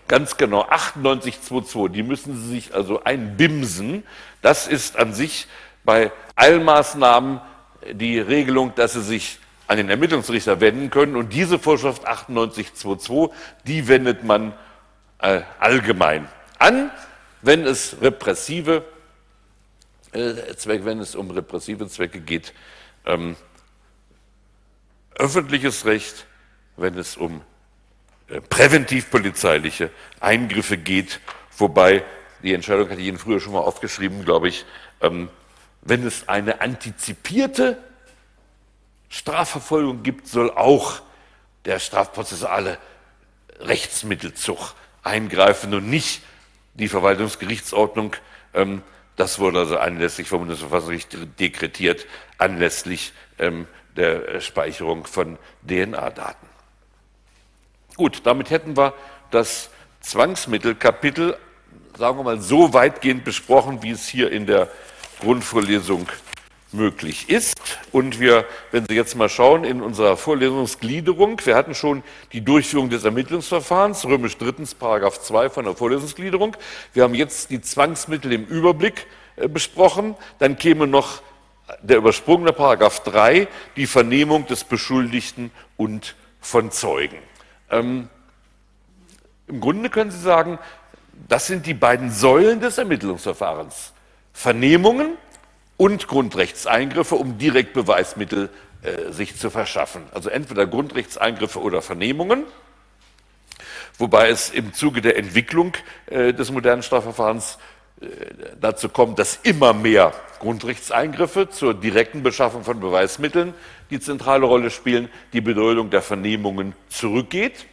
[0.08, 4.04] Ganz genau, 9822, die müssen Sie sich also einbimsen.
[4.42, 5.48] Das ist an sich
[5.84, 7.40] bei Eilmaßnahmen
[7.92, 11.16] die Regelung, dass Sie sich an den Ermittlungsrichter wenden können.
[11.16, 13.38] Und diese Vorschrift 9822,
[13.68, 14.54] die wendet man
[15.20, 16.28] äh, allgemein
[16.58, 16.92] an,
[17.44, 18.84] wenn es repressive
[20.12, 22.52] äh, Zwecke, wenn es um repressive Zwecke geht.
[23.06, 23.36] Ähm,
[25.14, 26.26] öffentliches Recht,
[26.76, 27.42] wenn es um
[28.28, 31.20] äh, präventivpolizeiliche Eingriffe geht,
[31.56, 32.04] wobei
[32.42, 34.66] die Entscheidung hatte ich Ihnen früher schon mal aufgeschrieben, glaube ich,
[35.02, 35.30] ähm,
[35.84, 37.78] wenn es eine antizipierte
[39.10, 41.02] Strafverfolgung gibt, soll auch
[41.66, 42.78] der strafprozessuale
[43.60, 44.74] Rechtsmittelzug
[45.04, 46.22] eingreifen und nicht
[46.76, 48.16] die Verwaltungsgerichtsordnung.
[48.54, 48.84] Ähm,
[49.16, 52.06] das wurde also anlässlich vom Bundesverfassungsgericht dekretiert,
[52.38, 53.68] anlässlich ähm,
[53.98, 55.38] der Speicherung von
[55.68, 56.48] DNA-Daten.
[57.98, 58.94] Gut, damit hätten wir
[59.32, 59.70] das
[60.00, 61.38] Zwangsmittelkapitel,
[61.98, 64.70] sagen wir mal, so weitgehend besprochen, wie es hier in der
[65.20, 66.08] Grundvorlesung
[66.72, 67.56] möglich ist.
[67.92, 72.90] Und wir, wenn Sie jetzt mal schauen in unserer Vorlesungsgliederung, wir hatten schon die Durchführung
[72.90, 76.56] des Ermittlungsverfahrens, römisch drittens, Paragraph 2 von der Vorlesungsgliederung.
[76.94, 80.16] Wir haben jetzt die Zwangsmittel im Überblick äh, besprochen.
[80.38, 81.22] Dann käme noch
[81.82, 87.18] der übersprungene Paragraph 3, die Vernehmung des Beschuldigten und von Zeugen.
[87.70, 88.10] Ähm,
[89.48, 90.60] Im Grunde können Sie sagen,
[91.28, 93.94] das sind die beiden Säulen des Ermittlungsverfahrens.
[94.34, 95.18] Vernehmungen
[95.80, 98.50] und Grundrechtseingriffe, um direkt Beweismittel
[98.82, 100.04] äh, sich zu verschaffen.
[100.14, 102.44] Also entweder Grundrechtseingriffe oder Vernehmungen,
[103.98, 105.72] wobei es im Zuge der Entwicklung
[106.08, 107.60] äh, des modernen Strafverfahrens
[108.02, 108.08] äh,
[108.60, 113.54] dazu kommt, dass immer mehr Grundrechtseingriffe zur direkten Beschaffung von Beweismitteln
[113.90, 117.68] die zentrale Rolle spielen, die Bedeutung der Vernehmungen zurückgeht.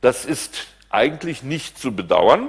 [0.00, 2.48] Das ist eigentlich nicht zu bedauern,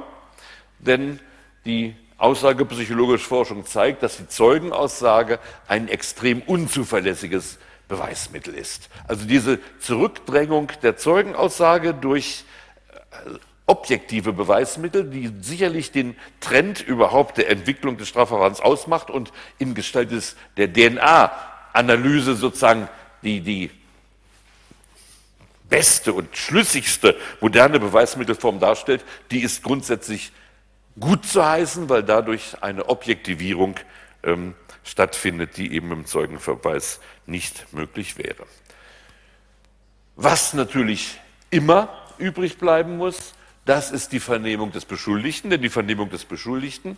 [0.80, 1.20] denn
[1.66, 7.58] die Aussagepsychologische Forschung zeigt, dass die Zeugenaussage ein extrem unzuverlässiges
[7.88, 8.90] Beweismittel ist.
[9.08, 12.46] Also diese Zurückdrängung der Zeugenaussage durch
[13.12, 13.32] äh,
[13.66, 20.12] objektive Beweismittel, die sicherlich den Trend überhaupt der Entwicklung des Strafverfahrens ausmacht und in Gestalt
[20.12, 22.88] des, der DNA-Analyse sozusagen
[23.24, 23.72] die, die
[25.70, 30.32] beste und schlüssigste moderne Beweismittelform darstellt, die ist grundsätzlich
[31.00, 33.76] gut zu heißen, weil dadurch eine Objektivierung
[34.24, 38.46] ähm, stattfindet, die eben im Zeugenverweis nicht möglich wäre.
[40.16, 41.20] Was natürlich
[41.50, 43.34] immer übrig bleiben muss,
[43.66, 46.98] das ist die Vernehmung des Beschuldigten, denn die Vernehmung des Beschuldigten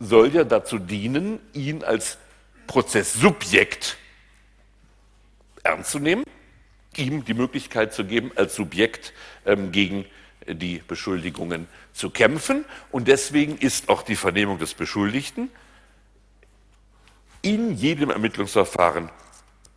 [0.00, 2.18] soll ja dazu dienen, ihn als
[2.66, 3.98] Prozesssubjekt
[5.62, 6.24] ernst zu nehmen,
[6.96, 9.12] ihm die Möglichkeit zu geben, als Subjekt
[9.46, 10.04] ähm, gegen
[10.46, 12.64] die Beschuldigungen zu kämpfen.
[12.90, 15.50] Und deswegen ist auch die Vernehmung des Beschuldigten
[17.42, 19.10] in jedem Ermittlungsverfahren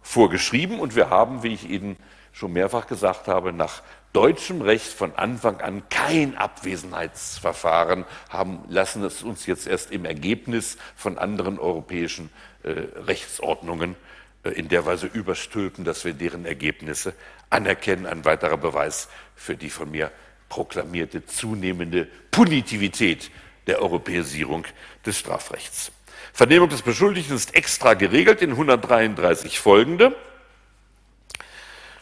[0.02, 0.80] vorgeschrieben.
[0.80, 1.98] Und wir haben, wie ich Ihnen
[2.32, 3.82] schon mehrfach gesagt habe, nach
[4.14, 10.78] deutschem Recht von Anfang an kein Abwesenheitsverfahren haben, lassen es uns jetzt erst im Ergebnis
[10.96, 12.30] von anderen europäischen
[12.64, 12.70] äh,
[13.06, 13.96] Rechtsordnungen
[14.44, 17.14] äh, in der Weise überstülpen, dass wir deren Ergebnisse
[17.50, 18.06] anerkennen.
[18.06, 20.12] Ein weiterer Beweis für die von mir
[20.50, 23.32] proklamierte zunehmende Punitivität
[23.68, 24.66] der Europäisierung
[25.06, 25.92] des Strafrechts.
[26.34, 30.16] Vernehmung des Beschuldigten ist extra geregelt in 133 folgende.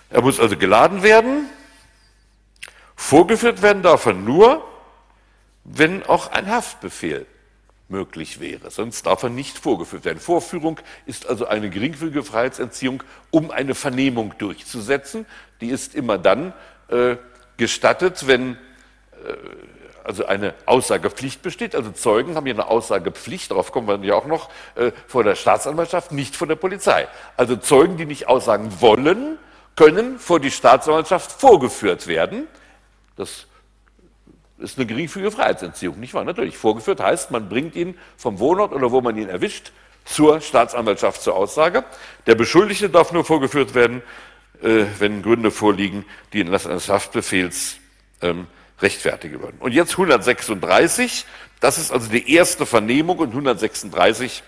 [0.10, 1.50] Er muss also geladen werden.
[2.96, 4.66] Vorgeführt werden darf er nur,
[5.64, 7.26] wenn auch ein Haftbefehl
[7.88, 8.72] möglich wäre.
[8.72, 10.20] Sonst darf er nicht vorgeführt werden.
[10.20, 15.26] Vorführung ist also eine geringfügige Freiheitsentziehung, um eine Vernehmung durchzusetzen.
[15.62, 16.54] Die ist immer dann
[16.90, 17.18] äh,
[17.58, 18.58] gestattet, wenn äh,
[20.06, 21.76] also eine Aussagepflicht besteht.
[21.76, 25.36] Also Zeugen haben hier eine Aussagepflicht, darauf kommen wir ja auch noch, äh, vor der
[25.36, 27.08] Staatsanwaltschaft, nicht vor der Polizei.
[27.38, 29.40] Also Zeugen, die nicht aussagen wollen,
[29.76, 32.48] können vor die Staatsanwaltschaft vorgeführt werden.
[33.18, 33.48] Das
[34.60, 36.24] ist eine geringfügige Freiheitsentziehung, nicht wahr?
[36.24, 36.58] Natürlich.
[36.58, 39.72] Vorgeführt heißt, man bringt ihn vom Wohnort oder wo man ihn erwischt
[40.06, 41.84] zur Staatsanwaltschaft zur Aussage.
[42.28, 44.04] Der Beschuldigte darf nur vorgeführt werden,
[44.64, 47.78] äh, wenn Gründe vorliegen, die in Lassen eines Haftbefehls
[48.22, 48.48] ähm,
[48.82, 49.58] rechtfertigen würden.
[49.60, 51.26] Und jetzt 136,
[51.60, 54.44] das ist also die erste Vernehmung und 136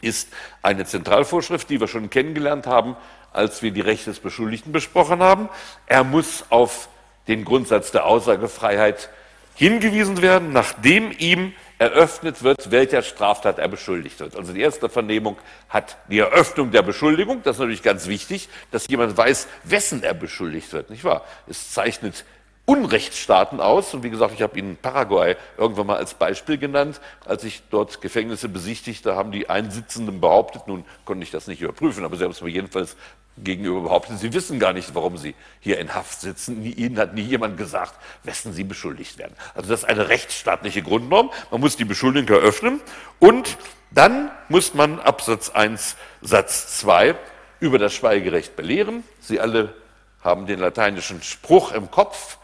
[0.00, 0.28] ist
[0.62, 2.96] eine Zentralvorschrift, die wir schon kennengelernt haben,
[3.32, 5.48] als wir die Rechte des Beschuldigten besprochen haben.
[5.86, 6.88] Er muss auf
[7.26, 9.08] den Grundsatz der Aussagefreiheit
[9.54, 14.36] hingewiesen werden, nachdem ihm eröffnet wird, welcher Straftat er beschuldigt wird.
[14.36, 15.36] Also die erste Vernehmung
[15.68, 17.42] hat die Eröffnung der Beschuldigung.
[17.42, 21.24] Das ist natürlich ganz wichtig, dass jemand weiß, wessen er beschuldigt wird, nicht wahr?
[21.46, 22.24] Es zeichnet
[22.66, 23.92] Unrechtsstaaten aus.
[23.92, 27.00] Und wie gesagt, ich habe Ihnen Paraguay irgendwann mal als Beispiel genannt.
[27.26, 32.04] Als ich dort Gefängnisse besichtigte, haben die Einsitzenden behauptet, nun konnte ich das nicht überprüfen,
[32.04, 32.96] aber sie haben es mir jedenfalls
[33.36, 36.64] gegenüber behauptet, sie wissen gar nicht, warum sie hier in Haft sitzen.
[36.64, 39.34] Ihnen hat nie jemand gesagt, wessen sie beschuldigt werden.
[39.54, 41.30] Also das ist eine rechtsstaatliche Grundnorm.
[41.50, 42.80] Man muss die Beschuldigung eröffnen
[43.18, 43.58] und
[43.90, 47.16] dann muss man Absatz 1 Satz 2
[47.60, 49.04] über das Schweigerecht belehren.
[49.20, 49.74] Sie alle
[50.22, 52.38] haben den lateinischen Spruch im Kopf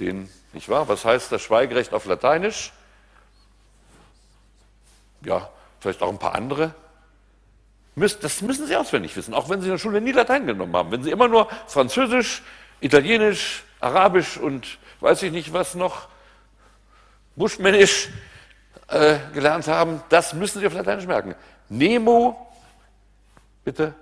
[0.00, 0.88] den, nicht wahr?
[0.88, 2.72] Was heißt das Schweigerecht auf Lateinisch?
[5.22, 6.74] Ja, vielleicht auch ein paar andere.
[8.00, 10.90] Das müssen Sie auswendig wissen, auch wenn Sie in der Schule nie Latein genommen haben.
[10.90, 12.42] Wenn Sie immer nur Französisch,
[12.80, 16.08] Italienisch, Arabisch und weiß ich nicht was noch,
[17.36, 18.08] Buschmännisch
[18.88, 21.34] äh, gelernt haben, das müssen Sie auf Lateinisch merken.
[21.68, 22.48] Nemo,
[23.64, 23.94] bitte?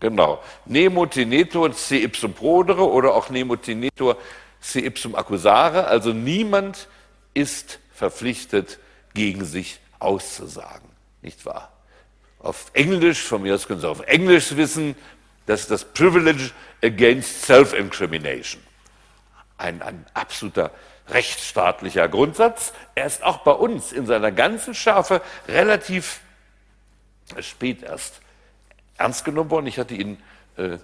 [0.00, 0.42] Genau.
[0.66, 4.16] Nemo tenetur se ipsum prodere oder auch nemo tenetur
[4.60, 5.86] se ipsum accusare.
[5.86, 6.88] Also niemand
[7.34, 8.80] ist verpflichtet,
[9.14, 10.91] gegen sich auszusagen.
[11.22, 11.72] Nicht wahr?
[12.40, 14.96] Auf Englisch, von mir aus können Sie auf Englisch wissen,
[15.46, 16.50] das ist das Privilege
[16.82, 18.62] against Self-Incrimination.
[19.58, 20.72] Ein, ein absoluter
[21.08, 22.72] rechtsstaatlicher Grundsatz.
[22.94, 26.20] Er ist auch bei uns in seiner ganzen Schärfe relativ
[27.40, 28.20] spät erst
[28.96, 29.66] ernst genommen worden.
[29.66, 30.22] Ich hatte Ihnen
[30.56, 30.78] äh,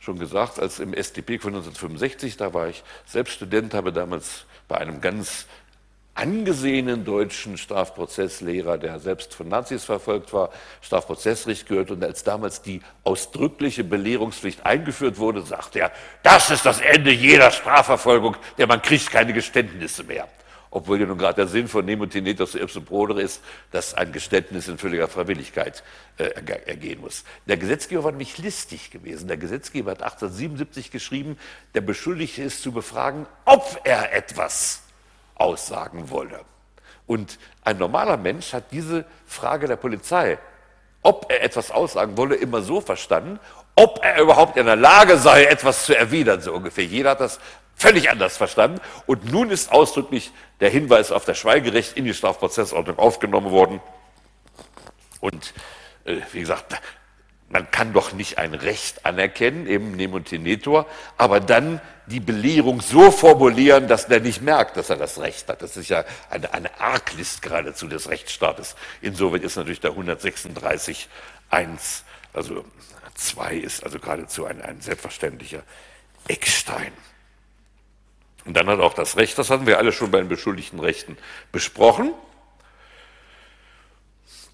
[0.00, 4.78] schon gesagt, als im SDP von 1965, da war ich selbst Student, habe damals bei
[4.78, 5.46] einem ganz
[6.14, 10.50] angesehenen deutschen Strafprozesslehrer, der selbst von Nazis verfolgt war,
[10.80, 11.90] Strafprozessrecht gehört.
[11.90, 15.92] Und als damals die ausdrückliche Belehrungspflicht eingeführt wurde, sagte er,
[16.22, 20.28] das ist das Ende jeder Strafverfolgung, denn man kriegt keine Geständnisse mehr
[20.70, 23.42] obwohl ja nun gerade der Sinn von Nemo Tinetos ipsum prodere ist,
[23.72, 25.82] dass ein Geständnis in völliger Freiwilligkeit
[26.16, 26.30] äh,
[26.66, 27.24] ergehen muss.
[27.46, 29.28] Der Gesetzgeber war nämlich listig gewesen.
[29.28, 31.36] Der Gesetzgeber hat 1877 geschrieben,
[31.74, 34.82] der Beschuldigte ist zu befragen, ob er etwas
[35.40, 36.40] aussagen wolle.
[37.06, 40.38] Und ein normaler Mensch hat diese Frage der Polizei,
[41.02, 43.40] ob er etwas aussagen wolle, immer so verstanden,
[43.74, 46.84] ob er überhaupt in der Lage sei, etwas zu erwidern, so ungefähr.
[46.84, 47.40] Jeder hat das
[47.74, 48.80] völlig anders verstanden.
[49.06, 53.80] Und nun ist ausdrücklich der Hinweis auf das Schweigerecht in die Strafprozessordnung aufgenommen worden.
[55.20, 55.54] Und
[56.04, 56.80] äh, wie gesagt,
[57.50, 60.86] man kann doch nicht ein Recht anerkennen, eben Nemotinetor,
[61.18, 65.60] aber dann die Belehrung so formulieren, dass der nicht merkt, dass er das Recht hat.
[65.60, 68.76] Das ist ja eine, eine Arglist geradezu des Rechtsstaates.
[69.02, 71.08] Insoweit ist natürlich der 136
[71.50, 72.64] 1, also
[73.16, 75.64] 2 ist also geradezu ein, ein selbstverständlicher
[76.28, 76.92] Eckstein.
[78.44, 81.18] Und dann hat auch das Recht, das hatten wir alle schon bei den beschuldigten Rechten
[81.50, 82.14] besprochen.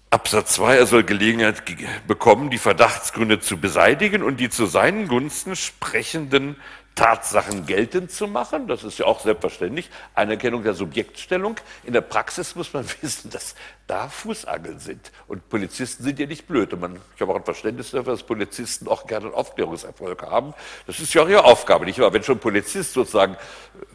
[0.09, 1.63] Absatz 2, er soll Gelegenheit
[2.07, 6.55] bekommen, die Verdachtsgründe zu beseitigen und die zu seinen Gunsten sprechenden
[6.95, 8.67] Tatsachen geltend zu machen.
[8.67, 9.89] Das ist ja auch selbstverständlich.
[10.15, 11.57] Anerkennung der Subjektstellung.
[11.83, 13.53] In der Praxis muss man wissen, dass
[13.85, 15.11] da Fußangeln sind.
[15.27, 16.73] Und Polizisten sind ja nicht blöd.
[16.73, 20.53] Und man, ich habe auch ein Verständnis dafür, dass Polizisten auch gerne einen Aufklärungserfolg haben.
[20.87, 22.13] Das ist ja auch ihre Aufgabe, nicht wahr?
[22.13, 23.37] Wenn schon ein Polizist sozusagen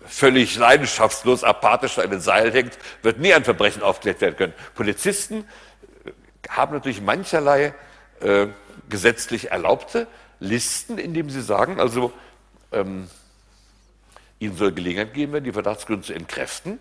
[0.07, 4.55] völlig leidenschaftslos, apathisch an den Seil hängt, wird nie ein Verbrechen aufklärt werden können.
[4.75, 5.45] Polizisten
[6.49, 7.75] haben natürlich mancherlei
[8.21, 8.49] äh,
[8.89, 10.07] gesetzlich erlaubte
[10.41, 12.13] Listen, indem sie sagen, also
[12.73, 13.09] ähm,
[14.41, 16.81] ihnen soll Gelegenheit geben werden, die Verdachtsgründe zu entkräften,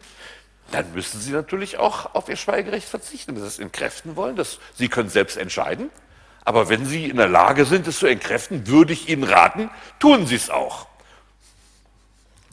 [0.72, 3.36] dann müssen sie natürlich auch auf ihr Schweigerecht verzichten.
[3.36, 5.90] Wenn sie es entkräften wollen, das, sie können selbst entscheiden.
[6.44, 9.70] Aber wenn sie in der Lage sind, es zu entkräften, würde ich ihnen raten,
[10.00, 10.88] tun sie es auch.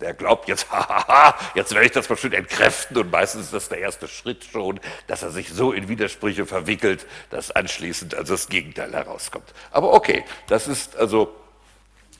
[0.01, 3.79] Der glaubt jetzt, hahaha, jetzt werde ich das bestimmt entkräften und meistens ist das der
[3.79, 8.93] erste Schritt schon, dass er sich so in Widersprüche verwickelt, dass anschließend also das Gegenteil
[8.93, 9.53] herauskommt.
[9.71, 11.35] Aber okay, das ist also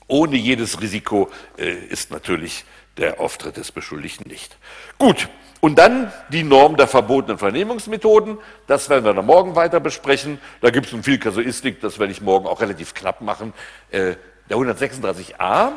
[0.07, 2.65] ohne jedes Risiko äh, ist natürlich
[2.97, 4.57] der Auftritt des Beschuldigten nicht.
[4.97, 5.29] Gut,
[5.61, 8.37] und dann die Norm der verbotenen Vernehmungsmethoden.
[8.67, 10.39] Das werden wir dann morgen weiter besprechen.
[10.61, 13.53] Da gibt es nun viel Kasuistik, das werde ich morgen auch relativ knapp machen.
[13.91, 14.15] Äh,
[14.49, 15.73] der 136a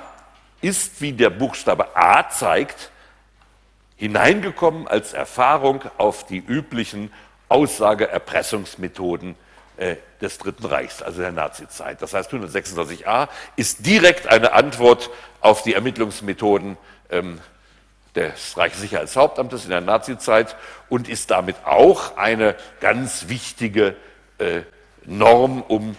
[0.63, 2.91] ist, wie der Buchstabe A zeigt,
[3.97, 7.13] hineingekommen als Erfahrung auf die üblichen
[7.49, 9.37] Aussage-Erpressungsmethoden
[9.77, 12.01] äh, des Dritten Reichs, also der Nazizeit.
[12.01, 15.11] Das heißt, 126a ist direkt eine Antwort
[15.41, 16.79] auf die Ermittlungsmethoden
[17.11, 17.41] ähm,
[18.15, 20.57] des Reichssicherheitshauptamtes in der Nazizeit
[20.89, 23.97] und ist damit auch eine ganz wichtige
[24.39, 24.63] äh,
[25.05, 25.97] Norm, um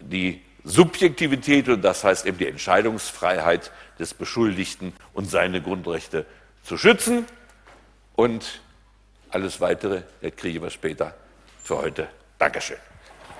[0.00, 6.26] die Subjektivität und das heißt eben die Entscheidungsfreiheit des Beschuldigten und seine Grundrechte
[6.62, 7.26] zu schützen.
[8.16, 8.60] Und
[9.30, 10.02] alles Weitere
[10.36, 11.14] kriegen wir später
[11.62, 12.08] für heute.
[12.38, 12.89] Dankeschön.